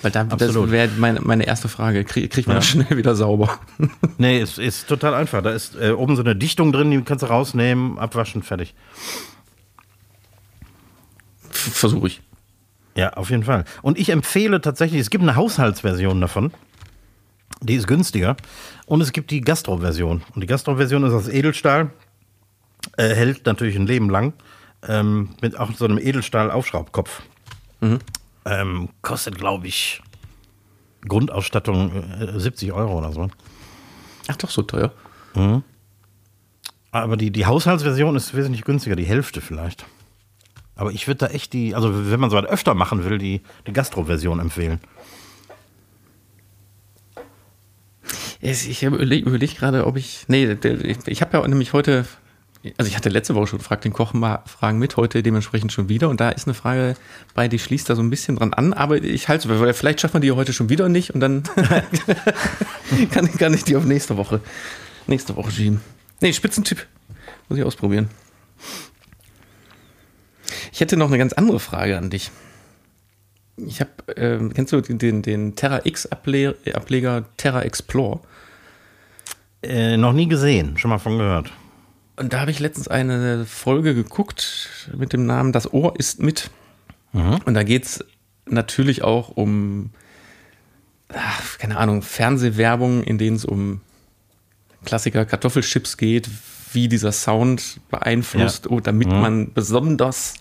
Weil 0.02 0.10
da, 0.10 0.24
das 0.24 0.54
wäre 0.54 0.90
meine, 0.98 1.20
meine 1.22 1.46
erste 1.46 1.68
Frage. 1.68 2.04
Krieg, 2.04 2.30
kriegt 2.30 2.46
man 2.46 2.56
das 2.56 2.66
schnell 2.66 2.96
wieder 2.96 3.14
sauber? 3.14 3.58
Nee, 4.18 4.40
es 4.40 4.56
ist 4.56 4.88
total 4.88 5.14
einfach. 5.14 5.42
Da 5.42 5.50
ist 5.50 5.76
äh, 5.76 5.90
oben 5.90 6.16
so 6.16 6.22
eine 6.22 6.34
Dichtung 6.34 6.72
drin, 6.72 6.90
die 6.90 7.02
kannst 7.02 7.22
du 7.22 7.26
rausnehmen, 7.26 7.98
abwaschen, 7.98 8.42
fertig. 8.42 8.74
Versuche 11.50 12.06
ich. 12.06 12.22
Ja, 12.94 13.12
auf 13.12 13.28
jeden 13.30 13.42
Fall. 13.42 13.64
Und 13.82 13.98
ich 13.98 14.08
empfehle 14.08 14.60
tatsächlich, 14.62 15.00
es 15.00 15.10
gibt 15.10 15.22
eine 15.22 15.36
Haushaltsversion 15.36 16.20
davon. 16.20 16.50
Die 17.60 17.74
ist 17.74 17.86
günstiger. 17.86 18.36
Und 18.86 19.02
es 19.02 19.12
gibt 19.12 19.30
die 19.30 19.42
Gastro-Version. 19.42 20.22
Und 20.34 20.40
die 20.40 20.46
Gastro-Version 20.46 21.04
ist 21.04 21.12
aus 21.12 21.28
Edelstahl. 21.28 21.90
Äh, 22.96 23.14
hält 23.14 23.44
natürlich 23.44 23.76
ein 23.76 23.86
Leben 23.86 24.08
lang. 24.08 24.32
Ähm, 24.88 25.30
mit 25.40 25.58
auch 25.58 25.72
so 25.74 25.84
einem 25.84 25.98
Edelstahl-Aufschraubkopf. 25.98 27.22
Ähm, 28.44 28.88
kostet, 29.02 29.36
glaube 29.38 29.66
ich, 29.66 30.00
Grundausstattung 31.06 31.92
äh, 32.20 32.38
70 32.38 32.72
Euro 32.72 32.98
oder 32.98 33.12
so. 33.12 33.28
Ach 34.28 34.36
doch, 34.36 34.50
so 34.50 34.62
teuer. 34.62 34.92
Aber 36.92 37.16
die, 37.16 37.30
die 37.30 37.46
Haushaltsversion 37.46 38.16
ist 38.16 38.34
wesentlich 38.34 38.64
günstiger, 38.64 38.96
die 38.96 39.04
Hälfte 39.04 39.40
vielleicht. 39.40 39.84
Aber 40.76 40.92
ich 40.92 41.06
würde 41.06 41.26
da 41.26 41.26
echt 41.28 41.52
die, 41.52 41.74
also 41.74 42.10
wenn 42.10 42.20
man 42.20 42.30
so 42.30 42.36
was 42.36 42.44
öfter 42.44 42.74
machen 42.74 43.04
will, 43.04 43.18
die, 43.18 43.40
die 43.66 43.72
Gastro-Version 43.72 44.40
empfehlen. 44.40 44.80
Ich 48.40 48.82
überlege 48.82 49.28
überleg 49.28 49.56
gerade, 49.56 49.86
ob 49.86 49.96
ich. 49.96 50.26
Nee, 50.28 50.56
ich 51.06 51.22
habe 51.22 51.38
ja 51.38 51.48
nämlich 51.48 51.72
heute. 51.72 52.04
Also 52.78 52.88
ich 52.88 52.96
hatte 52.96 53.08
letzte 53.08 53.34
Woche 53.34 53.46
schon 53.46 53.58
gefragt, 53.58 53.84
den 53.84 53.92
Kochen 53.92 54.18
mal 54.18 54.42
Fragen 54.46 54.78
mit, 54.78 54.96
heute 54.96 55.22
dementsprechend 55.22 55.72
schon 55.72 55.88
wieder. 55.88 56.08
Und 56.08 56.20
da 56.20 56.30
ist 56.30 56.46
eine 56.46 56.54
Frage 56.54 56.96
bei, 57.34 57.48
die 57.48 57.58
schließt 57.58 57.88
da 57.88 57.94
so 57.94 58.02
ein 58.02 58.10
bisschen 58.10 58.36
dran 58.36 58.52
an, 58.54 58.72
aber 58.72 58.96
ich 58.96 59.28
halte 59.28 59.48
es, 59.48 59.60
weil 59.60 59.72
vielleicht 59.72 60.00
schafft 60.00 60.14
man 60.14 60.20
die 60.20 60.32
heute 60.32 60.52
schon 60.52 60.68
wieder 60.68 60.88
nicht 60.88 61.14
und 61.14 61.20
dann 61.20 61.42
kann, 63.10 63.30
kann 63.38 63.54
ich 63.54 63.64
die 63.64 63.76
auf 63.76 63.84
nächste 63.84 64.16
Woche, 64.16 64.40
nächste 65.06 65.36
Woche 65.36 65.50
schieben. 65.50 65.80
Nee, 66.20 66.32
Spitzentipp. 66.32 66.86
Muss 67.48 67.58
ich 67.58 67.64
ausprobieren. 67.64 68.08
Ich 70.72 70.80
hätte 70.80 70.96
noch 70.96 71.08
eine 71.08 71.18
ganz 71.18 71.32
andere 71.32 71.60
Frage 71.60 71.96
an 71.96 72.10
dich. 72.10 72.30
Ich 73.56 73.80
habe, 73.80 73.90
ähm, 74.16 74.52
kennst 74.52 74.72
du 74.72 74.80
den, 74.80 75.22
den, 75.22 75.56
Terra 75.56 75.80
X 75.84 76.06
Able 76.06 76.56
Ableger 76.74 77.24
Terra 77.36 77.62
Explore? 77.62 78.20
Äh, 79.62 79.96
noch 79.96 80.12
nie 80.12 80.28
gesehen, 80.28 80.76
schon 80.76 80.90
mal 80.90 80.98
von 80.98 81.16
gehört. 81.16 81.50
Und 82.16 82.32
da 82.32 82.40
habe 82.40 82.50
ich 82.50 82.60
letztens 82.60 82.88
eine 82.88 83.44
Folge 83.44 83.94
geguckt 83.94 84.90
mit 84.96 85.12
dem 85.12 85.26
Namen 85.26 85.52
Das 85.52 85.72
Ohr 85.72 85.98
ist 85.98 86.22
mit. 86.22 86.50
Und 87.44 87.54
da 87.54 87.62
geht 87.62 87.84
es 87.84 88.04
natürlich 88.46 89.02
auch 89.02 89.30
um, 89.30 89.90
ach, 91.08 91.58
keine 91.58 91.78
Ahnung, 91.78 92.02
Fernsehwerbung, 92.02 93.02
in 93.02 93.18
denen 93.18 93.36
es 93.36 93.44
um 93.44 93.80
Klassiker 94.84 95.24
Kartoffelchips 95.24 95.96
geht, 95.96 96.28
wie 96.72 96.88
dieser 96.88 97.12
Sound 97.12 97.80
beeinflusst, 97.90 98.66
Ja. 98.66 98.70
oh, 98.70 98.80
damit 98.80 99.08
man 99.08 99.52
besonders 99.52 100.34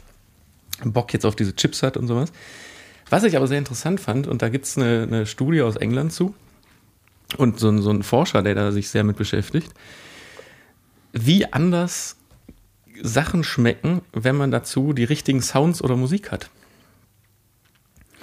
Bock 0.84 1.14
jetzt 1.14 1.26
auf 1.26 1.36
diese 1.36 1.56
Chips 1.56 1.82
hat 1.84 1.98
und 1.98 2.08
sowas. 2.08 2.32
Was 3.10 3.24
ich 3.24 3.38
aber 3.38 3.48
sehr 3.48 3.60
interessant 3.60 4.00
fand, 4.00 4.28
und 4.28 4.42
da 4.42 4.50
gibt 4.50 4.66
es 4.66 4.78
eine, 4.78 5.04
eine, 5.04 5.26
Studie 5.26 5.62
aus 5.62 5.76
England 5.76 6.12
zu 6.12 6.36
und 7.38 7.60
so, 7.60 7.76
so 7.82 7.92
ein 7.92 8.04
Forscher, 8.04 8.42
der 8.42 8.56
da 8.56 8.72
sich 8.72 8.90
sehr 8.90 9.04
mit 9.04 9.16
beschäftigt, 9.16 9.72
wie 11.16 11.52
anders 11.52 12.18
Sachen 13.02 13.44
schmecken, 13.44 14.02
wenn 14.14 14.36
man 14.36 14.52
dazu 14.52 14.94
die 14.94 15.04
richtigen 15.04 15.42
Sounds 15.42 15.82
oder 15.82 15.96
Musik 15.96 16.32
hat. 16.32 16.50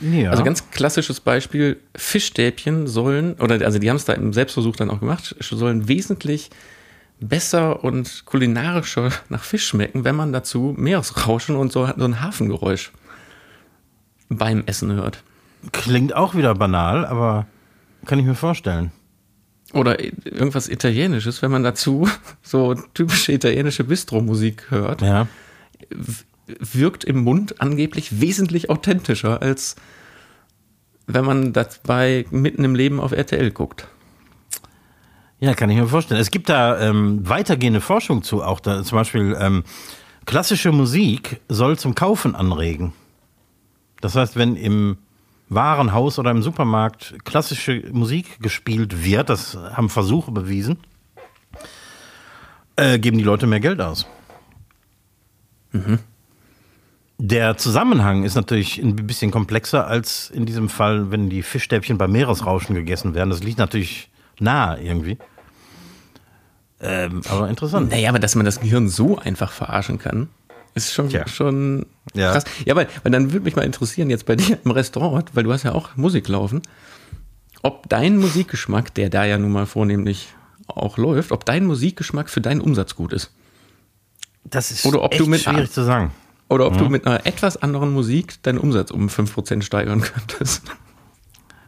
Ja. 0.00 0.30
Also 0.30 0.42
ganz 0.42 0.70
klassisches 0.70 1.20
Beispiel, 1.20 1.80
Fischstäbchen 1.94 2.86
sollen, 2.86 3.34
oder 3.34 3.64
also 3.64 3.78
die 3.78 3.88
haben 3.88 3.96
es 3.96 4.04
da 4.04 4.12
im 4.12 4.32
Selbstversuch 4.32 4.76
dann 4.76 4.90
auch 4.90 5.00
gemacht, 5.00 5.36
sollen 5.40 5.88
wesentlich 5.88 6.50
besser 7.20 7.84
und 7.84 8.24
kulinarischer 8.24 9.10
nach 9.28 9.44
Fisch 9.44 9.68
schmecken, 9.68 10.04
wenn 10.04 10.16
man 10.16 10.32
dazu 10.32 10.74
Meeresrauschen 10.76 11.56
und 11.56 11.72
so, 11.72 11.88
so 11.96 12.04
ein 12.04 12.20
Hafengeräusch 12.20 12.90
beim 14.28 14.64
Essen 14.66 14.92
hört. 14.92 15.22
Klingt 15.70 16.14
auch 16.14 16.34
wieder 16.34 16.54
banal, 16.54 17.06
aber 17.06 17.46
kann 18.04 18.18
ich 18.18 18.24
mir 18.24 18.34
vorstellen. 18.34 18.90
Oder 19.72 20.02
irgendwas 20.02 20.68
Italienisches, 20.68 21.42
wenn 21.42 21.50
man 21.50 21.62
dazu 21.62 22.08
so 22.42 22.74
typische 22.94 23.32
italienische 23.32 23.84
Bistro-Musik 23.84 24.70
hört. 24.70 25.02
Ja. 25.02 25.26
Wirkt 26.46 27.04
im 27.04 27.24
Mund 27.24 27.60
angeblich 27.60 28.20
wesentlich 28.20 28.68
authentischer, 28.68 29.40
als 29.40 29.76
wenn 31.06 31.24
man 31.24 31.52
dabei 31.52 32.26
mitten 32.30 32.64
im 32.64 32.74
Leben 32.74 33.00
auf 33.00 33.12
RTL 33.12 33.50
guckt. 33.50 33.88
Ja, 35.40 35.54
kann 35.54 35.70
ich 35.70 35.76
mir 35.76 35.88
vorstellen. 35.88 36.20
Es 36.20 36.30
gibt 36.30 36.48
da 36.48 36.80
ähm, 36.80 37.28
weitergehende 37.28 37.80
Forschung 37.80 38.22
zu, 38.22 38.44
auch 38.44 38.60
da 38.60 38.84
zum 38.84 38.96
Beispiel 38.96 39.36
ähm, 39.40 39.64
klassische 40.24 40.70
Musik 40.70 41.40
soll 41.48 41.78
zum 41.78 41.94
Kaufen 41.96 42.36
anregen. 42.36 42.92
Das 44.00 44.14
heißt, 44.14 44.36
wenn 44.36 44.54
im 44.54 44.98
Warenhaus 45.54 46.18
oder 46.18 46.30
im 46.30 46.42
Supermarkt 46.42 47.16
klassische 47.24 47.82
Musik 47.92 48.40
gespielt 48.40 49.04
wird, 49.04 49.28
das 49.30 49.56
haben 49.56 49.88
Versuche 49.88 50.30
bewiesen, 50.30 50.78
äh, 52.76 52.98
geben 52.98 53.18
die 53.18 53.24
Leute 53.24 53.46
mehr 53.46 53.60
Geld 53.60 53.80
aus. 53.80 54.06
Mhm. 55.72 55.98
Der 57.18 57.56
Zusammenhang 57.56 58.24
ist 58.24 58.34
natürlich 58.34 58.78
ein 58.78 58.96
bisschen 58.96 59.30
komplexer 59.30 59.86
als 59.86 60.28
in 60.30 60.44
diesem 60.44 60.68
Fall, 60.68 61.10
wenn 61.10 61.30
die 61.30 61.42
Fischstäbchen 61.42 61.96
beim 61.96 62.10
Meeresrauschen 62.10 62.74
gegessen 62.74 63.14
werden. 63.14 63.30
Das 63.30 63.42
liegt 63.42 63.58
natürlich 63.58 64.10
nahe 64.40 64.82
irgendwie. 64.82 65.18
Ähm, 66.80 67.22
aber 67.28 67.48
interessant. 67.48 67.90
Naja, 67.90 68.08
aber 68.08 68.18
dass 68.18 68.34
man 68.34 68.44
das 68.44 68.60
Gehirn 68.60 68.88
so 68.88 69.18
einfach 69.18 69.52
verarschen 69.52 69.98
kann, 69.98 70.28
ist 70.74 70.92
schon, 70.92 71.08
Tja. 71.08 71.26
schon 71.28 71.86
ja. 72.14 72.32
krass. 72.32 72.44
Ja, 72.64 72.76
weil, 72.76 72.88
weil 73.02 73.12
dann 73.12 73.32
würde 73.32 73.44
mich 73.44 73.56
mal 73.56 73.62
interessieren, 73.62 74.10
jetzt 74.10 74.26
bei 74.26 74.36
dir 74.36 74.58
im 74.64 74.70
Restaurant, 74.70 75.34
weil 75.34 75.44
du 75.44 75.52
hast 75.52 75.62
ja 75.62 75.72
auch 75.72 75.96
Musik 75.96 76.28
laufen, 76.28 76.62
ob 77.62 77.88
dein 77.88 78.16
Musikgeschmack, 78.16 78.94
der 78.94 79.10
da 79.10 79.24
ja 79.24 79.38
nun 79.38 79.52
mal 79.52 79.66
vornehmlich 79.66 80.28
auch 80.66 80.96
läuft, 80.96 81.32
ob 81.32 81.44
dein 81.44 81.64
Musikgeschmack 81.66 82.30
für 82.30 82.40
deinen 82.40 82.60
Umsatz 82.60 82.94
gut 82.94 83.12
ist. 83.12 83.30
Das 84.44 84.70
ist 84.70 84.84
oder 84.86 85.02
ob 85.02 85.16
du 85.16 85.26
mit, 85.26 85.40
schwierig 85.40 85.70
zu 85.70 85.84
sagen. 85.84 86.12
Oder 86.48 86.66
ob 86.66 86.74
mhm. 86.74 86.78
du 86.78 86.88
mit 86.88 87.06
einer 87.06 87.26
etwas 87.26 87.56
anderen 87.56 87.92
Musik 87.92 88.42
deinen 88.42 88.58
Umsatz 88.58 88.90
um 88.90 89.08
5% 89.08 89.62
steigern 89.62 90.00
könntest. 90.28 90.62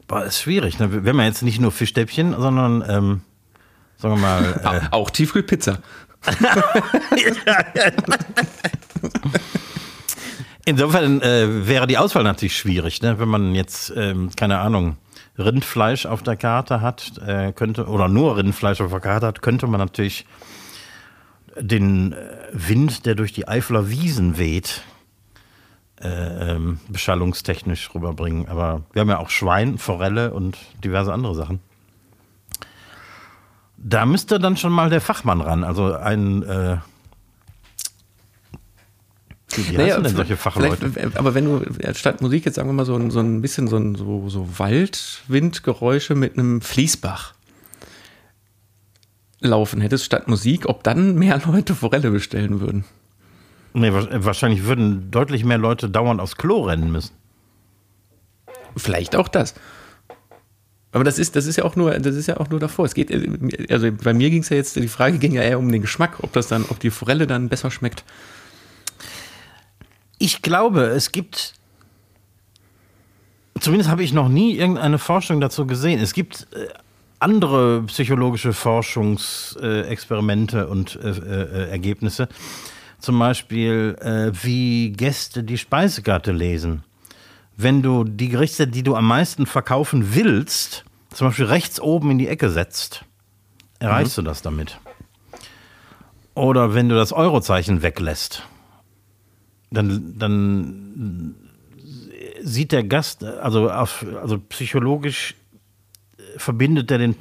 Boah, 0.09 0.25
ist 0.25 0.41
schwierig. 0.41 0.79
Ne? 0.79 1.05
Wir 1.05 1.13
haben 1.13 1.21
jetzt 1.21 1.43
nicht 1.43 1.61
nur 1.61 1.73
Fischstäbchen, 1.73 2.35
sondern 2.39 2.85
ähm, 2.87 3.21
Sagen 3.99 4.15
wir 4.15 4.21
mal. 4.21 4.61
Äh, 4.65 4.81
auch 4.91 5.11
Tiefkühlpizza. 5.11 5.79
Insofern 10.67 11.21
äh, 11.21 11.67
wäre 11.67 11.87
die 11.87 11.99
Auswahl 11.99 12.23
natürlich 12.23 12.57
schwierig, 12.57 13.03
ne? 13.03 13.19
wenn 13.19 13.29
man 13.29 13.55
jetzt, 13.55 13.93
ähm, 13.97 14.31
keine 14.35 14.59
Ahnung, 14.61 14.97
Rindfleisch 15.39 16.07
auf 16.07 16.23
der 16.23 16.37
Karte 16.37 16.81
hat, 16.81 17.19
äh, 17.19 17.53
könnte, 17.53 17.87
oder 17.87 18.09
nur 18.09 18.37
Rindfleisch 18.37 18.81
auf 18.81 18.91
der 18.91 19.01
Karte 19.01 19.27
hat, 19.27 19.43
könnte 19.43 19.67
man 19.67 19.81
natürlich 19.81 20.27
den 21.61 22.13
äh, 22.13 22.17
Wind, 22.53 23.05
der 23.05 23.15
durch 23.15 23.33
die 23.33 23.47
Eifler 23.47 23.91
Wiesen 23.91 24.39
weht, 24.39 24.83
äh, 26.01 26.53
ähm, 26.53 26.81
beschallungstechnisch 26.89 27.95
rüberbringen. 27.95 28.49
Aber 28.49 28.83
wir 28.93 29.01
haben 29.01 29.11
ja 29.11 29.19
auch 29.19 29.31
Schwein, 29.31 29.77
Forelle 29.79 30.33
und 30.33 30.57
diverse 30.83 31.13
andere 31.13 31.35
Sachen. 31.35 31.61
Da 33.77 34.07
müsste 34.07 34.39
dann 34.39 34.57
schon 34.57 34.73
mal 34.73 34.89
der 34.89 35.03
Fachmann 35.03 35.43
ran, 35.43 35.63
also 35.63 35.95
ein. 35.95 36.81
Äh, 39.59 39.71
wie 39.71 39.77
naja, 39.77 40.01
denn 40.01 40.17
solche 40.17 40.37
Fachleute? 40.37 40.91
Aber 41.15 41.35
wenn 41.35 41.45
du 41.45 41.63
statt 41.95 42.21
Musik 42.21 42.45
jetzt 42.47 42.57
sagen 42.57 42.69
wir 42.69 42.73
mal 42.73 42.87
so, 42.87 42.97
ein, 42.97 43.11
so 43.11 43.21
ein 43.21 43.41
bisschen 43.41 43.69
so, 43.69 43.77
ein, 43.77 43.95
so, 43.95 44.29
so 44.29 44.59
Waldwindgeräusche 44.59 46.15
mit 46.15 46.39
einem 46.39 46.61
Fließbach 46.61 47.35
laufen 49.41 49.81
hättest 49.81 50.05
statt 50.05 50.27
Musik, 50.27 50.67
ob 50.67 50.83
dann 50.83 51.17
mehr 51.17 51.41
Leute 51.47 51.75
Forelle 51.75 52.11
bestellen 52.11 52.61
würden? 52.61 52.85
Nee, 53.75 53.91
wahrscheinlich 53.93 54.65
würden 54.65 55.11
deutlich 55.11 55.45
mehr 55.45 55.59
Leute 55.59 55.91
dauernd 55.91 56.21
aufs 56.21 56.37
Klo 56.37 56.63
rennen 56.63 56.93
müssen. 56.93 57.11
Vielleicht 58.77 59.17
auch 59.17 59.29
das. 59.29 59.55
Aber 60.93 61.03
das 61.03 61.19
ist, 61.19 61.35
das 61.35 61.47
ist 61.47 61.57
ja 61.57 61.65
auch 61.65 61.75
nur, 61.75 61.91
das 61.99 62.15
ist 62.15 62.29
ja 62.29 62.37
auch 62.37 62.49
nur 62.51 62.61
davor. 62.61 62.85
Es 62.85 62.95
geht, 62.95 63.11
also 63.69 63.91
bei 63.91 64.15
mir 64.15 64.31
ging 64.31 64.43
es 64.43 64.49
ja 64.49 64.57
jetzt, 64.57 64.77
die 64.77 64.87
Frage 64.87 65.19
ging 65.19 65.33
ja 65.33 65.43
eher 65.43 65.59
um 65.59 65.71
den 65.71 65.83
Geschmack, 65.83 66.19
ob 66.23 66.33
das 66.33 66.47
dann, 66.47 66.65
ob 66.69 66.79
die 66.79 66.91
Forelle 66.91 67.27
dann 67.27 67.49
besser 67.49 67.73
schmeckt. 67.73 68.05
Ich 70.25 70.41
glaube, 70.41 70.87
es 70.87 71.13
gibt, 71.13 71.53
zumindest 73.61 73.91
habe 73.91 74.03
ich 74.03 74.15
noch 74.15 74.29
nie 74.29 74.57
irgendeine 74.57 74.99
Forschung 74.99 75.41
dazu 75.41 75.67
gesehen. 75.67 76.01
Es 76.01 76.15
gibt 76.15 76.47
äh, 76.55 76.69
andere 77.19 77.83
psychologische 77.83 78.55
Forschungsexperimente 78.55 80.69
und 80.69 80.97
äh, 80.97 81.11
äh, 81.11 81.71
Ergebnisse. 81.71 82.29
Zum 83.01 83.19
Beispiel, 83.19 83.99
wie 84.43 84.93
Gäste 84.93 85.45
die 85.45 85.59
Speisekarte 85.59 86.33
lesen 86.33 86.85
wenn 87.57 87.83
du 87.83 88.05
die 88.05 88.29
Gerichte, 88.29 88.67
die 88.67 88.83
du 88.83 88.97
am 88.97 89.07
meisten 89.07 89.47
verkaufen 89.47 90.15
willst, 90.15 90.85
zum 91.13 91.29
Beispiel 91.29 91.47
rechts 91.47 91.81
oben 91.81 92.11
in 92.11 92.19
die 92.19 92.29
Ecke 92.29 92.51
setzt, 92.51 93.05
erreichst 93.79 94.19
mhm. 94.19 94.23
du 94.23 94.31
das 94.31 94.43
damit. 94.43 94.81
Oder 96.35 96.75
wenn 96.75 96.89
du 96.89 96.97
das 96.97 97.13
Eurozeichen 97.13 97.83
weglässt, 97.83 98.43
dann, 99.75 100.15
dann 100.19 101.35
sieht 102.43 102.73
der 102.73 102.85
Gast, 102.85 103.25
also, 103.25 103.71
auf, 103.71 104.05
also 104.21 104.39
psychologisch 104.39 105.35
verbindet 106.37 106.91
er 106.91 106.99
den, 106.99 107.17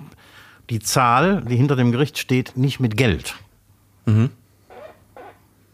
die 0.70 0.80
Zahl, 0.80 1.42
die 1.42 1.56
hinter 1.56 1.76
dem 1.76 1.92
Gericht 1.92 2.18
steht, 2.18 2.58
nicht 2.58 2.80
mit 2.80 2.98
Geld. 2.98 3.36
Mhm. 4.06 4.30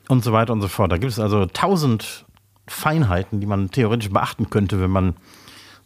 Und 0.07 0.23
so 0.23 0.34
weiter 0.34 0.53
und 0.53 0.61
so 0.61 0.67
fort. 0.67 0.91
Da 0.91 0.97
gibt 0.97 1.11
es 1.11 1.19
also 1.19 1.45
tausend 1.45 2.25
Feinheiten, 2.67 3.39
die 3.39 3.47
man 3.47 3.69
theoretisch 3.71 4.09
beachten 4.09 4.49
könnte, 4.49 4.82
wenn 4.82 4.89
man 4.89 5.15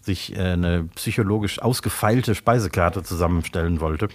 sich 0.02 0.36
äh, 0.36 0.54
eine 0.54 0.86
psychologisch 0.96 1.62
ausgefeilte 1.62 2.36
Speisekarte 2.36 3.04
zusammenstellen 3.04 3.80
wollte. 3.80 4.10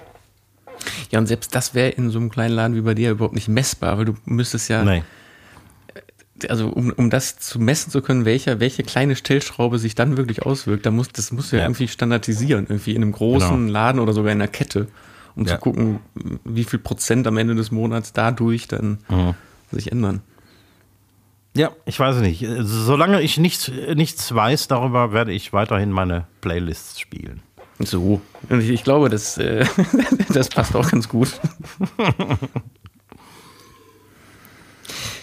Ja, 1.10 1.18
und 1.18 1.26
selbst 1.26 1.54
das 1.54 1.74
wäre 1.74 1.90
in 1.90 2.10
so 2.10 2.18
einem 2.18 2.30
kleinen 2.30 2.54
Laden 2.54 2.76
wie 2.76 2.82
bei 2.82 2.94
dir 2.94 3.10
überhaupt 3.10 3.34
nicht 3.34 3.48
messbar, 3.48 3.98
weil 3.98 4.04
du 4.04 4.14
müsstest 4.24 4.68
ja. 4.68 4.84
Nee. 4.84 5.02
Also 6.48 6.68
um, 6.68 6.92
um 6.96 7.10
das 7.10 7.38
zu 7.38 7.58
messen 7.58 7.90
zu 7.90 8.02
können, 8.02 8.24
welcher, 8.24 8.60
welche 8.60 8.82
kleine 8.82 9.16
Stellschraube 9.16 9.78
sich 9.78 9.94
dann 9.94 10.16
wirklich 10.16 10.42
auswirkt, 10.42 10.86
da 10.86 10.90
muss, 10.90 11.08
das 11.08 11.32
musst 11.32 11.52
du 11.52 11.56
ja, 11.56 11.62
ja. 11.62 11.68
irgendwie 11.68 11.88
standardisieren, 11.88 12.66
irgendwie 12.68 12.94
in 12.94 13.02
einem 13.02 13.12
großen 13.12 13.66
genau. 13.66 13.72
Laden 13.72 14.00
oder 14.00 14.12
sogar 14.12 14.32
in 14.32 14.40
einer 14.40 14.48
Kette, 14.48 14.88
um 15.34 15.44
ja. 15.44 15.54
zu 15.54 15.60
gucken, 15.60 16.00
wie 16.44 16.64
viel 16.64 16.78
Prozent 16.78 17.26
am 17.26 17.36
Ende 17.36 17.54
des 17.54 17.70
Monats 17.70 18.12
dadurch 18.12 18.68
dann 18.68 18.98
mhm. 19.08 19.34
sich 19.72 19.92
ändern. 19.92 20.22
Ja, 21.56 21.72
ich 21.86 21.98
weiß 21.98 22.18
nicht. 22.18 22.46
Solange 22.60 23.20
ich 23.20 23.38
nichts, 23.38 23.70
nichts 23.94 24.32
weiß 24.32 24.68
darüber, 24.68 25.12
werde 25.12 25.32
ich 25.32 25.52
weiterhin 25.52 25.90
meine 25.90 26.26
Playlists 26.40 27.00
spielen. 27.00 27.42
So. 27.80 28.20
Und 28.48 28.60
ich, 28.60 28.70
ich 28.70 28.84
glaube, 28.84 29.08
das, 29.08 29.38
äh, 29.38 29.64
das 30.32 30.48
passt 30.48 30.76
auch 30.76 30.88
ganz 30.90 31.08
gut. 31.08 31.40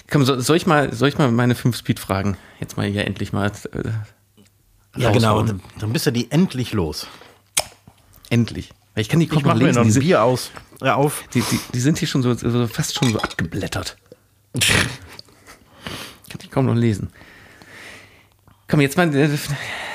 Komm, 0.10 0.24
so, 0.24 0.40
soll, 0.40 0.58
ich 0.58 0.68
mal, 0.68 0.94
soll 0.94 1.10
ich 1.10 1.18
mal 1.18 1.32
meine 1.32 1.56
fünf 1.56 1.78
Speed 1.78 2.00
fragen? 2.00 2.38
Jetzt 2.60 2.78
mal 2.78 2.86
hier 2.86 3.06
endlich 3.06 3.34
mal. 3.34 3.52
Äh, 3.72 3.90
ja, 4.98 5.12
genau. 5.12 5.44
Dann 5.44 5.94
bist 5.94 6.06
du 6.06 6.12
die 6.12 6.32
endlich 6.32 6.74
los. 6.74 7.08
Endlich. 8.30 8.72
Ich 8.96 9.10
kann 9.10 9.20
die 9.20 9.26
ich 9.26 9.32
noch 9.32 9.56
lesen. 9.56 9.66
Mir 9.66 9.74
noch 9.74 9.86
ein 9.86 10.00
Bier 10.00 10.24
aus, 10.24 10.52
äh, 10.82 10.90
auf. 10.90 11.24
Die, 11.34 11.42
die, 11.42 11.60
die 11.74 11.80
sind 11.80 11.98
hier 11.98 12.08
schon 12.08 12.22
so, 12.22 12.34
so 12.34 12.68
fast 12.68 12.96
schon 12.96 13.12
so 13.12 13.20
abgeblättert. 13.20 13.98
kann 14.54 16.40
ich 16.42 16.52
kaum 16.52 16.66
noch 16.66 16.76
lesen. 16.76 17.10
Komm, 18.68 18.82
jetzt 18.82 18.98
mal 18.98 19.04
eine 19.04 19.38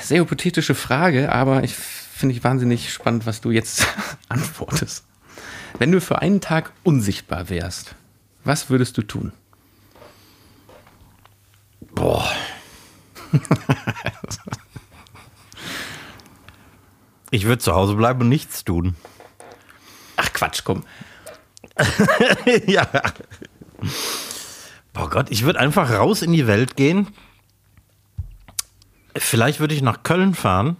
sehr 0.02 0.20
hypothetische 0.20 0.74
Frage, 0.74 1.32
aber 1.32 1.64
ich 1.64 1.74
finde 1.74 2.34
ich 2.34 2.44
wahnsinnig 2.44 2.92
spannend, 2.92 3.26
was 3.26 3.40
du 3.40 3.50
jetzt 3.50 3.86
antwortest. 4.28 5.04
Wenn 5.78 5.92
du 5.92 6.00
für 6.00 6.20
einen 6.20 6.40
Tag 6.40 6.72
unsichtbar 6.82 7.48
wärst, 7.48 7.94
was 8.44 8.68
würdest 8.70 8.98
du 8.98 9.02
tun? 9.02 9.32
Ich 17.30 17.44
würde 17.44 17.58
zu 17.58 17.74
Hause 17.74 17.94
bleiben 17.94 18.22
und 18.22 18.28
nichts 18.28 18.64
tun. 18.64 18.96
Ach 20.16 20.32
Quatsch, 20.32 20.62
komm. 20.64 20.82
ja. 22.66 22.86
Boah 24.92 25.08
Gott, 25.08 25.30
ich 25.30 25.44
würde 25.44 25.60
einfach 25.60 25.90
raus 25.90 26.22
in 26.22 26.32
die 26.32 26.46
Welt 26.46 26.76
gehen. 26.76 27.06
Vielleicht 29.16 29.60
würde 29.60 29.74
ich 29.74 29.82
nach 29.82 30.02
Köln 30.02 30.34
fahren. 30.34 30.76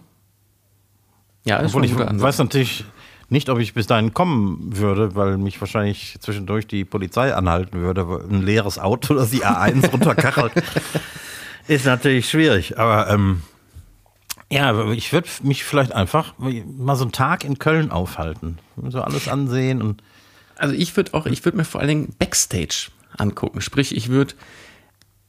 Ja, 1.45 1.57
ist 1.57 1.69
Obwohl 1.69 1.85
ich 1.85 1.97
weiß 1.97 2.37
natürlich 2.37 2.85
nicht, 3.29 3.49
ob 3.49 3.59
ich 3.59 3.73
bis 3.73 3.87
dahin 3.87 4.13
kommen 4.13 4.77
würde, 4.77 5.15
weil 5.15 5.37
mich 5.37 5.59
wahrscheinlich 5.61 6.17
zwischendurch 6.19 6.67
die 6.67 6.83
Polizei 6.83 7.33
anhalten 7.33 7.79
würde. 7.79 8.05
Ein 8.29 8.41
leeres 8.41 8.77
Auto, 8.77 9.13
das 9.13 9.31
die 9.31 9.45
A1 9.45 9.89
runterkachelt, 9.89 10.51
ist 11.67 11.85
natürlich 11.85 12.29
schwierig. 12.29 12.77
Aber 12.79 13.09
ähm, 13.09 13.41
ja, 14.49 14.89
ich 14.91 15.13
würde 15.13 15.27
mich 15.43 15.63
vielleicht 15.63 15.93
einfach 15.93 16.33
mal 16.37 16.95
so 16.95 17.03
einen 17.03 17.11
Tag 17.11 17.43
in 17.43 17.57
Köln 17.59 17.91
aufhalten. 17.91 18.59
So 18.89 19.01
alles 19.01 19.27
ansehen 19.27 19.81
und 19.81 20.01
Also 20.57 20.73
ich 20.75 20.95
würde 20.97 21.13
auch, 21.13 21.25
ich 21.25 21.43
würde 21.45 21.57
mir 21.57 21.65
vor 21.65 21.79
allen 21.81 21.87
Dingen 21.89 22.15
Backstage 22.19 22.89
angucken. 23.17 23.61
Sprich, 23.61 23.95
ich 23.95 24.09
würde 24.09 24.33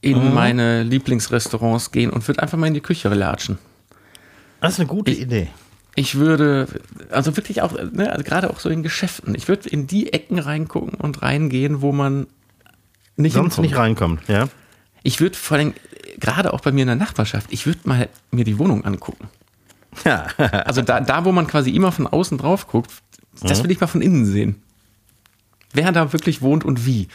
in 0.01 0.33
meine 0.33 0.83
Lieblingsrestaurants 0.83 1.91
gehen 1.91 2.09
und 2.09 2.27
würde 2.27 2.41
einfach 2.41 2.57
mal 2.57 2.67
in 2.67 2.73
die 2.73 2.81
Küche 2.81 3.07
latschen. 3.09 3.57
das 4.59 4.73
ist 4.73 4.79
eine 4.79 4.87
gute 4.87 5.11
Ich- 5.11 5.21
Idee. 5.21 5.47
Ich 5.95 6.15
würde, 6.15 6.67
also 7.11 7.37
wirklich 7.37 7.61
auch, 7.61 7.71
ne, 7.91 8.11
also 8.11 8.23
gerade 8.23 8.49
auch 8.49 8.59
so 8.59 8.67
in 8.67 8.81
Geschäften, 8.81 9.35
ich 9.35 9.47
würde 9.47 9.69
in 9.69 9.85
die 9.85 10.11
Ecken 10.11 10.39
reingucken 10.39 10.95
und 10.95 11.21
reingehen, 11.21 11.81
wo 11.83 11.91
man 11.91 12.25
nicht 13.15 13.33
Sonst 13.33 13.55
hinkommt. 13.57 13.67
nicht 13.67 13.77
reinkommt, 13.77 14.21
ja. 14.27 14.47
Ich 15.03 15.19
würde 15.19 15.37
vor 15.37 15.57
allem, 15.57 15.73
gerade 16.19 16.53
auch 16.53 16.61
bei 16.61 16.71
mir 16.71 16.81
in 16.81 16.87
der 16.87 16.95
Nachbarschaft, 16.95 17.47
ich 17.51 17.65
würde 17.65 17.81
mal 17.83 18.09
mir 18.31 18.45
die 18.45 18.57
Wohnung 18.57 18.85
angucken. 18.85 19.27
Ja. 20.05 20.27
Also 20.65 20.81
da, 20.81 21.01
da, 21.01 21.25
wo 21.25 21.31
man 21.31 21.47
quasi 21.47 21.71
immer 21.71 21.91
von 21.91 22.07
außen 22.07 22.37
drauf 22.37 22.67
guckt, 22.67 22.91
das 23.41 23.63
will 23.63 23.71
ich 23.71 23.79
mal 23.79 23.87
von 23.87 24.01
innen 24.01 24.25
sehen. 24.25 24.61
Wer 25.73 25.91
da 25.91 26.13
wirklich 26.13 26.41
wohnt 26.41 26.63
und 26.63 26.85
wie. 26.85 27.07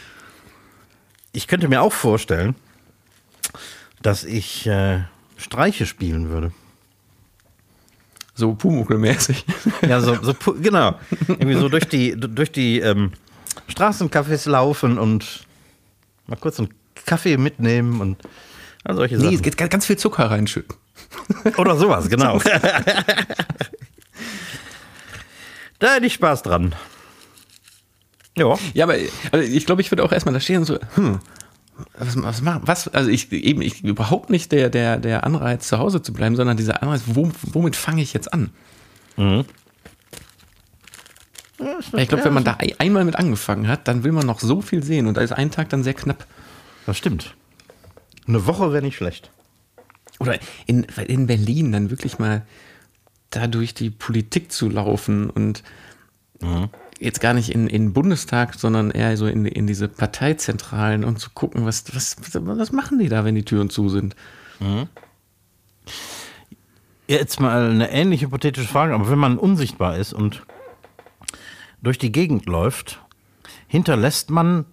Ich 1.31 1.47
könnte 1.47 1.67
mir 1.67 1.81
auch 1.81 1.93
vorstellen, 1.93 2.55
dass 4.01 4.23
ich 4.23 4.67
äh, 4.67 5.01
Streiche 5.37 5.85
spielen 5.85 6.29
würde. 6.29 6.51
So 8.35 8.53
Pumuckl-mäßig. 8.53 9.45
Ja, 9.87 10.01
so, 10.01 10.15
so 10.21 10.33
genau. 10.61 10.95
Irgendwie 11.27 11.55
so 11.55 11.69
durch 11.69 11.87
die, 11.87 12.15
durch 12.17 12.51
die 12.51 12.79
ähm, 12.79 13.11
Straßencafés 13.69 14.49
laufen 14.49 14.97
und 14.97 15.45
mal 16.27 16.37
kurz 16.37 16.59
einen 16.59 16.69
Kaffee 17.05 17.37
mitnehmen 17.37 18.01
und 18.01 18.17
solche 18.89 19.17
Nee, 19.17 19.25
es 19.27 19.31
Sachen. 19.33 19.41
geht 19.43 19.57
ganz 19.69 19.85
viel 19.85 19.97
Zucker 19.97 20.29
reinschütten. 20.31 20.75
Oder 21.57 21.75
sowas, 21.77 22.09
genau. 22.09 22.39
da 25.79 25.93
hätte 25.93 26.05
ich 26.05 26.13
Spaß 26.13 26.43
dran. 26.43 26.75
Ja. 28.37 28.55
Ja, 28.73 28.85
aber 28.85 28.95
also 29.31 29.45
ich 29.51 29.65
glaube, 29.65 29.81
ich 29.81 29.91
würde 29.91 30.03
auch 30.03 30.11
erstmal 30.11 30.33
da 30.33 30.39
stehen 30.39 30.57
und 30.59 30.65
so, 30.65 30.77
hm, 30.95 31.19
was, 31.97 32.21
was 32.21 32.41
machen, 32.41 32.61
was, 32.65 32.87
also 32.89 33.09
ich 33.09 33.31
eben, 33.31 33.61
ich 33.61 33.83
überhaupt 33.83 34.29
nicht 34.29 34.51
der, 34.51 34.69
der, 34.69 34.97
der 34.97 35.23
Anreiz, 35.25 35.67
zu 35.67 35.77
Hause 35.79 36.01
zu 36.01 36.13
bleiben, 36.13 36.35
sondern 36.35 36.57
dieser 36.57 36.81
Anreiz, 36.83 37.01
wo, 37.05 37.31
womit 37.43 37.75
fange 37.75 38.01
ich 38.01 38.13
jetzt 38.13 38.31
an? 38.33 38.51
Weil 39.17 39.45
ich 41.97 42.07
glaube, 42.07 42.23
wenn 42.23 42.33
man 42.33 42.43
da 42.45 42.53
ein- 42.59 42.73
einmal 42.79 43.03
mit 43.03 43.15
angefangen 43.17 43.67
hat, 43.67 43.87
dann 43.89 44.03
will 44.05 44.13
man 44.13 44.25
noch 44.25 44.39
so 44.39 44.61
viel 44.61 44.83
sehen 44.83 45.07
und 45.07 45.17
da 45.17 45.21
ist 45.21 45.33
ein 45.33 45.51
Tag 45.51 45.69
dann 45.69 45.83
sehr 45.83 45.93
knapp. 45.93 46.25
Das 46.89 46.97
stimmt. 46.97 47.35
Eine 48.27 48.47
Woche 48.47 48.73
wäre 48.73 48.81
nicht 48.81 48.95
schlecht. 48.95 49.29
Oder 50.17 50.39
in, 50.65 50.87
in 51.05 51.27
Berlin 51.27 51.71
dann 51.71 51.91
wirklich 51.91 52.17
mal 52.17 52.47
da 53.29 53.45
durch 53.45 53.75
die 53.75 53.91
Politik 53.91 54.51
zu 54.51 54.69
laufen 54.69 55.29
und 55.29 55.61
jetzt 56.99 57.21
gar 57.21 57.35
nicht 57.35 57.53
in, 57.53 57.67
in 57.67 57.83
den 57.83 57.93
Bundestag, 57.93 58.55
sondern 58.55 58.89
eher 58.89 59.15
so 59.17 59.27
in, 59.27 59.45
in 59.45 59.67
diese 59.67 59.87
Parteizentralen 59.87 61.03
und 61.03 61.19
zu 61.19 61.29
gucken, 61.29 61.67
was, 61.67 61.83
was, 61.93 62.15
was 62.33 62.71
machen 62.71 62.97
die 62.97 63.07
da, 63.07 63.23
wenn 63.23 63.35
die 63.35 63.45
Türen 63.45 63.69
zu 63.69 63.87
sind. 63.89 64.15
Jetzt 67.07 67.39
mal 67.39 67.69
eine 67.69 67.91
ähnlich 67.91 68.23
hypothetische 68.23 68.67
Frage, 68.67 68.95
aber 68.95 69.11
wenn 69.11 69.19
man 69.19 69.37
unsichtbar 69.37 69.95
ist 69.95 70.11
und 70.11 70.41
durch 71.83 71.99
die 71.99 72.11
Gegend 72.11 72.47
läuft, 72.47 72.99
hinterlässt 73.67 74.31
man 74.31 74.65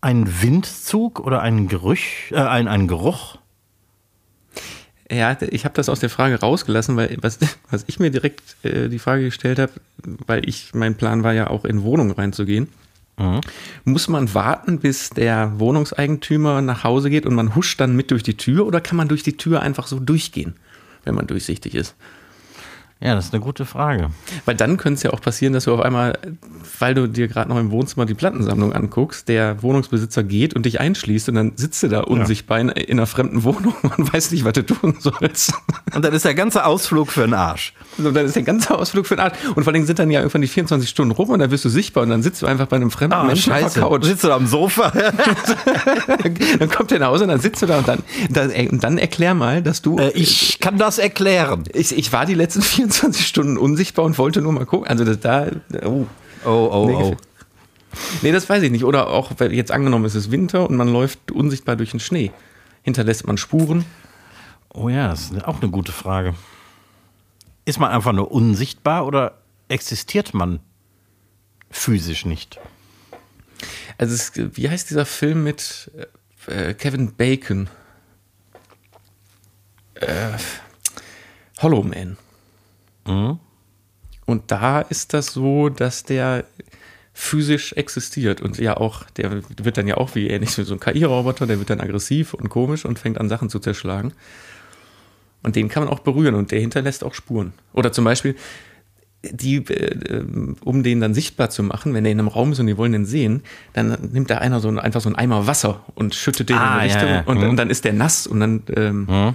einen 0.00 0.42
Windzug 0.42 1.20
oder 1.20 1.42
einen 1.42 1.68
Geruch, 1.68 1.98
äh, 2.30 2.36
einen, 2.36 2.68
einen 2.68 2.88
Geruch? 2.88 3.38
Ja, 5.10 5.36
ich 5.40 5.64
habe 5.64 5.74
das 5.74 5.88
aus 5.88 5.98
der 5.98 6.10
Frage 6.10 6.38
rausgelassen, 6.38 6.96
weil 6.96 7.16
was, 7.20 7.38
was 7.70 7.84
ich 7.88 7.98
mir 7.98 8.10
direkt 8.10 8.56
äh, 8.64 8.88
die 8.88 8.98
Frage 9.00 9.24
gestellt 9.24 9.58
habe, 9.58 9.72
weil 10.26 10.48
ich, 10.48 10.72
mein 10.72 10.94
Plan 10.96 11.24
war 11.24 11.32
ja 11.32 11.48
auch 11.48 11.64
in 11.64 11.82
Wohnungen 11.82 12.12
reinzugehen. 12.12 12.68
Muss 13.84 14.08
man 14.08 14.32
warten, 14.32 14.78
bis 14.78 15.10
der 15.10 15.58
Wohnungseigentümer 15.58 16.62
nach 16.62 16.84
Hause 16.84 17.10
geht 17.10 17.26
und 17.26 17.34
man 17.34 17.54
huscht 17.54 17.78
dann 17.78 17.94
mit 17.94 18.10
durch 18.10 18.22
die 18.22 18.38
Tür 18.38 18.66
oder 18.66 18.80
kann 18.80 18.96
man 18.96 19.08
durch 19.08 19.22
die 19.22 19.36
Tür 19.36 19.60
einfach 19.60 19.86
so 19.88 20.00
durchgehen, 20.00 20.54
wenn 21.04 21.14
man 21.14 21.26
durchsichtig 21.26 21.74
ist? 21.74 21.94
Ja, 23.02 23.14
das 23.14 23.26
ist 23.26 23.34
eine 23.34 23.42
gute 23.42 23.64
Frage. 23.64 24.10
Weil 24.44 24.56
dann 24.56 24.76
könnte 24.76 24.98
es 24.98 25.02
ja 25.02 25.14
auch 25.14 25.22
passieren, 25.22 25.54
dass 25.54 25.64
du 25.64 25.72
auf 25.72 25.80
einmal, 25.80 26.18
weil 26.78 26.92
du 26.92 27.08
dir 27.08 27.28
gerade 27.28 27.48
noch 27.48 27.58
im 27.58 27.70
Wohnzimmer 27.70 28.04
die 28.04 28.12
Plattensammlung 28.12 28.74
anguckst, 28.74 29.26
der 29.26 29.62
Wohnungsbesitzer 29.62 30.22
geht 30.22 30.54
und 30.54 30.66
dich 30.66 30.80
einschließt 30.80 31.30
und 31.30 31.36
dann 31.36 31.52
sitzt 31.56 31.82
du 31.82 31.88
da 31.88 32.00
unsichtbar 32.00 32.60
in, 32.60 32.68
in 32.68 32.98
einer 32.98 33.06
fremden 33.06 33.42
Wohnung 33.42 33.74
und 33.96 34.12
weißt 34.12 34.32
nicht, 34.32 34.44
was 34.44 34.52
du 34.52 34.66
tun 34.66 34.96
sollst. 34.98 35.54
Und 35.94 36.04
dann 36.04 36.12
ist 36.12 36.26
der 36.26 36.34
ganze 36.34 36.66
Ausflug 36.66 37.10
für 37.10 37.22
den 37.22 37.32
Arsch. 37.32 37.72
Und 37.96 38.14
dann 38.14 38.26
ist 38.26 38.36
der 38.36 38.42
ganze 38.42 38.76
Ausflug 38.76 39.06
für 39.06 39.16
den 39.16 39.20
Arsch. 39.20 39.38
Und 39.54 39.64
vor 39.64 39.72
allem 39.72 39.86
sind 39.86 39.98
dann 39.98 40.10
ja 40.10 40.20
irgendwann 40.20 40.42
die 40.42 40.48
24 40.48 40.88
Stunden 40.88 41.12
rum 41.12 41.30
und 41.30 41.38
dann 41.38 41.50
wirst 41.50 41.64
du 41.64 41.70
sichtbar 41.70 42.02
und 42.02 42.10
dann 42.10 42.22
sitzt 42.22 42.42
du 42.42 42.46
einfach 42.46 42.66
bei 42.66 42.76
einem 42.76 42.90
fremden 42.90 43.26
Menschen 43.26 43.50
auf 43.52 43.72
der 43.72 43.82
Couch. 43.82 44.04
Sitzt 44.04 44.24
du 44.24 44.28
da 44.28 44.36
am 44.36 44.46
Sofa? 44.46 44.90
dann 46.58 46.68
kommt 46.68 46.90
der 46.90 46.98
nach 46.98 47.08
Hause 47.08 47.24
und 47.24 47.30
dann 47.30 47.40
sitzt 47.40 47.62
du 47.62 47.66
da 47.66 47.78
und 47.78 47.88
dann, 47.88 48.00
dann, 48.28 48.50
und 48.50 48.84
dann 48.84 48.98
erklär 48.98 49.32
mal, 49.32 49.62
dass 49.62 49.80
du. 49.80 49.96
Äh, 49.96 50.10
ich 50.10 50.60
kann 50.60 50.76
das 50.76 50.98
erklären. 50.98 51.64
ich, 51.72 51.96
ich 51.96 52.12
war 52.12 52.26
die 52.26 52.34
letzten 52.34 52.60
24 52.90 53.26
Stunden 53.26 53.56
unsichtbar 53.56 54.04
und 54.04 54.18
wollte 54.18 54.42
nur 54.42 54.52
mal 54.52 54.66
gucken. 54.66 54.88
Also 54.88 55.04
das 55.04 55.20
da. 55.20 55.48
Oh. 55.84 56.06
Oh, 56.44 56.48
oh, 56.72 56.86
Nee, 56.86 56.94
oh. 56.94 57.16
Nee, 58.22 58.32
das 58.32 58.48
weiß 58.48 58.62
ich 58.62 58.70
nicht. 58.70 58.84
Oder 58.84 59.08
auch, 59.08 59.32
weil 59.38 59.52
jetzt 59.52 59.70
angenommen, 59.70 60.04
es 60.04 60.14
ist 60.14 60.30
Winter 60.30 60.68
und 60.68 60.76
man 60.76 60.88
läuft 60.88 61.30
unsichtbar 61.30 61.76
durch 61.76 61.90
den 61.90 62.00
Schnee. 62.00 62.32
Hinterlässt 62.82 63.26
man 63.26 63.36
Spuren? 63.36 63.84
Oh 64.72 64.88
ja, 64.88 65.08
das 65.08 65.30
ist 65.30 65.44
auch 65.44 65.60
eine 65.60 65.70
gute 65.70 65.92
Frage. 65.92 66.34
Ist 67.64 67.78
man 67.78 67.90
einfach 67.90 68.12
nur 68.12 68.30
unsichtbar 68.30 69.06
oder 69.06 69.38
existiert 69.68 70.34
man 70.34 70.60
physisch 71.70 72.24
nicht? 72.24 72.58
Also, 73.98 74.14
es, 74.14 74.32
wie 74.56 74.70
heißt 74.70 74.88
dieser 74.88 75.04
Film 75.04 75.44
mit 75.44 75.90
äh, 76.46 76.74
Kevin 76.74 77.12
Bacon? 77.14 77.68
Äh, 79.94 80.38
Hollow 81.60 81.82
Man. 81.82 82.16
Und 84.26 84.50
da 84.50 84.80
ist 84.80 85.12
das 85.14 85.26
so, 85.26 85.68
dass 85.68 86.04
der 86.04 86.44
physisch 87.12 87.72
existiert 87.74 88.40
und 88.40 88.58
ja 88.58 88.76
auch, 88.76 89.04
der 89.16 89.42
wird 89.58 89.76
dann 89.76 89.88
ja 89.88 89.96
auch 89.96 90.14
wie 90.14 90.28
ähnlich 90.28 90.56
wie 90.56 90.62
so 90.62 90.74
ein 90.74 90.80
KI-Roboter, 90.80 91.46
der 91.46 91.58
wird 91.58 91.68
dann 91.68 91.80
aggressiv 91.80 92.32
und 92.34 92.48
komisch 92.48 92.84
und 92.84 92.98
fängt 92.98 93.18
an 93.18 93.28
Sachen 93.28 93.50
zu 93.50 93.58
zerschlagen. 93.58 94.12
Und 95.42 95.56
den 95.56 95.68
kann 95.68 95.84
man 95.84 95.92
auch 95.92 96.00
berühren 96.00 96.34
und 96.34 96.52
der 96.52 96.60
hinterlässt 96.60 97.02
auch 97.02 97.14
Spuren. 97.14 97.52
Oder 97.72 97.92
zum 97.92 98.04
Beispiel, 98.04 98.36
die, 99.22 99.56
äh, 99.56 100.18
ähm, 100.18 100.56
um 100.64 100.82
den 100.82 101.00
dann 101.00 101.12
sichtbar 101.14 101.50
zu 101.50 101.62
machen, 101.62 101.92
wenn 101.92 102.04
er 102.06 102.12
in 102.12 102.18
einem 102.20 102.28
Raum 102.28 102.52
ist 102.52 102.60
und 102.60 102.66
die 102.68 102.76
wollen 102.76 102.92
den 102.92 103.06
sehen, 103.06 103.42
dann 103.72 104.10
nimmt 104.12 104.30
da 104.30 104.38
einer 104.38 104.60
so 104.60 104.68
ein, 104.68 104.78
einfach 104.78 105.00
so 105.00 105.08
einen 105.08 105.16
Eimer 105.16 105.46
Wasser 105.46 105.84
und 105.94 106.14
schüttet 106.14 106.48
den 106.48 106.56
Ah, 106.56 106.76
in 106.76 106.88
die 106.88 106.88
ja, 106.88 106.94
Richtung 106.94 107.08
ja. 107.10 107.20
Und, 107.22 107.38
Mhm. 107.38 107.48
und 107.50 107.56
dann 107.56 107.68
ist 107.70 107.84
der 107.84 107.92
nass 107.92 108.26
und 108.26 108.40
dann 108.40 108.62
ähm, 108.76 109.34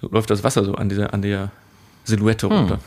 läuft 0.00 0.30
das 0.30 0.42
Wasser 0.44 0.64
so 0.64 0.74
an, 0.74 0.88
dieser, 0.88 1.14
an 1.14 1.22
der 1.22 1.50
Silhouette 2.06 2.46
runter. 2.46 2.80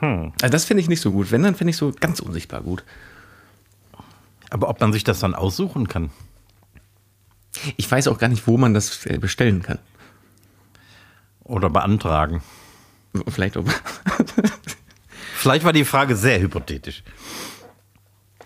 Also 0.00 0.50
das 0.50 0.64
finde 0.64 0.82
ich 0.82 0.88
nicht 0.88 1.00
so 1.00 1.12
gut. 1.12 1.30
Wenn, 1.30 1.42
dann 1.42 1.54
finde 1.54 1.70
ich 1.70 1.76
so 1.76 1.92
ganz 1.98 2.20
unsichtbar 2.20 2.60
gut. 2.60 2.84
Aber 4.50 4.68
ob 4.68 4.80
man 4.80 4.92
sich 4.92 5.04
das 5.04 5.20
dann 5.20 5.34
aussuchen 5.34 5.88
kann? 5.88 6.10
Ich 7.76 7.90
weiß 7.90 8.08
auch 8.08 8.18
gar 8.18 8.28
nicht, 8.28 8.46
wo 8.46 8.58
man 8.58 8.74
das 8.74 9.06
äh, 9.06 9.18
bestellen 9.18 9.62
kann. 9.62 9.78
Oder 11.44 11.70
beantragen? 11.70 12.42
Vielleicht 13.28 13.56
auch. 13.56 13.64
Vielleicht 15.34 15.64
war 15.64 15.72
die 15.72 15.84
Frage 15.84 16.16
sehr 16.16 16.40
hypothetisch. 16.40 17.02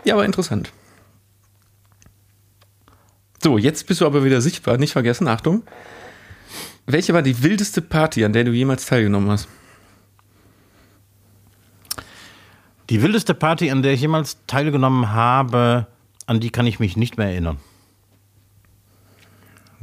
ja, 0.05 0.15
aber 0.15 0.25
interessant. 0.25 0.73
So, 3.43 3.57
jetzt 3.57 3.87
bist 3.87 4.01
du 4.01 4.07
aber 4.07 4.25
wieder 4.25 4.41
sichtbar. 4.41 4.79
Nicht 4.79 4.93
vergessen, 4.93 5.29
Achtung. 5.29 5.63
Welche 6.91 7.13
war 7.13 7.21
die 7.21 7.43
wildeste 7.43 7.83
Party, 7.83 8.25
an 8.25 8.33
der 8.33 8.45
du 8.45 8.51
jemals 8.51 8.87
teilgenommen 8.87 9.31
hast? 9.31 9.47
Die 12.89 13.03
wildeste 13.03 13.35
Party, 13.35 13.71
an 13.71 13.83
der 13.83 13.93
ich 13.93 14.01
jemals 14.01 14.39
teilgenommen 14.47 15.11
habe, 15.13 15.87
an 16.25 16.41
die 16.41 16.49
kann 16.49 16.67
ich 16.67 16.81
mich 16.81 16.97
nicht 16.97 17.19
mehr 17.19 17.29
erinnern. 17.29 17.59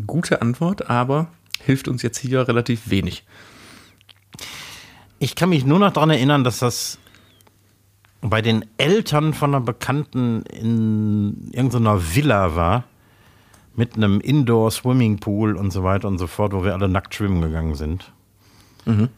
Gute 0.08 0.42
Antwort, 0.42 0.90
aber 0.90 1.28
hilft 1.64 1.88
uns 1.88 2.02
jetzt 2.02 2.18
hier 2.18 2.48
relativ 2.48 2.90
wenig. 2.90 3.24
Ich 5.20 5.36
kann 5.36 5.50
mich 5.50 5.64
nur 5.64 5.78
noch 5.78 5.94
daran 5.94 6.10
erinnern, 6.10 6.44
dass 6.44 6.58
das 6.58 6.98
bei 8.22 8.42
den 8.42 8.66
Eltern 8.78 9.36
von 9.36 9.54
einer 9.54 9.64
Bekannten 9.64 10.42
in 10.42 11.52
irgendeiner 11.52 12.16
Villa 12.16 12.56
war. 12.56 12.84
Mit 13.76 13.96
einem 13.96 14.22
Indoor-Swimmingpool 14.22 15.56
und 15.56 15.72
so 15.72 15.84
weiter 15.84 16.08
und 16.08 16.18
so 16.18 16.28
fort, 16.28 16.54
wo 16.54 16.64
wir 16.64 16.74
alle 16.74 16.88
nackt 16.88 17.14
schwimmen 17.14 17.42
gegangen 17.42 17.76
sind. 17.76 18.12
Mhm. 18.86 19.10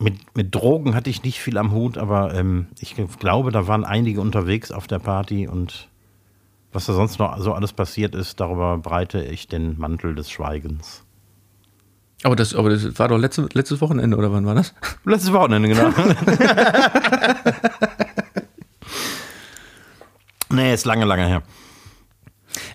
Mit, 0.00 0.36
mit 0.36 0.54
Drogen 0.54 0.94
hatte 0.94 1.10
ich 1.10 1.24
nicht 1.24 1.40
viel 1.40 1.58
am 1.58 1.72
Hut, 1.72 1.98
aber 1.98 2.32
ähm, 2.34 2.68
ich 2.78 2.94
glaube, 3.18 3.50
da 3.50 3.66
waren 3.66 3.84
einige 3.84 4.20
unterwegs 4.20 4.70
auf 4.70 4.86
der 4.86 5.00
Party 5.00 5.48
und 5.48 5.88
was 6.72 6.86
da 6.86 6.92
sonst 6.92 7.18
noch 7.18 7.36
so 7.40 7.52
alles 7.54 7.72
passiert 7.72 8.14
ist, 8.14 8.38
darüber 8.38 8.78
breite 8.78 9.24
ich 9.24 9.48
den 9.48 9.78
Mantel 9.78 10.14
des 10.14 10.30
Schweigens. 10.30 11.02
Aber 12.22 12.36
das, 12.36 12.54
aber 12.54 12.70
das 12.70 12.98
war 12.98 13.08
doch 13.08 13.18
letzte, 13.18 13.48
letztes 13.52 13.80
Wochenende, 13.80 14.16
oder 14.16 14.32
wann 14.32 14.44
war 14.44 14.54
das? 14.54 14.74
Letztes 15.04 15.32
Wochenende, 15.32 15.68
genau. 15.68 15.90
nee, 20.50 20.74
ist 20.74 20.84
lange, 20.84 21.04
lange 21.04 21.26
her. 21.26 21.42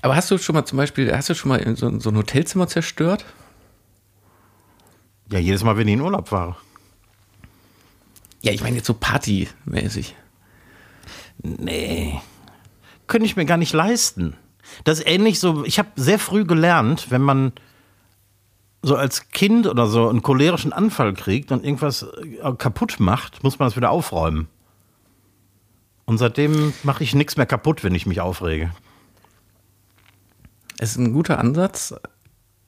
Aber 0.04 0.18
hast 0.18 0.30
du 0.30 0.38
schon 0.38 0.54
mal 0.54 0.66
zum 0.66 0.78
Beispiel, 0.78 1.16
hast 1.16 1.30
du 1.30 1.34
schon 1.34 1.48
mal 1.48 1.78
so, 1.78 1.98
so 1.98 2.10
ein 2.10 2.18
Hotelzimmer 2.18 2.68
zerstört? 2.68 3.24
Ja, 5.32 5.40
jedes 5.40 5.64
Mal, 5.64 5.78
wenn 5.78 5.88
ich 5.88 5.94
in 5.94 6.02
Urlaub 6.02 6.28
fahre. 6.28 6.58
Ja, 8.42 8.52
ich 8.52 8.62
meine 8.62 8.76
jetzt 8.76 8.86
so 8.86 8.96
partymäßig. 8.96 10.14
Nee. 11.42 12.20
Könnte 13.08 13.26
ich 13.26 13.38
mir 13.38 13.46
gar 13.46 13.56
nicht 13.56 13.72
leisten. 13.72 14.36
Das 14.84 15.00
ist 15.00 15.08
ähnlich 15.08 15.40
so, 15.40 15.64
ich 15.64 15.80
habe 15.80 15.90
sehr 15.96 16.20
früh 16.20 16.44
gelernt, 16.44 17.10
wenn 17.10 17.22
man 17.22 17.54
so 18.82 18.98
als 18.98 19.30
Kind 19.30 19.68
oder 19.68 19.88
so 19.88 20.10
einen 20.10 20.22
cholerischen 20.22 20.74
Anfall 20.74 21.14
kriegt 21.14 21.50
und 21.54 21.64
irgendwas 21.64 22.04
äh, 22.04 22.52
kaputt 22.58 23.00
macht, 23.00 23.42
muss 23.42 23.58
man 23.58 23.68
das 23.68 23.78
wieder 23.78 23.90
aufräumen. 23.90 24.50
Und 26.04 26.18
seitdem 26.18 26.74
mache 26.84 27.06
ich 27.06 27.16
nichts 27.16 27.38
mehr 27.38 27.46
kaputt, 27.46 27.86
wenn 27.86 27.96
ich 27.96 28.06
mich 28.06 28.20
aufrege. 28.20 28.74
Ist 30.84 30.98
ein 30.98 31.14
guter 31.14 31.40
Ansatz. 31.40 31.96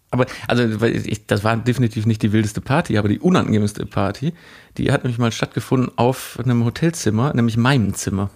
Aber, 0.09 0.25
also, 0.47 0.85
ich, 0.85 1.27
das 1.27 1.43
war 1.43 1.57
definitiv 1.57 2.05
nicht 2.05 2.21
die 2.21 2.31
wildeste 2.31 2.61
Party, 2.61 2.97
aber 2.97 3.09
die 3.09 3.19
unangenehmste 3.19 3.85
Party, 3.85 4.33
die 4.77 4.91
hat 4.91 5.03
nämlich 5.03 5.19
mal 5.19 5.33
stattgefunden 5.33 5.91
auf 5.97 6.39
einem 6.41 6.63
Hotelzimmer, 6.63 7.33
nämlich 7.33 7.57
meinem 7.57 7.93
Zimmer. 7.93 8.29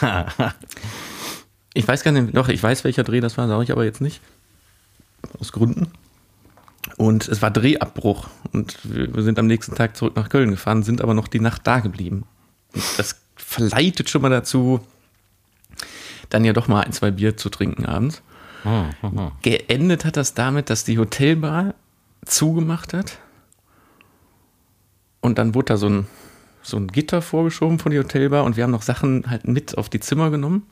ich 1.74 1.88
weiß 1.88 2.04
gar 2.04 2.12
nicht, 2.12 2.36
doch, 2.36 2.48
ich 2.48 2.62
weiß, 2.62 2.84
welcher 2.84 3.02
Dreh 3.02 3.20
das 3.20 3.36
war, 3.36 3.48
sage 3.48 3.64
ich 3.64 3.72
aber 3.72 3.84
jetzt 3.84 4.00
nicht. 4.00 4.20
Aus 5.40 5.50
Gründen. 5.50 5.90
Und 6.96 7.26
es 7.26 7.42
war 7.42 7.50
Drehabbruch. 7.50 8.28
Und 8.52 8.78
wir 8.84 9.22
sind 9.22 9.40
am 9.40 9.46
nächsten 9.48 9.74
Tag 9.74 9.96
zurück 9.96 10.14
nach 10.14 10.28
Köln 10.28 10.50
gefahren, 10.50 10.84
sind 10.84 11.00
aber 11.00 11.14
noch 11.14 11.26
die 11.26 11.40
Nacht 11.40 11.66
da 11.66 11.80
geblieben. 11.80 12.24
Und 12.72 12.84
das 12.98 13.20
verleitet 13.34 14.08
schon 14.08 14.22
mal 14.22 14.30
dazu, 14.30 14.80
dann 16.28 16.44
ja 16.44 16.52
doch 16.52 16.68
mal 16.68 16.82
ein, 16.82 16.92
zwei 16.92 17.10
Bier 17.10 17.36
zu 17.36 17.48
trinken 17.48 17.86
abends. 17.86 18.22
Geendet 19.42 20.04
hat 20.04 20.16
das 20.16 20.34
damit, 20.34 20.70
dass 20.70 20.84
die 20.84 20.98
Hotelbar 20.98 21.74
zugemacht 22.24 22.94
hat. 22.94 23.18
Und 25.20 25.38
dann 25.38 25.54
wurde 25.54 25.66
da 25.66 25.76
so 25.76 25.88
ein, 25.88 26.06
so 26.62 26.76
ein 26.76 26.88
Gitter 26.88 27.22
vorgeschoben 27.22 27.78
von 27.78 27.92
der 27.92 28.02
Hotelbar 28.02 28.44
und 28.44 28.56
wir 28.56 28.64
haben 28.64 28.70
noch 28.70 28.82
Sachen 28.82 29.24
halt 29.28 29.46
mit 29.46 29.76
auf 29.78 29.88
die 29.88 30.00
Zimmer 30.00 30.30
genommen. 30.30 30.66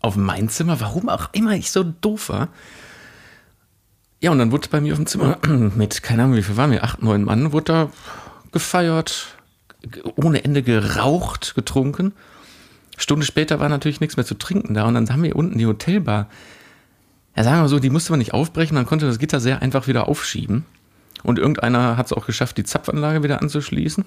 Auf 0.00 0.16
mein 0.16 0.48
Zimmer, 0.48 0.80
warum 0.80 1.08
auch 1.08 1.28
immer 1.32 1.52
ich 1.52 1.70
so 1.70 1.82
doof 1.82 2.28
war. 2.28 2.48
Ja, 4.20 4.30
und 4.30 4.38
dann 4.38 4.52
wurde 4.52 4.68
bei 4.68 4.80
mir 4.80 4.92
auf 4.92 4.98
dem 4.98 5.06
Zimmer 5.06 5.38
mit, 5.46 6.02
keine 6.02 6.24
Ahnung, 6.24 6.36
wie 6.36 6.42
viel 6.42 6.56
waren 6.56 6.70
wir, 6.70 6.84
acht, 6.84 7.02
neun 7.02 7.24
Mann, 7.24 7.52
wurde 7.52 7.64
da 7.64 7.90
gefeiert, 8.52 9.36
ohne 10.16 10.44
Ende 10.44 10.62
geraucht, 10.62 11.54
getrunken. 11.54 12.12
Stunde 12.96 13.26
später 13.26 13.60
war 13.60 13.68
natürlich 13.68 14.00
nichts 14.00 14.16
mehr 14.16 14.24
zu 14.24 14.34
trinken 14.34 14.72
da 14.72 14.84
und 14.86 14.94
dann 14.94 15.10
haben 15.10 15.22
wir 15.22 15.36
unten 15.36 15.58
die 15.58 15.66
Hotelbar 15.66 16.28
ja, 17.36 17.44
sagen 17.44 17.62
wir 17.62 17.68
so, 17.68 17.78
die 17.78 17.90
musste 17.90 18.12
man 18.12 18.18
nicht 18.18 18.34
aufbrechen, 18.34 18.74
man 18.74 18.86
konnte 18.86 19.06
das 19.06 19.18
Gitter 19.18 19.40
sehr 19.40 19.62
einfach 19.62 19.86
wieder 19.86 20.08
aufschieben. 20.08 20.64
Und 21.22 21.38
irgendeiner 21.38 21.96
hat 21.96 22.06
es 22.06 22.12
auch 22.12 22.26
geschafft, 22.26 22.56
die 22.56 22.64
Zapfanlage 22.64 23.22
wieder 23.22 23.42
anzuschließen. 23.42 24.04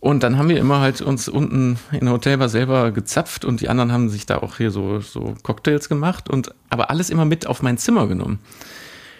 Und 0.00 0.22
dann 0.22 0.38
haben 0.38 0.48
wir 0.48 0.58
immer 0.58 0.80
halt 0.80 1.02
uns 1.02 1.28
unten 1.28 1.78
in 1.92 2.06
der 2.06 2.14
Hotelbar 2.14 2.48
selber 2.48 2.90
gezapft 2.90 3.44
und 3.44 3.60
die 3.60 3.68
anderen 3.68 3.92
haben 3.92 4.08
sich 4.08 4.24
da 4.24 4.38
auch 4.38 4.56
hier 4.56 4.70
so, 4.70 5.00
so 5.00 5.34
Cocktails 5.42 5.90
gemacht 5.90 6.30
und 6.30 6.54
aber 6.70 6.88
alles 6.88 7.10
immer 7.10 7.26
mit 7.26 7.46
auf 7.46 7.62
mein 7.62 7.76
Zimmer 7.76 8.06
genommen. 8.06 8.38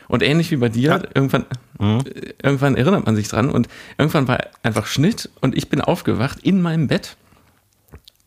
Und 0.09 0.23
ähnlich 0.23 0.51
wie 0.51 0.57
bei 0.57 0.71
dir, 0.71 0.91
ja. 0.91 1.03
irgendwann, 1.15 1.45
mhm. 1.79 2.03
irgendwann 2.43 2.77
erinnert 2.77 3.05
man 3.05 3.15
sich 3.15 3.29
dran 3.29 3.51
und 3.51 3.69
irgendwann 3.99 4.27
war 4.27 4.39
einfach 4.63 4.87
Schnitt 4.87 5.29
und 5.43 5.55
ich 5.55 5.69
bin 5.69 5.83
aufgewacht 5.83 6.41
in 6.41 6.63
meinem 6.63 6.89
Bett, 6.89 7.17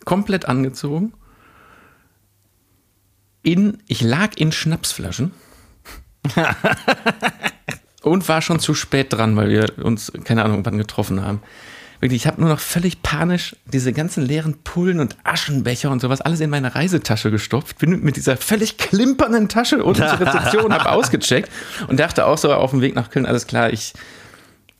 komplett 0.06 0.46
angezogen 0.46 1.12
in, 3.44 3.78
ich 3.88 4.02
lag 4.02 4.32
in 4.38 4.52
Schnapsflaschen 4.52 5.32
und 8.02 8.28
war 8.28 8.42
schon 8.42 8.60
zu 8.60 8.74
spät 8.74 9.14
dran, 9.14 9.36
weil 9.36 9.50
wir 9.50 9.66
uns, 9.84 10.12
keine 10.24 10.44
Ahnung, 10.44 10.66
wann 10.66 10.78
getroffen 10.78 11.22
haben. 11.22 11.42
Wirklich, 12.00 12.24
ich 12.24 12.28
habe 12.28 12.42
nur 12.42 12.50
noch 12.50 12.60
völlig 12.60 13.02
panisch 13.02 13.56
diese 13.66 13.94
ganzen 13.94 14.26
leeren 14.26 14.58
Pullen 14.64 15.00
und 15.00 15.16
Aschenbecher 15.24 15.90
und 15.90 16.02
sowas 16.02 16.20
alles 16.20 16.42
in 16.42 16.50
meine 16.50 16.76
Reisetasche 16.76 17.32
gestopft. 17.32 17.78
Bin 17.78 18.02
mit 18.02 18.18
dieser 18.18 18.36
völlig 18.36 18.78
klimpernden 18.78 19.48
Tasche 19.48 19.84
unten 19.84 20.06
zur 20.08 20.20
Rezeption, 20.20 20.74
habe 20.78 20.92
ausgecheckt 20.92 21.50
und 21.88 22.00
dachte 22.02 22.26
auch 22.26 22.38
so 22.38 22.54
auf 22.54 22.72
dem 22.72 22.82
Weg 22.82 22.96
nach 22.96 23.10
Köln, 23.10 23.26
alles 23.26 23.48
klar, 23.48 23.72
ich 23.72 23.94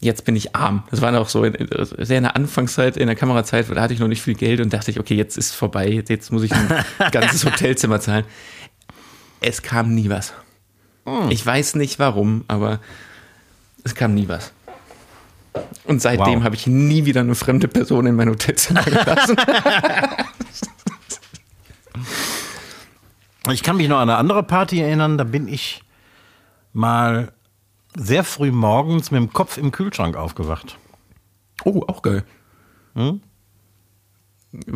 jetzt 0.04 0.26
bin 0.26 0.36
ich 0.36 0.56
arm. 0.56 0.84
Das 0.92 1.02
war 1.02 1.12
noch 1.12 1.30
so 1.30 1.44
in, 1.44 1.68
sehr 1.98 2.18
in 2.18 2.24
der 2.24 2.36
Anfangszeit, 2.36 2.98
in 2.98 3.08
der 3.08 3.16
Kamerazeit, 3.16 3.66
da 3.70 3.82
hatte 3.82 3.94
ich 3.94 4.00
noch 4.00 4.08
nicht 4.08 4.22
viel 4.22 4.36
Geld 4.36 4.60
und 4.60 4.74
dachte 4.74 4.92
ich, 4.92 5.00
okay, 5.00 5.16
jetzt 5.16 5.38
ist 5.38 5.56
vorbei, 5.56 6.04
jetzt 6.08 6.32
muss 6.32 6.44
ich 6.44 6.54
ein 6.54 6.68
ganzes 7.12 7.46
Hotelzimmer 7.46 8.00
zahlen. 8.00 8.26
Es 9.42 9.62
kam 9.62 9.94
nie 9.94 10.10
was. 10.10 10.34
Hm. 11.06 11.30
Ich 11.30 11.46
weiß 11.46 11.76
nicht 11.76 12.00
warum, 12.00 12.44
aber 12.48 12.80
es 13.84 13.96
kam 13.96 14.14
nie 14.14 14.28
was. 14.28 14.54
Und 15.86 16.02
seitdem 16.02 16.40
wow. 16.40 16.44
habe 16.44 16.56
ich 16.56 16.68
nie 16.68 17.06
wieder 17.06 17.22
eine 17.22 17.36
fremde 17.36 17.68
Person 17.68 18.06
in 18.06 18.16
mein 18.16 18.30
Hotelzimmer 18.30 18.84
gelassen. 18.84 19.36
ich 23.52 23.62
kann 23.62 23.78
mich 23.78 23.88
noch 23.88 23.98
an 24.00 24.10
eine 24.10 24.18
andere 24.18 24.44
Party 24.44 24.80
erinnern, 24.80 25.18
da 25.18 25.26
bin 25.26 25.48
ich 25.48 25.84
mal 26.72 27.32
sehr 27.96 28.24
früh 28.24 28.52
morgens 28.52 29.12
mit 29.12 29.22
dem 29.22 29.34
Kopf 29.34 29.58
im 29.58 29.72
Kühlschrank 29.72 30.16
aufgewacht. 30.16 30.78
Oh, 31.64 31.84
auch 31.88 32.02
geil. 32.02 32.24
Hm? 32.96 33.22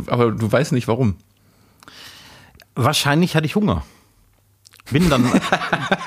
Aber 0.07 0.31
du 0.31 0.51
weißt 0.51 0.71
nicht 0.71 0.87
warum. 0.87 1.15
Wahrscheinlich 2.75 3.35
hatte 3.35 3.45
ich 3.45 3.55
Hunger. 3.55 3.83
Bin 4.91 5.09
dann 5.09 5.29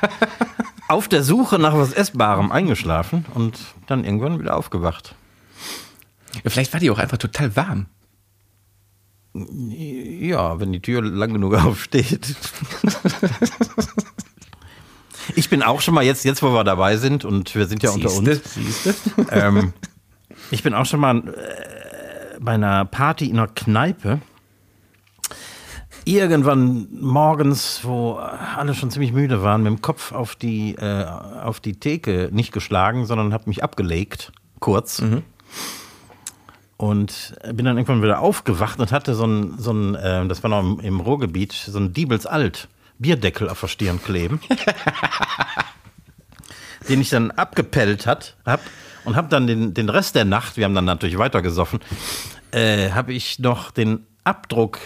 auf 0.89 1.09
der 1.09 1.23
Suche 1.23 1.59
nach 1.59 1.75
was 1.75 1.93
Essbarem 1.93 2.51
eingeschlafen 2.51 3.27
und 3.35 3.59
dann 3.87 4.05
irgendwann 4.05 4.39
wieder 4.39 4.57
aufgewacht. 4.57 5.15
Ja, 6.45 6.51
vielleicht 6.51 6.73
war 6.73 6.81
die 6.81 6.91
auch 6.91 6.99
einfach 6.99 7.19
total 7.19 7.55
warm. 7.57 7.87
Ja, 9.33 10.59
wenn 10.59 10.73
die 10.73 10.83
Tür 10.83 11.03
lang 11.03 11.33
genug 11.33 11.55
aufsteht. 11.65 12.35
Ich 15.37 15.49
bin 15.49 15.63
auch 15.63 15.81
schon 15.81 15.95
mal 15.95 16.05
jetzt, 16.05 16.25
jetzt 16.25 16.43
wo 16.43 16.53
wir 16.53 16.65
dabei 16.65 16.97
sind 16.97 17.25
und 17.25 17.55
wir 17.55 17.67
sind 17.67 17.83
ja 17.83 17.91
siehste, 17.91 18.09
unter 18.19 18.33
uns. 18.33 18.55
Siehste? 18.55 18.95
Ähm, 19.31 19.73
ich 20.51 20.63
bin 20.63 20.75
auch 20.75 20.87
schon 20.87 21.01
mal 21.01 21.19
äh, 21.19 22.39
bei 22.41 22.53
einer 22.53 22.85
Party 22.85 23.27
in 23.27 23.39
einer 23.39 23.49
Kneipe. 23.49 24.21
Irgendwann 26.05 26.89
morgens, 26.93 27.81
wo 27.85 28.15
alle 28.15 28.75
schon 28.75 28.91
ziemlich 28.91 29.13
müde 29.13 29.43
waren, 29.43 29.63
mit 29.63 29.71
dem 29.71 29.83
Kopf 29.83 30.13
auf 30.13 30.35
die, 30.35 30.75
äh, 30.75 31.05
auf 31.05 31.61
die 31.61 31.79
Theke 31.79 32.31
nicht 32.33 32.53
geschlagen, 32.53 33.05
sondern 33.05 33.35
habe 33.35 33.45
mich 33.49 33.63
abgelegt, 33.63 34.33
kurz. 34.61 35.03
Mhm. 35.03 35.23
Und 36.79 37.35
bin 37.53 37.67
dann 37.67 37.77
irgendwann 37.77 38.03
wieder 38.03 38.21
aufgewacht 38.21 38.81
und 38.81 38.91
hatte 38.91 39.15
so 39.15 39.27
ein, 39.27 39.59
so 39.59 39.73
ein 39.73 39.95
äh, 39.95 40.27
das 40.27 40.43
war 40.43 40.49
noch 40.49 40.61
im, 40.61 40.81
im 40.81 41.01
Ruhrgebiet, 41.01 41.53
so 41.53 41.79
ein 41.79 41.93
Diebels 41.93 42.25
Alt. 42.25 42.69
Bierdeckel 43.01 43.49
auf 43.49 43.61
der 43.61 43.69
Stirn 43.69 44.01
kleben, 44.03 44.41
den 46.89 47.01
ich 47.01 47.11
dann 47.11 47.31
abgepellt 47.31 48.07
hat, 48.07 48.37
hab 48.45 48.61
und 49.05 49.17
habe 49.17 49.29
dann 49.29 49.47
den, 49.47 49.75
den 49.75 49.89
Rest 49.89 50.15
der 50.15 50.25
Nacht, 50.25 50.57
wir 50.57 50.65
haben 50.65 50.75
dann 50.75 50.85
natürlich 50.85 51.19
weitergesoffen, 51.19 51.81
äh, 52.53 52.91
habe 52.91 53.13
ich 53.13 53.39
noch 53.39 53.71
den 53.71 54.07
Abdruck 54.23 54.79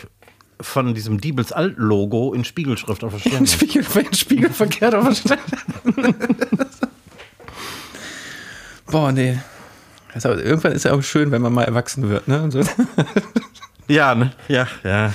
von 0.61 0.95
diesem 0.95 1.21
Diebels 1.21 1.53
Alt-Logo 1.53 2.33
in 2.33 2.45
Spiegelschrift 2.45 3.03
auf 3.03 3.13
der 3.13 3.19
Stirn. 3.19 3.47
Spiegel, 3.47 3.85
Spiegel 4.15 4.51
verkehrt 4.51 4.95
auf 4.95 5.09
der 5.09 5.15
Stirn. 5.15 5.39
Boah, 8.87 9.11
nee. 9.11 9.39
Also, 10.13 10.31
irgendwann 10.31 10.73
ist 10.73 10.85
ja 10.85 10.93
auch 10.93 11.03
schön, 11.03 11.33
wenn 11.33 11.43
man 11.43 11.53
mal 11.53 11.65
erwachsen 11.65 12.09
wird, 12.09 12.29
ne? 12.29 12.49
So. 12.53 12.63
ja, 13.89 14.15
ne? 14.15 14.33
Ja, 14.47 14.69
ja. 14.85 15.13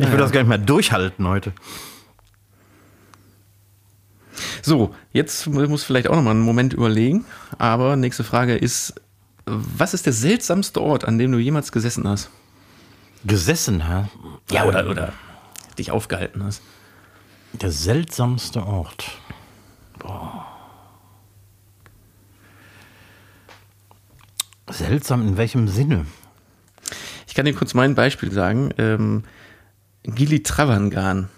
Ich 0.00 0.08
würde 0.08 0.22
das 0.22 0.32
gar 0.32 0.40
nicht 0.40 0.48
mehr 0.48 0.58
durchhalten 0.58 1.26
heute. 1.26 1.52
So, 4.62 4.94
jetzt 5.12 5.46
muss 5.46 5.84
vielleicht 5.84 6.08
auch 6.08 6.16
noch 6.16 6.22
mal 6.22 6.32
einen 6.32 6.40
Moment 6.40 6.72
überlegen. 6.72 7.24
Aber 7.58 7.96
nächste 7.96 8.24
Frage 8.24 8.56
ist: 8.56 8.94
Was 9.46 9.94
ist 9.94 10.06
der 10.06 10.12
seltsamste 10.12 10.80
Ort, 10.80 11.04
an 11.04 11.18
dem 11.18 11.32
du 11.32 11.38
jemals 11.38 11.72
gesessen 11.72 12.06
hast? 12.06 12.30
Gesessen, 13.24 13.86
hä? 13.88 14.08
Ja, 14.50 14.64
oder, 14.64 14.88
oder 14.88 15.12
dich 15.78 15.90
aufgehalten 15.90 16.44
hast. 16.44 16.62
Der 17.52 17.70
seltsamste 17.70 18.64
Ort. 18.64 19.10
Boah. 19.98 20.46
Seltsam 24.70 25.26
in 25.26 25.36
welchem 25.36 25.66
Sinne? 25.66 26.06
Ich 27.26 27.34
kann 27.34 27.46
dir 27.46 27.54
kurz 27.54 27.74
mein 27.74 27.94
Beispiel 27.94 28.30
sagen. 28.30 28.70
Ähm, 28.76 29.24
Gili 30.04 30.42
Travangan 30.42 31.28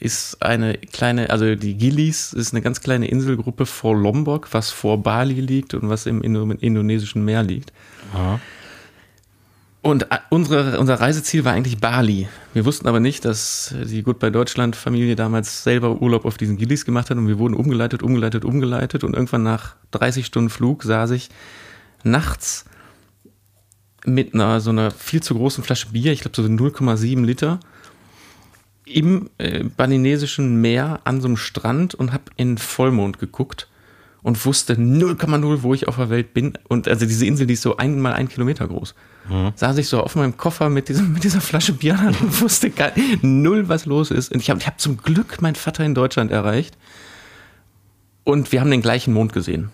ist 0.00 0.42
eine 0.42 0.78
kleine, 0.78 1.30
also 1.30 1.54
die 1.54 1.76
Gilis 1.76 2.32
ist 2.32 2.52
eine 2.52 2.62
ganz 2.62 2.80
kleine 2.80 3.08
Inselgruppe 3.08 3.66
vor 3.66 3.94
Lombok, 3.94 4.48
was 4.52 4.70
vor 4.70 5.02
Bali 5.02 5.40
liegt 5.40 5.74
und 5.74 5.88
was 5.90 6.06
im 6.06 6.22
Indo 6.22 6.50
indonesischen 6.50 7.24
Meer 7.24 7.42
liegt. 7.42 7.72
Aha. 8.14 8.40
Und 9.82 10.06
unsere, 10.28 10.78
unser 10.78 11.00
Reiseziel 11.00 11.44
war 11.44 11.54
eigentlich 11.54 11.78
Bali. 11.78 12.28
Wir 12.52 12.66
wussten 12.66 12.86
aber 12.86 13.00
nicht, 13.00 13.24
dass 13.24 13.74
die 13.84 14.02
Goodbye 14.02 14.30
Deutschland 14.30 14.76
Familie 14.76 15.16
damals 15.16 15.64
selber 15.64 16.02
Urlaub 16.02 16.26
auf 16.26 16.36
diesen 16.36 16.58
Gilis 16.58 16.84
gemacht 16.84 17.08
hat 17.08 17.16
und 17.16 17.28
wir 17.28 17.38
wurden 17.38 17.54
umgeleitet, 17.54 18.02
umgeleitet, 18.02 18.44
umgeleitet 18.44 19.04
und 19.04 19.14
irgendwann 19.14 19.42
nach 19.42 19.76
30 19.92 20.26
Stunden 20.26 20.50
Flug 20.50 20.82
saß 20.82 21.12
ich 21.12 21.30
nachts 22.04 22.66
mit 24.04 24.34
einer 24.34 24.60
so 24.60 24.70
einer 24.70 24.90
viel 24.90 25.22
zu 25.22 25.34
großen 25.34 25.64
Flasche 25.64 25.88
Bier, 25.88 26.12
ich 26.12 26.20
glaube 26.20 26.36
so 26.36 26.42
0,7 26.42 27.24
Liter, 27.24 27.60
im 28.84 29.30
äh, 29.38 29.64
balinesischen 29.64 30.60
Meer 30.60 31.00
an 31.04 31.20
so 31.20 31.28
einem 31.28 31.36
Strand 31.36 31.94
und 31.94 32.12
habe 32.12 32.24
in 32.36 32.58
Vollmond 32.58 33.18
geguckt 33.18 33.68
und 34.22 34.44
wusste 34.44 34.74
0,0, 34.74 35.62
wo 35.62 35.74
ich 35.74 35.88
auf 35.88 35.96
der 35.96 36.10
Welt 36.10 36.34
bin. 36.34 36.54
Und 36.68 36.88
also 36.88 37.06
diese 37.06 37.24
Insel, 37.26 37.46
die 37.46 37.54
ist 37.54 37.62
so 37.62 37.76
einmal 37.76 38.12
ein 38.12 38.28
Kilometer 38.28 38.66
groß. 38.66 38.94
Mhm. 39.28 39.52
Saß 39.54 39.78
ich 39.78 39.88
so 39.88 40.02
auf 40.02 40.16
meinem 40.16 40.36
Koffer 40.36 40.68
mit, 40.68 40.88
diesem, 40.88 41.12
mit 41.12 41.24
dieser 41.24 41.40
Flasche 41.40 41.72
Bier 41.72 41.98
an 41.98 42.14
und 42.20 42.40
wusste 42.40 42.70
gar 42.70 42.92
null, 43.22 43.68
was 43.68 43.86
los 43.86 44.10
ist. 44.10 44.32
Und 44.32 44.40
ich 44.40 44.50
habe 44.50 44.60
ich 44.60 44.66
hab 44.66 44.80
zum 44.80 44.98
Glück 44.98 45.40
meinen 45.40 45.54
Vater 45.54 45.84
in 45.84 45.94
Deutschland 45.94 46.30
erreicht. 46.30 46.76
Und 48.24 48.52
wir 48.52 48.60
haben 48.60 48.70
den 48.70 48.82
gleichen 48.82 49.14
Mond 49.14 49.32
gesehen. 49.32 49.70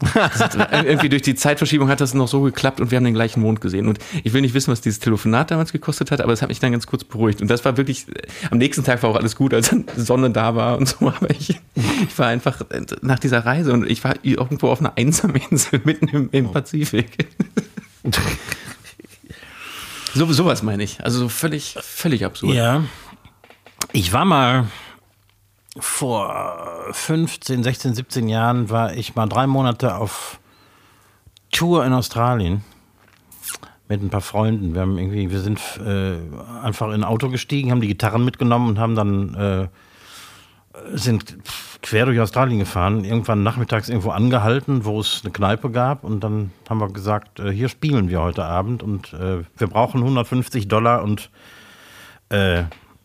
irgendwie 0.72 1.08
durch 1.08 1.22
die 1.22 1.34
Zeitverschiebung 1.34 1.88
hat 1.88 2.00
das 2.00 2.14
noch 2.14 2.28
so 2.28 2.40
geklappt 2.42 2.80
und 2.80 2.90
wir 2.90 2.96
haben 2.96 3.04
den 3.04 3.14
gleichen 3.14 3.40
Mond 3.40 3.60
gesehen. 3.60 3.86
Und 3.86 3.98
ich 4.24 4.32
will 4.32 4.40
nicht 4.40 4.54
wissen, 4.54 4.70
was 4.70 4.80
dieses 4.80 4.98
Telefonat 4.98 5.50
damals 5.50 5.72
gekostet 5.72 6.10
hat, 6.10 6.20
aber 6.20 6.32
es 6.32 6.42
hat 6.42 6.48
mich 6.48 6.60
dann 6.60 6.72
ganz 6.72 6.86
kurz 6.86 7.04
beruhigt. 7.04 7.42
Und 7.42 7.48
das 7.48 7.64
war 7.64 7.76
wirklich, 7.76 8.06
am 8.50 8.58
nächsten 8.58 8.84
Tag 8.84 9.02
war 9.02 9.10
auch 9.10 9.16
alles 9.16 9.36
gut, 9.36 9.52
als 9.52 9.70
dann 9.70 9.84
Sonne 9.96 10.30
da 10.30 10.54
war 10.54 10.78
und 10.78 10.88
so. 10.88 11.08
Aber 11.20 11.30
ich, 11.30 11.60
ich 11.74 12.18
war 12.18 12.28
einfach 12.28 12.62
nach 13.02 13.18
dieser 13.18 13.44
Reise 13.44 13.72
und 13.72 13.88
ich 13.88 14.02
war 14.04 14.14
irgendwo 14.22 14.68
auf 14.68 14.80
einer 14.80 14.96
einsamen 14.96 15.40
Insel 15.50 15.80
mitten 15.84 16.08
im, 16.08 16.28
im 16.32 16.52
Pazifik. 16.52 17.28
so, 20.14 20.32
sowas 20.32 20.62
meine 20.62 20.82
ich. 20.82 21.04
Also 21.04 21.28
völlig, 21.28 21.76
völlig 21.80 22.24
absurd. 22.24 22.54
Ja. 22.54 22.84
Ich 23.92 24.12
war 24.12 24.24
mal 24.24 24.66
vor 25.80 26.88
15, 26.92 27.62
16, 27.62 27.94
17 27.94 28.28
Jahren 28.28 28.70
war 28.70 28.94
ich 28.94 29.14
mal 29.14 29.26
drei 29.26 29.46
Monate 29.46 29.96
auf 29.96 30.38
Tour 31.50 31.84
in 31.84 31.92
Australien 31.92 32.64
mit 33.88 34.02
ein 34.02 34.10
paar 34.10 34.20
Freunden. 34.20 34.74
Wir 34.74 34.82
haben 34.82 34.98
irgendwie, 34.98 35.30
wir 35.30 35.40
sind 35.40 35.60
äh, 35.84 36.16
einfach 36.62 36.88
in 36.88 36.94
ein 36.94 37.04
Auto 37.04 37.28
gestiegen, 37.28 37.70
haben 37.70 37.80
die 37.80 37.88
Gitarren 37.88 38.24
mitgenommen 38.24 38.68
und 38.68 38.78
haben 38.78 38.94
dann 38.94 39.34
äh, 39.34 39.68
sind 40.92 41.38
quer 41.82 42.06
durch 42.06 42.20
Australien 42.20 42.60
gefahren, 42.60 43.04
irgendwann 43.04 43.42
nachmittags 43.42 43.88
irgendwo 43.88 44.10
angehalten, 44.10 44.84
wo 44.84 45.00
es 45.00 45.22
eine 45.24 45.32
Kneipe 45.32 45.70
gab 45.70 46.04
und 46.04 46.20
dann 46.20 46.52
haben 46.68 46.78
wir 46.78 46.88
gesagt, 46.88 47.40
äh, 47.40 47.50
hier 47.50 47.68
spielen 47.68 48.08
wir 48.08 48.20
heute 48.20 48.44
Abend 48.44 48.82
und 48.82 49.12
äh, 49.12 49.42
wir 49.56 49.66
brauchen 49.66 50.00
150 50.00 50.68
Dollar 50.68 51.02
und 51.02 51.30
äh, 52.28 52.64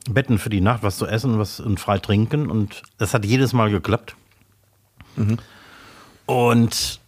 Betten 0.09 0.37
für 0.37 0.49
die 0.49 0.61
Nacht, 0.61 0.83
was 0.83 0.97
zu 0.97 1.07
essen 1.07 1.39
was 1.39 1.59
und 1.59 1.79
frei 1.79 1.99
trinken. 1.99 2.49
Und 2.49 2.83
das 2.97 3.13
hat 3.13 3.25
jedes 3.25 3.53
Mal 3.53 3.69
geklappt. 3.71 4.15
Mhm. 5.15 5.37
Und 6.25 6.99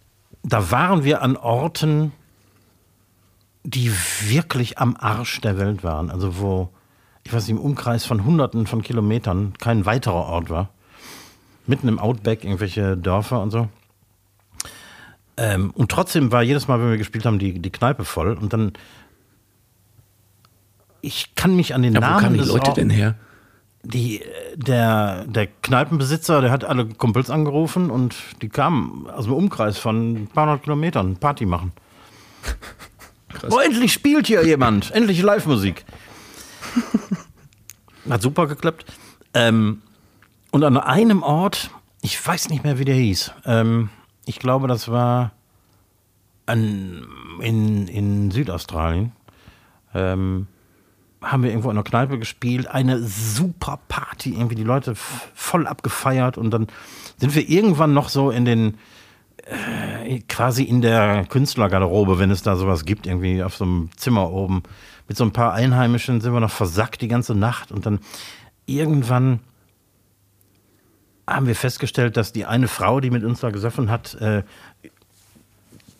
da 0.44 0.72
waren 0.72 1.04
wir 1.04 1.22
an 1.22 1.36
Orten, 1.36 2.12
die 3.64 3.92
wirklich 4.24 4.78
am 4.78 4.96
Arsch 4.98 5.42
der 5.42 5.58
Welt 5.58 5.84
waren. 5.84 6.10
Also 6.10 6.40
wo, 6.40 6.70
ich 7.24 7.34
weiß 7.34 7.48
nicht, 7.48 7.58
im 7.58 7.62
Umkreis 7.62 8.06
von 8.06 8.24
Hunderten 8.24 8.66
von 8.66 8.82
Kilometern 8.82 9.54
kein 9.60 9.86
weiterer 9.86 10.26
Ort 10.26 10.50
war. 10.50 10.70
Mitten 11.66 11.90
im 11.90 12.00
Outback, 12.00 12.46
irgendwelche 12.46 12.96
Dörfer 12.96 13.42
und 13.42 13.52
so. 13.52 13.68
Ähm, 15.36 15.72
und 15.72 15.92
trotzdem 15.92 16.32
war 16.32 16.42
jedes 16.42 16.68
Mal, 16.68 16.80
wenn 16.80 16.92
wir 16.92 16.98
gespielt 16.98 17.26
haben, 17.26 17.40
die, 17.40 17.60
die 17.60 17.70
Kneipe 17.70 18.06
voll. 18.06 18.34
Und 18.34 18.54
dann 18.54 18.72
ich 21.02 21.36
kann 21.36 21.56
mich 21.56 21.74
an 21.74 21.82
den 21.84 21.94
ja, 21.94 22.00
Namen. 22.00 22.16
Wo 22.16 22.22
kamen 22.22 22.38
die 22.38 22.48
Leute 22.48 22.74
denn 22.74 22.90
her? 22.90 23.16
Die, 23.84 24.22
der, 24.56 25.26
der 25.26 25.48
Kneipenbesitzer, 25.48 26.42
der 26.42 26.52
hat 26.52 26.66
alle 26.66 26.86
Kumpels 26.86 27.30
angerufen 27.30 27.90
und 27.90 28.16
die 28.42 28.50
kamen 28.50 29.10
aus 29.10 29.26
dem 29.26 29.34
Umkreis 29.34 29.78
von 29.78 30.24
ein 30.24 30.28
paar 30.28 30.46
hundert 30.46 30.64
Kilometern 30.64 31.16
Party 31.18 31.46
machen. 31.46 31.72
Krass. 33.30 33.54
Oh, 33.54 33.60
endlich 33.60 33.94
spielt 33.94 34.28
hier 34.28 34.46
jemand. 34.46 34.92
endlich 34.92 35.22
Live-Musik. 35.22 35.86
Hat 38.10 38.22
super 38.22 38.48
geklappt. 38.48 38.86
Ähm, 39.34 39.82
und 40.52 40.64
an 40.64 40.78
einem 40.78 41.24
Ort, 41.24 41.70
ich 42.02 42.26
weiß 42.26 42.50
nicht 42.50 42.64
mehr, 42.64 42.80
wie 42.80 42.86
der 42.86 42.96
hieß. 42.96 43.32
Ähm, 43.46 43.90
ich 44.26 44.40
glaube, 44.40 44.68
das 44.68 44.90
war 44.90 45.32
an, 46.46 47.06
in, 47.42 47.88
in 47.88 48.32
Südaustralien. 48.32 49.12
Ähm, 49.94 50.48
haben 51.32 51.44
wir 51.44 51.50
irgendwo 51.50 51.70
in 51.70 51.78
einer 51.78 51.84
Kneipe 51.84 52.20
gespielt, 52.20 52.68
eine 52.68 53.02
super 53.02 53.80
Party, 53.88 54.34
irgendwie 54.34 54.56
die 54.56 54.64
Leute 54.64 54.94
voll 54.96 55.68
abgefeiert 55.68 56.38
und 56.38 56.52
dann 56.52 56.68
sind 57.18 57.36
wir 57.36 57.48
irgendwann 57.48 57.94
noch 57.94 58.10
so 58.10 58.32
in 58.32 58.46
den 58.46 58.78
äh, 59.46 60.20
quasi 60.28 60.64
in 60.64 60.82
der 60.82 61.26
Künstlergarderobe, 61.26 62.20
wenn 62.20 62.32
es 62.32 62.44
da 62.44 62.56
sowas 62.56 62.86
gibt, 62.86 63.08
irgendwie 63.08 63.44
auf 63.44 63.56
so 63.56 63.66
einem 63.66 63.90
Zimmer 63.96 64.32
oben 64.32 64.64
mit 65.08 65.18
so 65.18 65.24
ein 65.24 65.32
paar 65.32 65.54
Einheimischen 65.54 66.22
sind 66.22 66.34
wir 66.34 66.40
noch 66.40 66.52
versackt 66.52 67.02
die 67.02 67.08
ganze 67.08 67.34
Nacht 67.34 67.72
und 67.72 67.86
dann 67.86 68.00
irgendwann 68.66 69.40
haben 71.26 71.48
wir 71.48 71.56
festgestellt, 71.56 72.16
dass 72.18 72.32
die 72.32 72.46
eine 72.46 72.68
Frau, 72.68 73.00
die 73.00 73.10
mit 73.10 73.24
uns 73.24 73.42
da 73.42 73.50
gesoffen 73.50 73.92
hat, 73.92 74.16
äh, 74.16 74.44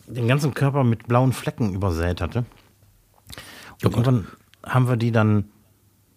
den 0.06 0.26
ganzen 0.26 0.54
Körper 0.54 0.84
mit 0.84 1.06
blauen 1.06 1.32
Flecken 1.32 1.74
übersät 1.74 2.20
hatte. 2.20 2.46
Und 3.82 3.86
oh 3.86 3.90
irgendwann 3.90 4.26
haben 4.68 4.88
wir 4.88 4.96
die 4.96 5.12
dann 5.12 5.44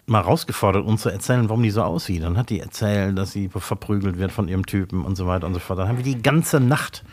mal 0.06 0.22
rausgefordert, 0.22 0.86
uns 0.86 1.02
zu 1.02 1.10
erzählen, 1.10 1.48
warum 1.50 1.64
die 1.64 1.72
so 1.72 1.84
aussieht. 1.84 2.24
Dann 2.24 2.38
hat 2.38 2.50
die 2.50 2.60
erzählt, 2.60 3.18
dass 3.18 3.32
sie 3.32 3.50
verprügelt 3.50 4.18
wird 4.18 4.32
von 4.32 4.48
ihrem 4.48 4.66
Typen 4.66 5.06
und 5.06 5.16
so 5.16 5.28
weiter 5.28 5.48
und 5.48 5.54
so 5.54 5.60
fort. 5.60 5.80
Dann 5.80 5.88
haben 5.88 5.98
wir 5.98 6.04
die 6.04 6.22
ganze 6.22 6.60
Nacht 6.60 7.04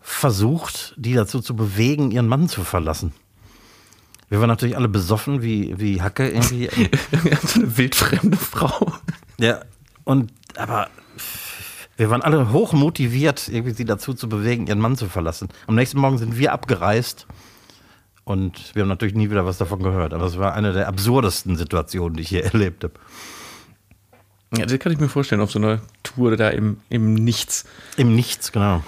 versucht, 0.00 0.94
die 0.98 1.14
dazu 1.14 1.40
zu 1.40 1.56
bewegen, 1.56 2.10
ihren 2.10 2.28
Mann 2.28 2.48
zu 2.48 2.62
verlassen. 2.62 3.12
Wir 4.28 4.40
waren 4.40 4.48
natürlich 4.48 4.76
alle 4.76 4.88
besoffen 4.88 5.42
wie, 5.42 5.78
wie 5.78 6.02
Hacke 6.02 6.28
irgendwie. 6.28 6.68
so 7.42 7.60
eine 7.60 7.76
wildfremde 7.76 8.36
Frau. 8.36 8.92
Ja, 9.38 9.60
und 10.04 10.32
aber 10.56 10.88
wir 11.96 12.10
waren 12.10 12.22
alle 12.22 12.52
hoch 12.52 12.72
motiviert, 12.72 13.48
irgendwie 13.48 13.74
sie 13.74 13.84
dazu 13.84 14.14
zu 14.14 14.28
bewegen, 14.28 14.66
ihren 14.66 14.80
Mann 14.80 14.96
zu 14.96 15.06
verlassen. 15.06 15.48
Am 15.66 15.74
nächsten 15.74 16.00
Morgen 16.00 16.18
sind 16.18 16.36
wir 16.36 16.52
abgereist 16.52 17.26
und 18.24 18.74
wir 18.74 18.82
haben 18.82 18.88
natürlich 18.88 19.14
nie 19.14 19.30
wieder 19.30 19.44
was 19.44 19.58
davon 19.58 19.82
gehört. 19.82 20.14
Aber 20.14 20.24
es 20.24 20.38
war 20.38 20.54
eine 20.54 20.72
der 20.72 20.88
absurdesten 20.88 21.56
Situationen, 21.56 22.16
die 22.16 22.22
ich 22.22 22.28
hier 22.28 22.44
erlebt 22.52 22.84
habe. 22.84 22.94
Ja, 24.56 24.66
das 24.66 24.78
kann 24.78 24.92
ich 24.92 25.00
mir 25.00 25.08
vorstellen, 25.08 25.40
auf 25.40 25.50
so 25.50 25.58
einer 25.58 25.80
Tour 26.02 26.36
da 26.36 26.48
im, 26.50 26.78
im 26.88 27.14
Nichts. 27.14 27.64
Im 27.96 28.14
Nichts, 28.14 28.52
genau. 28.52 28.82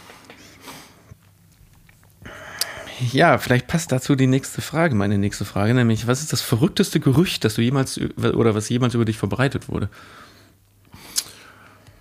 Ja, 3.12 3.36
vielleicht 3.36 3.66
passt 3.66 3.92
dazu 3.92 4.14
die 4.14 4.26
nächste 4.26 4.62
Frage, 4.62 4.94
meine 4.94 5.18
nächste 5.18 5.44
Frage, 5.44 5.74
nämlich, 5.74 6.06
was 6.06 6.22
ist 6.22 6.32
das 6.32 6.40
verrückteste 6.40 6.98
Gerücht, 6.98 7.44
das 7.44 7.54
du 7.54 7.62
jemals 7.62 8.00
oder 8.16 8.54
was 8.54 8.68
jemals 8.70 8.94
über 8.94 9.04
dich 9.04 9.18
verbreitet 9.18 9.68
wurde? 9.68 9.90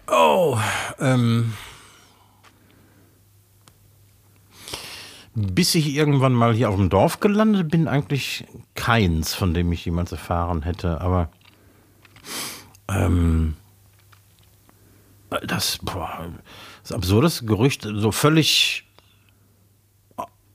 Oh, 0.07 0.57
ähm, 0.99 1.53
bis 5.35 5.75
ich 5.75 5.93
irgendwann 5.93 6.33
mal 6.33 6.53
hier 6.53 6.69
auf 6.69 6.77
dem 6.77 6.89
Dorf 6.89 7.19
gelandet 7.19 7.69
bin, 7.69 7.87
eigentlich 7.87 8.45
keins, 8.73 9.33
von 9.33 9.53
dem 9.53 9.71
ich 9.73 9.83
jemals 9.83 10.13
erfahren 10.13 10.63
hätte. 10.63 11.01
Aber 11.01 11.29
ähm, 12.87 13.55
das, 15.45 15.79
boah, 15.81 16.29
das 16.81 16.93
absurdes 16.93 17.45
Gerücht, 17.45 17.83
so 17.83 18.11
völlig 18.11 18.85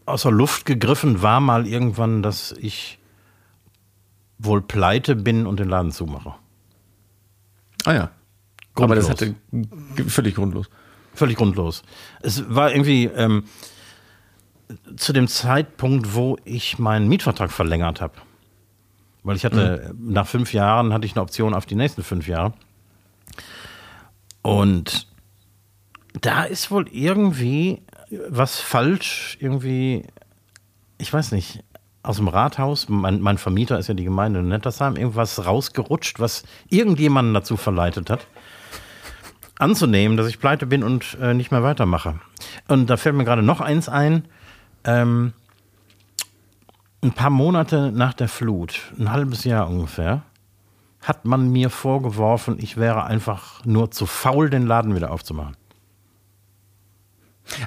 außer 0.06 0.30
Luft 0.30 0.64
gegriffen 0.64 1.22
war 1.22 1.40
mal 1.40 1.66
irgendwann, 1.66 2.22
dass 2.22 2.52
ich 2.52 2.98
wohl 4.38 4.62
pleite 4.62 5.14
bin 5.14 5.46
und 5.46 5.60
den 5.60 5.68
Laden 5.68 5.92
zumache. 5.92 6.34
Ah 7.84 7.92
ja. 7.92 8.10
Aber 8.74 8.94
Grundlos. 8.94 9.06
das 9.06 9.10
hatte 9.10 9.34
völlig 10.08 10.34
grundlos. 10.34 10.70
Völlig 11.14 11.36
grundlos. 11.36 11.82
Es 12.22 12.48
war 12.48 12.70
irgendwie 12.70 13.04
ähm, 13.04 13.44
zu 14.96 15.12
dem 15.12 15.28
Zeitpunkt, 15.28 16.14
wo 16.14 16.36
ich 16.44 16.78
meinen 16.78 17.08
Mietvertrag 17.08 17.50
verlängert 17.50 18.00
habe. 18.00 18.14
Weil 19.22 19.36
ich 19.36 19.44
hatte, 19.44 19.94
nach 19.98 20.26
fünf 20.26 20.52
Jahren 20.52 20.92
hatte 20.92 21.06
ich 21.06 21.12
eine 21.12 21.22
Option 21.22 21.54
auf 21.54 21.66
die 21.66 21.74
nächsten 21.74 22.02
fünf 22.02 22.26
Jahre. 22.26 22.54
Und 24.42 25.06
da 26.20 26.44
ist 26.44 26.70
wohl 26.70 26.88
irgendwie 26.90 27.82
was 28.28 28.60
falsch, 28.60 29.36
irgendwie, 29.40 30.06
ich 30.98 31.12
weiß 31.12 31.32
nicht, 31.32 31.62
aus 32.02 32.16
dem 32.16 32.28
Rathaus, 32.28 32.88
mein, 32.88 33.20
mein 33.20 33.36
Vermieter 33.36 33.78
ist 33.78 33.88
ja 33.88 33.94
die 33.94 34.04
Gemeinde 34.04 34.42
Nettersheim, 34.42 34.96
irgendwas 34.96 35.44
rausgerutscht, 35.44 36.18
was 36.18 36.44
irgendjemanden 36.70 37.34
dazu 37.34 37.58
verleitet 37.58 38.08
hat 38.08 38.26
anzunehmen, 39.60 40.16
dass 40.16 40.26
ich 40.26 40.40
pleite 40.40 40.66
bin 40.66 40.82
und 40.82 41.16
äh, 41.20 41.34
nicht 41.34 41.50
mehr 41.50 41.62
weitermache. 41.62 42.20
Und 42.68 42.88
da 42.88 42.96
fällt 42.96 43.14
mir 43.14 43.24
gerade 43.24 43.42
noch 43.42 43.60
eins 43.60 43.88
ein. 43.88 44.24
Ähm, 44.84 45.32
ein 47.02 47.12
paar 47.12 47.30
Monate 47.30 47.92
nach 47.92 48.14
der 48.14 48.28
Flut, 48.28 48.92
ein 48.98 49.10
halbes 49.10 49.44
Jahr 49.44 49.68
ungefähr, 49.68 50.22
hat 51.00 51.24
man 51.24 51.50
mir 51.50 51.70
vorgeworfen, 51.70 52.58
ich 52.58 52.76
wäre 52.76 53.04
einfach 53.04 53.64
nur 53.64 53.90
zu 53.90 54.04
faul, 54.06 54.50
den 54.50 54.66
Laden 54.66 54.94
wieder 54.94 55.10
aufzumachen. 55.10 55.56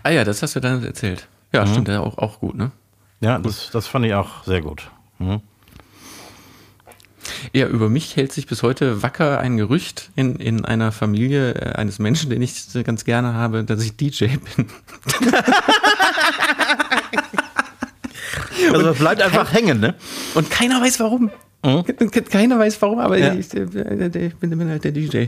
Ah 0.04 0.12
ja, 0.12 0.24
das 0.24 0.44
hast 0.44 0.56
du 0.56 0.60
dann 0.60 0.84
erzählt. 0.84 1.28
Ja, 1.52 1.66
stimmt, 1.68 1.88
ja 1.88 2.00
auch, 2.00 2.18
auch 2.18 2.40
gut, 2.40 2.56
ne? 2.56 2.72
Ja, 3.22 3.40
das, 3.40 3.70
das 3.72 3.88
fand 3.88 4.06
ich 4.06 4.14
auch 4.14 4.44
sehr 4.44 4.62
gut. 4.62 4.90
Mhm. 5.20 5.42
Ja, 7.54 7.68
über 7.68 7.90
mich 7.90 8.16
hält 8.16 8.32
sich 8.32 8.48
bis 8.48 8.64
heute 8.64 9.02
wacker 9.02 9.40
ein 9.40 9.58
Gerücht 9.58 10.12
in, 10.16 10.36
in 10.36 10.66
einer 10.66 10.92
Familie 10.92 11.54
äh, 11.54 11.74
eines 11.74 12.00
Menschen, 12.00 12.30
den 12.30 12.42
ich 12.42 12.68
ganz 12.84 13.06
gerne 13.06 13.34
habe, 13.34 13.64
dass 13.64 13.84
ich 13.84 13.96
DJ 13.98 14.38
bin. 14.56 14.68
Also 18.72 18.86
das 18.86 18.98
bleibt 18.98 19.22
einfach 19.22 19.52
hängen, 19.54 19.80
ne? 19.80 19.96
Und 20.36 20.50
keiner 20.50 20.82
weiß 20.82 21.00
warum. 21.00 21.30
Keiner 22.30 22.60
weiß 22.60 22.82
warum, 22.82 23.00
aber 23.00 23.18
Ja. 23.18 23.34
ich, 23.34 23.54
äh, 23.54 23.64
ich 24.28 24.36
bin, 24.36 24.70
halt 24.70 24.84
der 24.84 24.92
DJ. 24.92 25.26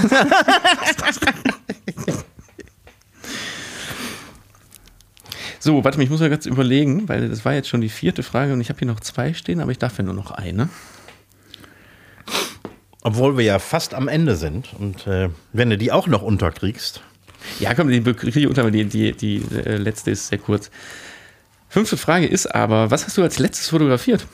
so, 5.58 5.84
warte 5.84 5.98
mal, 5.98 6.04
ich 6.04 6.10
muss 6.10 6.20
mal 6.20 6.30
ganz 6.30 6.46
überlegen, 6.46 7.08
weil 7.08 7.28
das 7.28 7.44
war 7.44 7.52
jetzt 7.52 7.68
schon 7.68 7.80
die 7.82 7.88
vierte 7.88 8.22
Frage 8.22 8.52
und 8.54 8.60
ich 8.60 8.68
habe 8.70 8.78
hier 8.78 8.88
noch 8.88 9.00
zwei 9.00 9.34
stehen, 9.34 9.60
aber 9.60 9.70
ich 9.70 9.78
darf 9.78 9.98
ja 9.98 10.04
nur 10.04 10.14
noch 10.14 10.30
eine. 10.30 10.68
Obwohl 13.02 13.36
wir 13.36 13.44
ja 13.44 13.58
fast 13.58 13.92
am 13.94 14.08
Ende 14.08 14.36
sind. 14.36 14.70
Und 14.78 15.06
äh, 15.06 15.28
wenn 15.52 15.68
du 15.70 15.76
die 15.78 15.92
auch 15.92 16.06
noch 16.06 16.22
unterkriegst, 16.22 17.02
Ja, 17.60 17.74
komm, 17.74 17.88
die 17.88 18.00
kriege 18.02 18.40
ich 18.40 18.46
unter, 18.46 18.62
aber 18.62 18.70
die, 18.70 18.84
die, 18.86 19.12
die 19.12 19.42
äh, 19.54 19.76
letzte 19.76 20.10
ist 20.10 20.28
sehr 20.28 20.38
kurz. 20.38 20.70
Fünfte 21.76 21.98
Frage 21.98 22.24
ist 22.24 22.46
aber, 22.54 22.90
was 22.90 23.04
hast 23.04 23.18
du 23.18 23.22
als 23.22 23.38
letztes 23.38 23.68
fotografiert? 23.68 24.26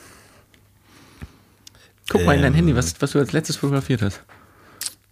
Guck 2.07 2.23
mal 2.23 2.37
in 2.37 2.41
dein 2.41 2.53
Ähm. 2.53 2.55
Handy, 2.55 2.73
was, 2.73 2.95
was 3.01 3.11
du 3.11 3.19
als 3.19 3.33
letztes 3.33 3.57
fotografiert 3.57 4.01
hast. 4.01 4.23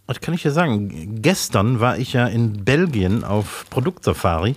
was 0.06 0.18
kann 0.18 0.32
ich 0.32 0.40
dir 0.40 0.50
sagen? 0.50 1.20
Gestern 1.20 1.80
war 1.80 1.98
ich 1.98 2.14
ja 2.14 2.26
in 2.26 2.64
Belgien 2.64 3.22
auf 3.22 3.66
Produktsafari. 3.68 4.56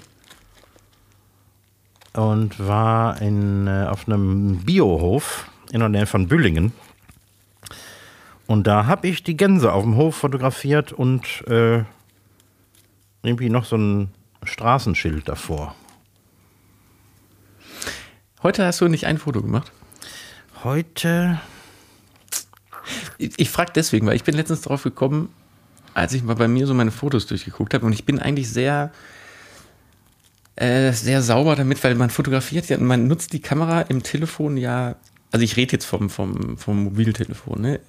und 2.13 2.65
war 2.65 3.21
in, 3.21 3.67
äh, 3.67 3.87
auf 3.89 4.07
einem 4.07 4.59
Biohof 4.63 5.51
in 5.73 5.81
der 5.81 5.89
Nähe 5.89 6.05
von 6.05 6.29
Büllingen. 6.29 6.71
Und 8.47 8.67
da 8.67 8.85
habe 8.85 9.09
ich 9.09 9.21
die 9.21 9.35
Gänse 9.35 9.73
auf 9.73 9.83
dem 9.83 9.97
Hof 9.97 10.15
fotografiert 10.15 10.93
und 10.93 11.45
äh, 11.47 11.83
irgendwie 13.21 13.49
noch 13.49 13.65
so 13.65 13.75
ein 13.75 14.11
Straßenschild 14.45 15.27
davor. 15.27 15.75
Heute 18.45 18.63
hast 18.63 18.79
du 18.79 18.87
nicht 18.87 19.07
ein 19.07 19.17
Foto 19.17 19.41
gemacht. 19.41 19.71
Heute, 20.63 21.41
Ich, 23.17 23.31
ich 23.37 23.49
frage 23.49 23.71
deswegen, 23.73 24.05
weil 24.05 24.15
ich 24.15 24.23
bin 24.23 24.35
letztens 24.35 24.61
drauf 24.61 24.83
gekommen, 24.83 25.29
als 25.95 26.13
ich 26.13 26.21
mal 26.21 26.35
bei 26.35 26.47
mir 26.47 26.67
so 26.67 26.75
meine 26.75 26.91
Fotos 26.91 27.25
durchgeguckt 27.25 27.73
habe 27.73 27.87
und 27.87 27.93
ich 27.93 28.05
bin 28.05 28.19
eigentlich 28.19 28.47
sehr, 28.47 28.91
äh, 30.57 30.91
sehr 30.91 31.23
sauber 31.23 31.55
damit, 31.55 31.83
weil 31.83 31.95
man 31.95 32.11
fotografiert 32.11 32.69
ja, 32.69 32.77
man 32.77 33.07
nutzt 33.07 33.33
die 33.33 33.41
Kamera 33.41 33.81
im 33.81 34.03
Telefon 34.03 34.57
ja, 34.57 34.95
also 35.31 35.43
ich 35.43 35.57
rede 35.57 35.71
jetzt 35.71 35.85
vom, 35.85 36.11
vom, 36.11 36.59
vom 36.59 36.83
Mobiltelefon, 36.83 37.59
ne, 37.59 37.79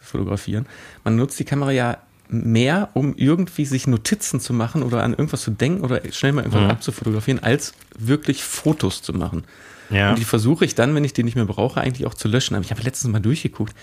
fotografieren. 0.00 0.66
Man 1.04 1.14
nutzt 1.14 1.38
die 1.38 1.44
Kamera 1.44 1.70
ja 1.70 1.98
mehr, 2.28 2.88
um 2.94 3.14
irgendwie 3.14 3.66
sich 3.66 3.86
Notizen 3.86 4.40
zu 4.40 4.52
machen 4.52 4.82
oder 4.82 5.04
an 5.04 5.12
irgendwas 5.12 5.42
zu 5.42 5.52
denken 5.52 5.84
oder 5.84 6.00
schnell 6.10 6.32
mal 6.32 6.42
irgendwas 6.42 6.68
abzufotografieren, 6.72 7.40
als 7.40 7.74
wirklich 7.96 8.42
Fotos 8.42 9.00
zu 9.00 9.12
machen. 9.12 9.44
Ja. 9.92 10.10
Und 10.10 10.18
die 10.18 10.24
versuche 10.24 10.64
ich 10.64 10.74
dann, 10.74 10.94
wenn 10.94 11.04
ich 11.04 11.12
die 11.12 11.22
nicht 11.22 11.36
mehr 11.36 11.44
brauche, 11.44 11.80
eigentlich 11.80 12.06
auch 12.06 12.14
zu 12.14 12.28
löschen. 12.28 12.54
Aber 12.54 12.64
ich 12.64 12.70
habe 12.70 12.82
letztens 12.82 13.12
mal 13.12 13.20
durchgeschguckt. 13.20 13.74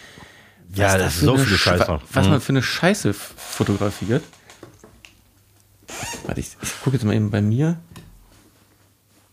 Ja, 0.73 0.85
was 0.85 0.93
das 0.93 1.01
da 1.01 1.07
ist 1.07 1.19
so 1.21 1.37
viel 1.37 1.57
Scheiße. 1.57 1.99
Was 2.13 2.25
Mhm. 2.25 2.31
man 2.31 2.41
für 2.41 2.49
eine 2.49 2.61
Scheiße 2.63 3.13
fotografiert. 3.13 4.23
Warte, 6.25 6.39
ich, 6.39 6.49
ich 6.61 6.81
gucke 6.81 6.95
jetzt 6.97 7.05
mal 7.05 7.15
eben 7.15 7.29
bei 7.31 7.41
mir. 7.41 7.79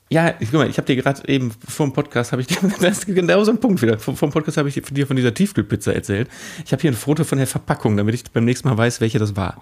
Ja, 0.08 0.34
ich, 0.38 0.50
guck 0.52 0.60
mal, 0.60 0.70
ich 0.70 0.78
habe 0.78 0.86
dir 0.86 0.96
gerade 0.96 1.26
eben 1.28 1.50
vor 1.68 1.84
dem 1.86 1.92
Podcast, 1.92 2.30
habe 2.32 2.40
ich 2.40 2.46
dir, 2.48 2.56
das 2.80 2.98
ist 2.98 3.06
genau 3.06 3.42
so 3.44 3.50
ein 3.50 3.58
Punkt 3.58 3.82
wieder. 3.82 3.98
Vor, 3.98 4.16
vor 4.16 4.28
dem 4.28 4.32
Podcast 4.32 4.56
habe 4.56 4.68
ich 4.68 4.80
dir 4.80 5.06
von 5.06 5.16
dieser 5.16 5.34
Tiefkühlpizza 5.34 5.92
erzählt. 5.92 6.28
Ich 6.64 6.72
habe 6.72 6.80
hier 6.80 6.92
ein 6.92 6.96
Foto 6.96 7.24
von 7.24 7.38
der 7.38 7.46
Verpackung, 7.46 7.96
damit 7.96 8.14
ich 8.14 8.24
beim 8.30 8.44
nächsten 8.44 8.68
Mal 8.68 8.78
weiß, 8.78 9.00
welche 9.00 9.18
das 9.18 9.34
war. 9.36 9.60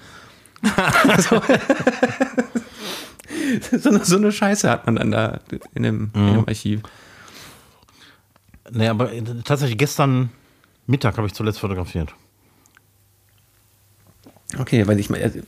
so, 1.19 1.43
so, 3.79 3.89
eine, 3.91 4.05
so 4.05 4.17
eine 4.17 4.33
Scheiße 4.33 4.71
hat 4.71 4.87
man 4.87 4.97
dann 4.97 5.11
da 5.11 5.41
in 5.75 5.83
dem, 5.83 6.11
in 6.15 6.21
Mhm. 6.23 6.35
dem 6.35 6.49
Archiv. 6.49 6.81
Nee, 8.71 8.89
aber 8.89 9.11
tatsächlich 9.45 9.79
gestern 9.79 10.31
Mittag 10.87 11.17
habe 11.17 11.27
ich 11.27 11.35
zuletzt 11.35 11.61
fotografiert. 11.61 12.15
Okay, 14.59 14.87
weil 14.87 14.99
ich 15.01 15.11
mal, 15.11 15.21
also, 15.23 15.41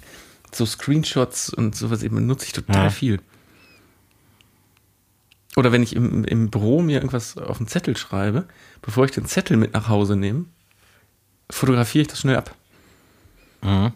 so 0.53 0.67
Screenshots 0.67 1.51
und 1.51 1.77
sowas 1.77 2.03
eben 2.03 2.27
nutze 2.27 2.47
ich 2.47 2.53
total 2.53 2.85
Ja. 2.85 2.91
viel. 2.91 3.21
Oder 5.57 5.73
wenn 5.73 5.83
ich 5.83 5.97
im, 5.97 6.25
im 6.25 6.51
Büro 6.51 6.83
mir 6.83 6.97
irgendwas 6.97 7.39
auf 7.39 7.59
einen 7.59 7.69
Zettel 7.69 7.97
schreibe, 7.97 8.47
bevor 8.83 9.05
ich 9.05 9.11
den 9.13 9.27
Zettel 9.27 9.57
mit 9.57 9.73
nach 9.73 9.89
Hause 9.89 10.17
nehme, 10.17 10.45
fotografiere 11.51 12.03
ich 12.03 12.09
das 12.09 12.21
schnell 12.21 12.37
ab. 12.37 12.55
Mhm. 13.63 13.93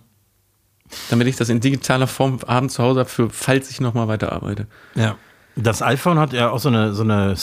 Damit 1.11 1.27
ich 1.29 1.37
das 1.37 1.49
in 1.49 1.61
digitaler 1.61 2.07
Form 2.07 2.41
abends 2.47 2.75
zu 2.75 2.83
Hause 2.83 3.01
habe, 3.01 3.09
für 3.11 3.31
falls 3.31 3.71
ich 3.71 3.81
nochmal 3.81 4.09
weiterarbeite. 4.09 4.67
Ja. 4.95 5.17
Das 5.57 5.83
iPhone 5.83 6.19
hat 6.19 6.33
ja 6.33 6.51
auch 6.51 6.59
so 6.61 6.69
eine, 6.69 6.95
so 6.95 7.03
eine 7.03 7.37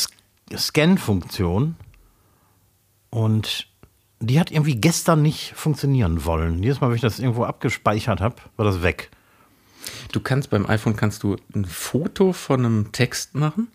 Scan-Funktion. 0.55 1.75
Und 3.09 3.67
die 4.19 4.39
hat 4.39 4.51
irgendwie 4.51 4.75
gestern 4.75 5.21
nicht 5.21 5.53
funktionieren 5.55 6.25
wollen. 6.25 6.61
Jedes 6.63 6.81
Mal, 6.81 6.89
wenn 6.89 6.95
ich 6.95 7.01
das 7.01 7.19
irgendwo 7.19 7.43
abgespeichert 7.45 8.21
habe, 8.21 8.35
war 8.55 8.65
das 8.65 8.81
weg. 8.81 9.09
Du 10.11 10.19
kannst 10.19 10.49
beim 10.49 10.65
iPhone 10.67 10.95
kannst 10.95 11.23
du 11.23 11.37
ein 11.55 11.65
Foto 11.65 12.33
von 12.33 12.65
einem 12.65 12.91
Text 12.91 13.35
machen 13.35 13.67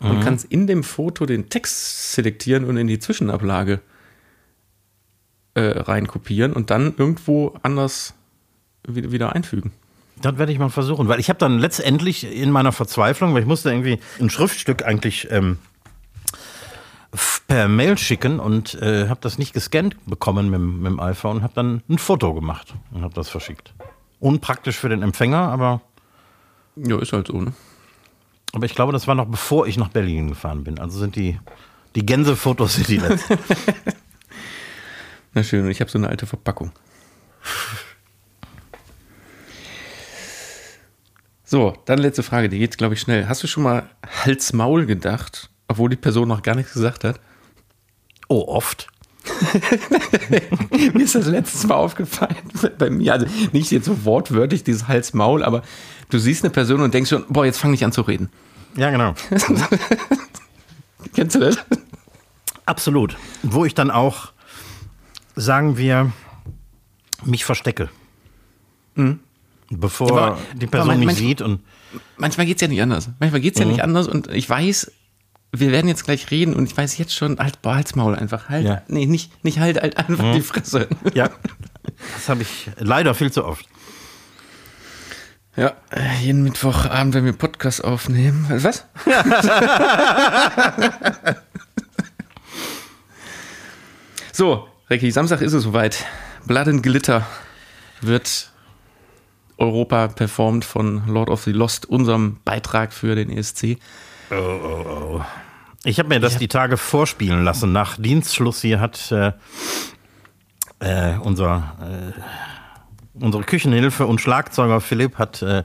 und 0.00 0.18
Mhm. 0.18 0.20
kannst 0.22 0.46
in 0.46 0.66
dem 0.66 0.82
Foto 0.82 1.26
den 1.26 1.48
Text 1.48 2.12
selektieren 2.14 2.64
und 2.64 2.76
in 2.76 2.86
die 2.88 2.98
Zwischenablage 2.98 3.80
äh, 5.54 5.60
reinkopieren 5.60 6.52
und 6.54 6.70
dann 6.70 6.94
irgendwo 6.96 7.54
anders 7.62 8.14
wieder, 8.88 9.32
einfügen. 9.34 9.70
Das 10.20 10.38
werde 10.38 10.50
ich 10.52 10.58
mal 10.58 10.70
versuchen, 10.70 11.08
weil 11.08 11.20
ich 11.20 11.28
habe 11.28 11.38
dann 11.38 11.58
letztendlich 11.58 12.24
in 12.24 12.50
meiner 12.50 12.72
Verzweiflung, 12.72 13.34
weil 13.34 13.42
ich 13.42 13.46
musste 13.48 13.70
irgendwie 13.70 13.98
ein 14.18 14.30
Schriftstück 14.30 14.84
eigentlich 14.84 15.28
ähm, 15.30 15.58
per 17.46 17.68
Mail 17.68 17.98
schicken 17.98 18.40
und 18.40 18.74
äh, 18.74 19.08
habe 19.08 19.20
das 19.20 19.36
nicht 19.38 19.52
gescannt 19.52 19.96
bekommen 20.06 20.46
mit, 20.46 20.54
dem- 20.58 20.82
mit 20.82 20.92
dem 20.92 21.00
iPhone 21.00 21.38
und 21.38 21.42
habe 21.42 21.52
dann 21.54 21.82
ein 21.88 21.98
Foto 21.98 22.32
gemacht 22.34 22.74
und 22.92 23.02
habe 23.02 23.12
das 23.14 23.28
verschickt. 23.28 23.74
Unpraktisch 24.20 24.76
für 24.78 24.88
den 24.88 25.02
Empfänger, 25.02 25.38
aber, 25.48 25.82
Ja, 26.76 26.98
ist 27.00 27.12
halt 27.12 27.26
so, 27.26 27.40
ne? 27.40 27.52
aber 28.54 28.64
ich 28.66 28.74
glaube, 28.74 28.92
das 28.92 29.06
war 29.06 29.14
noch 29.14 29.26
bevor 29.26 29.66
ich 29.66 29.76
nach 29.76 29.88
Berlin 29.88 30.28
gefahren 30.28 30.64
bin. 30.64 30.78
Also 30.78 30.98
sind 30.98 31.16
die, 31.16 31.38
die 31.94 32.06
Gänsefotos 32.06 32.74
sind 32.74 32.88
die 32.88 32.98
letzten. 32.98 33.38
Na 35.34 35.42
schön, 35.42 35.64
und 35.64 35.70
ich 35.70 35.80
habe 35.80 35.90
so 35.90 35.98
eine 35.98 36.08
alte 36.08 36.26
Verpackung. 36.26 36.72
So, 41.44 41.74
dann 41.84 41.98
letzte 41.98 42.22
Frage, 42.22 42.48
die 42.48 42.58
geht, 42.58 42.78
glaube 42.78 42.94
ich, 42.94 43.00
schnell. 43.00 43.28
Hast 43.28 43.42
du 43.42 43.46
schon 43.46 43.62
mal 43.62 43.88
Hals-Maul 44.24 44.86
gedacht, 44.86 45.50
obwohl 45.72 45.88
die 45.90 45.96
Person 45.96 46.28
noch 46.28 46.42
gar 46.42 46.54
nichts 46.54 46.72
gesagt 46.74 47.04
hat? 47.04 47.18
oh, 48.28 48.44
oft. 48.48 48.88
mir 50.94 51.02
ist 51.04 51.14
das 51.14 51.26
letztes 51.26 51.66
Mal 51.66 51.74
aufgefallen. 51.74 52.34
Bei 52.78 52.88
mir, 52.90 53.12
also 53.12 53.26
nicht 53.52 53.70
jetzt 53.70 53.84
so 53.84 54.04
wortwörtlich 54.06 54.64
dieses 54.64 54.88
Hals-Maul, 54.88 55.42
aber 55.44 55.62
du 56.08 56.18
siehst 56.18 56.42
eine 56.42 56.50
Person 56.50 56.80
und 56.80 56.94
denkst 56.94 57.10
schon, 57.10 57.24
boah, 57.28 57.44
jetzt 57.44 57.58
fange 57.58 57.74
ich 57.74 57.84
an 57.84 57.92
zu 57.92 58.00
reden. 58.02 58.30
Ja, 58.74 58.90
genau. 58.90 59.14
Kennst 61.14 61.36
du 61.36 61.40
das? 61.40 61.58
Absolut. 62.64 63.16
Wo 63.42 63.64
ich 63.66 63.74
dann 63.74 63.90
auch, 63.90 64.32
sagen 65.36 65.76
wir, 65.76 66.10
mich 67.24 67.44
verstecke. 67.44 67.90
Bevor 69.70 70.10
Aber- 70.12 70.38
die 70.54 70.66
Person 70.66 70.88
man- 70.88 70.98
mich 71.00 71.06
manch- 71.06 71.18
sieht 71.18 71.40
und 71.42 71.60
Manchmal 72.16 72.46
geht 72.46 72.56
es 72.56 72.62
ja 72.62 72.68
nicht 72.68 72.80
anders. 72.80 73.10
Manchmal 73.20 73.42
geht 73.42 73.54
es 73.54 73.60
ja 73.60 73.66
nicht 73.66 73.82
anders 73.82 74.08
und 74.08 74.28
ich 74.28 74.48
weiß, 74.48 74.90
wir 75.54 75.70
werden 75.70 75.88
jetzt 75.88 76.04
gleich 76.04 76.30
reden 76.30 76.54
und 76.54 76.70
ich 76.70 76.76
weiß 76.76 76.96
jetzt 76.98 77.14
schon, 77.14 77.38
halt, 77.38 77.60
boah, 77.62 77.74
halt's 77.76 77.94
Maul 77.94 78.14
einfach. 78.14 78.48
Halt, 78.48 78.64
Ja. 78.64 78.82
nee, 78.88 79.06
nicht, 79.06 79.44
nicht 79.44 79.58
halt, 79.58 79.80
halt 79.80 79.96
einfach 79.98 80.32
die 80.34 80.40
Fresse. 80.40 80.88
ja, 81.14 81.28
das 82.14 82.28
habe 82.28 82.42
ich 82.42 82.70
leider 82.78 83.14
viel 83.14 83.30
zu 83.30 83.44
oft. 83.44 83.66
Ja, 85.54 85.74
jeden 86.22 86.44
Mittwochabend, 86.44 87.12
wenn 87.12 87.26
wir 87.26 87.34
Podcast 87.34 87.84
aufnehmen. 87.84 88.46
Was? 88.48 88.86
so, 94.32 94.66
Recki, 94.88 95.10
Samstag 95.10 95.42
ist 95.42 95.52
es 95.52 95.62
soweit. 95.62 96.06
Blood 96.46 96.68
and 96.68 96.82
Glitter 96.82 97.26
wird 98.00 98.50
Europa 99.58 100.08
performt 100.08 100.64
von 100.64 101.06
Lord 101.06 101.28
of 101.28 101.42
the 101.44 101.52
Lost, 101.52 101.84
unserem 101.86 102.38
Beitrag 102.44 102.92
für 102.94 103.14
den 103.14 103.28
ESC. 103.30 103.76
Ich 105.84 105.98
habe 105.98 106.08
mir 106.08 106.20
das 106.20 106.38
die 106.38 106.48
Tage 106.48 106.76
vorspielen 106.76 107.44
lassen. 107.44 107.72
Nach 107.72 107.96
Dienstschluss 107.96 108.60
hier 108.60 108.78
hat 108.80 109.10
äh, 109.10 109.32
äh, 110.78 111.16
unser, 111.18 111.76
äh, 111.82 113.20
unsere 113.24 113.42
Küchenhilfe 113.42 114.06
und 114.06 114.20
Schlagzeuger 114.20 114.80
Philipp 114.80 115.18
hat. 115.18 115.42
Äh, 115.42 115.64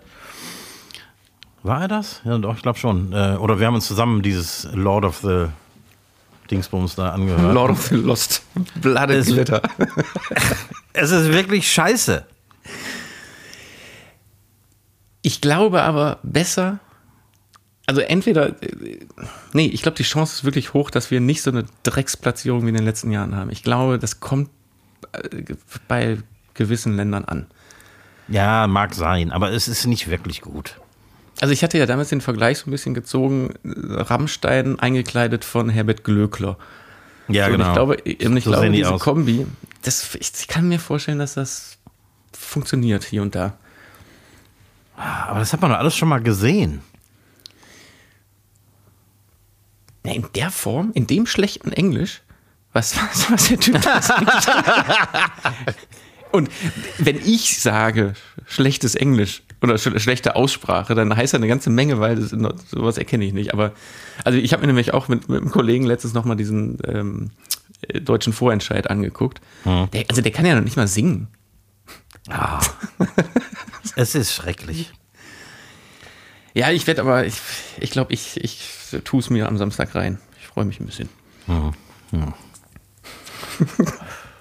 war 1.62 1.82
er 1.82 1.88
das? 1.88 2.22
Ja, 2.24 2.38
doch, 2.40 2.56
ich 2.56 2.64
glaube 2.64 2.80
schon. 2.80 3.14
Äh, 3.14 3.36
oder 3.40 3.60
wir 3.60 3.68
haben 3.68 3.76
uns 3.76 3.88
zusammen 3.88 4.22
dieses 4.24 4.68
Lord 4.74 5.06
of 5.06 5.18
the 5.18 5.46
Dingsbums 6.50 6.96
da 6.96 7.12
angehört. 7.12 7.54
Lord 7.54 7.72
of 7.72 7.88
the 7.88 7.96
Lost, 7.96 8.42
Blood 8.82 9.10
Es- 9.12 9.28
Glitter. 9.28 9.62
Es 10.94 11.12
ist 11.12 11.32
wirklich 11.32 11.72
scheiße. 11.72 12.26
Ich 15.22 15.42
glaube 15.42 15.84
aber 15.84 16.18
besser, 16.24 16.80
also 17.88 18.02
entweder, 18.02 18.50
äh, 18.62 19.00
nee, 19.54 19.66
ich 19.68 19.82
glaube, 19.82 19.96
die 19.98 20.04
Chance 20.04 20.36
ist 20.36 20.44
wirklich 20.44 20.74
hoch, 20.74 20.90
dass 20.92 21.10
wir 21.10 21.20
nicht 21.20 21.42
so 21.42 21.50
eine 21.50 21.66
Drecksplatzierung 21.84 22.64
wie 22.66 22.70
in 22.70 22.76
den 22.76 22.86
letzten 22.86 23.12
Jahren 23.12 23.36
haben. 23.36 23.50
Ich 23.50 23.64
glaube, 23.64 23.98
das 23.98 24.20
kommt 24.20 24.50
äh, 25.14 25.56
bei 25.88 26.18
gewissen 26.54 26.96
Ländern 26.96 27.26
an. 27.26 27.48
Ja, 28.28 28.68
mag 28.68 28.94
sein, 28.94 29.32
aber 29.32 29.52
es 29.52 29.68
ist 29.68 29.86
nicht 29.86 30.10
wirklich 30.10 30.42
gut. 30.42 30.80
Also 31.40 31.54
ich 31.54 31.64
hatte 31.64 31.78
ja 31.78 31.86
damals 31.86 32.10
den 32.10 32.20
Vergleich 32.20 32.58
so 32.60 32.68
ein 32.68 32.72
bisschen 32.72 32.94
gezogen, 32.94 33.54
Rammstein 33.64 34.80
eingekleidet 34.80 35.46
von 35.46 35.70
Herbert 35.70 36.04
Glöckler. 36.04 36.58
Ja, 37.30 37.46
So, 37.46 37.52
genau. 37.52 37.68
Und 37.68 37.68
ich 37.68 37.74
glaube, 37.74 37.98
ich 38.04 38.44
So 38.44 38.52
glaube 38.52 38.70
diese 38.72 38.92
aus. 38.92 39.02
Kombi, 39.02 39.46
das, 39.84 40.16
ich, 40.16 40.32
ich 40.40 40.48
kann 40.48 40.68
mir 40.68 40.80
vorstellen, 40.80 41.20
dass 41.20 41.36
das 41.36 41.78
funktioniert 42.38 43.04
hier 43.04 43.22
und 43.22 43.36
da. 43.36 43.54
aber 44.96 45.40
das 45.40 45.54
hat 45.54 45.62
man 45.62 45.72
doch 45.72 45.78
alles 45.78 45.96
schon 45.96 46.10
mal 46.10 46.20
gesehen. 46.22 46.82
Ja, 50.08 50.14
in 50.14 50.26
der 50.36 50.52
Form, 50.52 50.92
in 50.94 51.06
dem 51.06 51.26
schlechten 51.26 51.74
Englisch, 51.74 52.22
was, 52.72 52.96
was, 52.96 53.30
was 53.30 53.50
der 53.50 53.60
Typ 53.60 53.82
da 53.82 54.02
singt. 54.02 54.30
Und 56.32 56.50
wenn 56.98 57.18
ich 57.18 57.60
sage 57.60 58.14
schlechtes 58.46 58.96
Englisch 58.96 59.44
oder 59.62 59.78
sch 59.78 59.90
schlechte 59.98 60.38
Aussprache, 60.38 60.96
dann 60.96 61.14
heißt 61.14 61.34
das 61.34 61.40
eine 61.40 61.50
ganze 61.50 61.70
Menge, 61.70 62.00
weil 62.00 62.16
das, 62.16 62.30
sowas 62.70 62.98
erkenne 62.98 63.26
ich 63.26 63.34
nicht. 63.34 63.54
Aber 63.54 63.74
also 64.24 64.38
ich 64.40 64.54
habe 64.54 64.62
mir 64.62 64.68
nämlich 64.68 64.94
auch 64.94 65.10
mit, 65.10 65.28
mit 65.28 65.42
einem 65.42 65.52
Kollegen 65.52 65.86
letztens 65.86 66.14
nochmal 66.14 66.38
diesen 66.38 66.78
ähm, 66.86 67.32
äh, 67.82 68.00
deutschen 68.00 68.32
Vorentscheid 68.32 68.90
angeguckt. 68.90 69.42
Der, 69.66 70.06
also 70.08 70.22
der 70.22 70.32
kann 70.32 70.46
ja 70.46 70.56
noch 70.56 70.64
nicht 70.64 70.78
mal 70.78 70.88
singen. 70.88 71.28
Ah. 72.30 72.62
es 73.98 74.16
ist 74.16 74.34
schrecklich. 74.34 74.94
Ja, 76.58 76.72
ich 76.72 76.88
werde 76.88 77.02
aber, 77.02 77.26
ich 77.26 77.40
ich, 77.80 77.92
glaube, 77.92 78.14
ich, 78.14 78.44
ich 78.44 78.68
tue 79.04 79.20
es 79.20 79.30
mir 79.30 79.48
am 79.48 79.58
Samstag 79.60 79.94
rein. 79.94 80.18
Ich 80.42 80.48
freue 80.48 80.66
mich 80.66 80.80
ein 80.80 80.86
bisschen. 80.88 81.08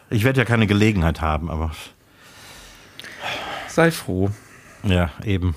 Ich 0.09 0.23
werde 0.25 0.39
ja 0.41 0.45
keine 0.45 0.67
Gelegenheit 0.69 1.21
haben, 1.21 1.51
aber 1.51 1.73
Sei 3.69 3.91
froh. 3.91 4.31
ja, 4.85 5.11
eben. 5.25 5.55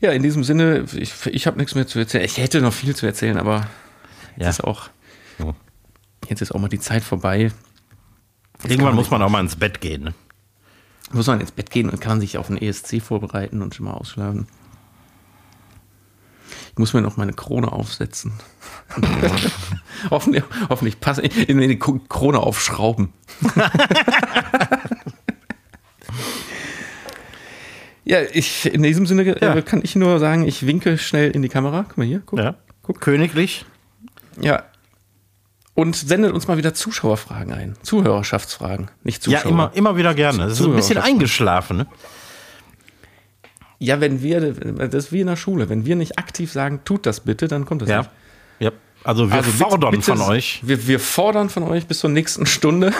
Ja, 0.00 0.12
in 0.12 0.22
diesem 0.22 0.44
Sinne, 0.44 0.84
ich, 0.94 1.14
ich 1.26 1.46
habe 1.46 1.56
nichts 1.56 1.74
mehr 1.74 1.86
zu 1.86 1.98
erzählen. 1.98 2.24
Ich 2.24 2.36
hätte 2.36 2.60
noch 2.60 2.74
viel 2.74 2.94
zu 2.94 3.06
erzählen, 3.06 3.38
aber 3.38 3.66
Ja. 4.36 4.46
jetzt 4.46 4.58
ist 4.58 4.64
auch, 4.64 4.90
jetzt 6.28 6.42
ist 6.42 6.52
auch 6.54 6.60
mal 6.60 6.68
die 6.68 6.78
Zeit 6.78 7.02
vorbei. 7.02 7.50
Irgendwann 8.64 8.94
muss 8.94 9.10
man 9.10 9.22
auch 9.22 9.30
mal 9.30 9.40
ins 9.40 9.56
Bett 9.56 9.80
gehen. 9.80 10.04
Ne? 10.04 10.14
Muss 11.12 11.26
man 11.26 11.40
ins 11.40 11.52
Bett 11.52 11.70
gehen 11.70 11.90
und 11.90 12.00
kann 12.00 12.20
sich 12.20 12.38
auf 12.38 12.46
den 12.48 12.56
ESC 12.60 13.00
vorbereiten 13.02 13.62
und 13.62 13.74
schon 13.74 13.86
mal 13.86 13.92
ausschlafen. 13.94 14.46
Ich 16.72 16.78
muss 16.78 16.92
mir 16.92 17.02
noch 17.02 17.16
meine 17.16 17.32
Krone 17.32 17.70
aufsetzen. 17.70 18.32
hoffentlich, 20.10 20.42
hoffentlich 20.68 20.98
passen, 21.00 21.22
in 21.24 21.58
die 21.60 21.78
Krone 21.78 22.40
aufschrauben. 22.40 23.12
ja, 28.04 28.18
ich, 28.32 28.66
in 28.72 28.82
diesem 28.82 29.06
Sinne 29.06 29.22
äh, 29.22 29.44
Ja. 29.44 29.60
kann 29.62 29.80
ich 29.82 29.94
nur 29.96 30.18
sagen, 30.18 30.46
ich 30.46 30.66
winke 30.66 30.98
schnell 30.98 31.30
in 31.30 31.42
die 31.42 31.48
Kamera. 31.48 31.84
Guck 31.88 31.98
mal 31.98 32.06
hier, 32.06 32.22
guck. 32.26 32.38
Ja. 32.40 32.56
Königlich. 33.00 33.64
Ja. 34.40 34.64
Und 35.74 35.96
sendet 35.96 36.32
uns 36.32 36.46
mal 36.46 36.56
wieder 36.56 36.72
Zuschauerfragen 36.72 37.52
ein. 37.52 37.74
Zuhörerschaftsfragen, 37.82 38.90
nicht 39.02 39.22
Zuschauer. 39.24 39.42
Ja, 39.44 39.48
immer, 39.50 39.70
immer 39.74 39.96
wieder 39.96 40.14
gerne. 40.14 40.44
Es 40.44 40.60
ist 40.60 40.66
ein 40.66 40.76
bisschen 40.76 40.98
eingeschlafen. 40.98 41.78
Ne? 41.78 41.86
Ja, 43.80 44.00
wenn 44.00 44.22
wir, 44.22 44.52
das 44.52 45.06
ist 45.06 45.12
wie 45.12 45.20
in 45.22 45.26
der 45.26 45.34
Schule, 45.36 45.68
wenn 45.68 45.84
wir 45.84 45.96
nicht 45.96 46.16
aktiv 46.18 46.52
sagen, 46.52 46.80
tut 46.84 47.06
das 47.06 47.20
bitte, 47.20 47.48
dann 47.48 47.64
kommt 47.66 47.82
das 47.82 47.88
Ja. 47.88 47.98
nicht. 47.98 48.10
ja. 48.60 48.70
Also 49.02 49.28
wir 49.28 49.34
Also 49.36 49.50
bitte- 49.50 49.64
fordern 49.64 49.90
bitte- 49.90 50.04
von 50.16 50.20
euch. 50.22 50.60
Wir, 50.62 50.86
wir 50.86 51.00
fordern 51.00 51.50
von 51.50 51.64
euch 51.64 51.86
bis 51.86 51.98
zur 51.98 52.08
nächsten 52.10 52.46
Stunde 52.46 52.92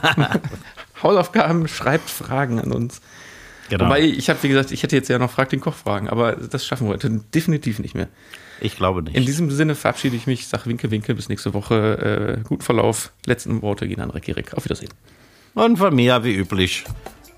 Hausaufgaben, 1.02 1.68
schreibt 1.68 2.08
Fragen 2.08 2.60
an 2.60 2.72
uns. 2.72 3.00
Genau. 3.68 3.86
Wobei, 3.86 4.00
ich 4.02 4.28
habe, 4.30 4.42
wie 4.42 4.48
gesagt, 4.48 4.70
ich 4.70 4.82
hätte 4.82 4.96
jetzt 4.96 5.08
ja 5.08 5.18
noch 5.18 5.30
Frag 5.30 5.48
den 5.50 5.60
Koch 5.60 5.74
Fragen, 5.74 6.08
aber 6.08 6.32
das 6.36 6.64
schaffen 6.66 6.86
wir 6.86 6.94
heute 6.94 7.10
definitiv 7.34 7.78
nicht 7.78 7.94
mehr. 7.94 8.08
Ich 8.62 8.76
glaube 8.76 9.02
nicht. 9.02 9.16
In 9.16 9.26
diesem 9.26 9.50
Sinne 9.50 9.74
verabschiede 9.74 10.16
ich 10.16 10.26
mich, 10.26 10.46
sag 10.46 10.66
Winke, 10.66 10.90
Winke, 10.90 11.14
bis 11.14 11.28
nächste 11.28 11.54
Woche. 11.54 12.38
Äh, 12.38 12.48
guten 12.48 12.62
Verlauf. 12.62 13.12
Letzten 13.26 13.62
Worte 13.62 13.88
gehen 13.88 14.00
an 14.00 14.10
Recki 14.10 14.32
Rick. 14.32 14.54
Auf 14.54 14.64
Wiedersehen. 14.64 14.90
Und 15.54 15.76
von 15.76 15.94
mir, 15.94 16.24
wie 16.24 16.34
üblich, 16.34 16.84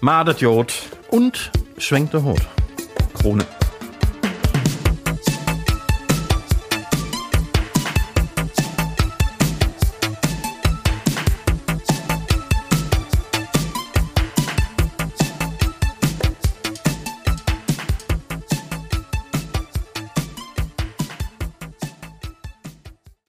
Madet 0.00 0.40
Jod 0.40 0.74
und 1.10 1.50
schwenkte 1.78 2.22
Hut. 2.22 2.42
Krone. 3.14 3.46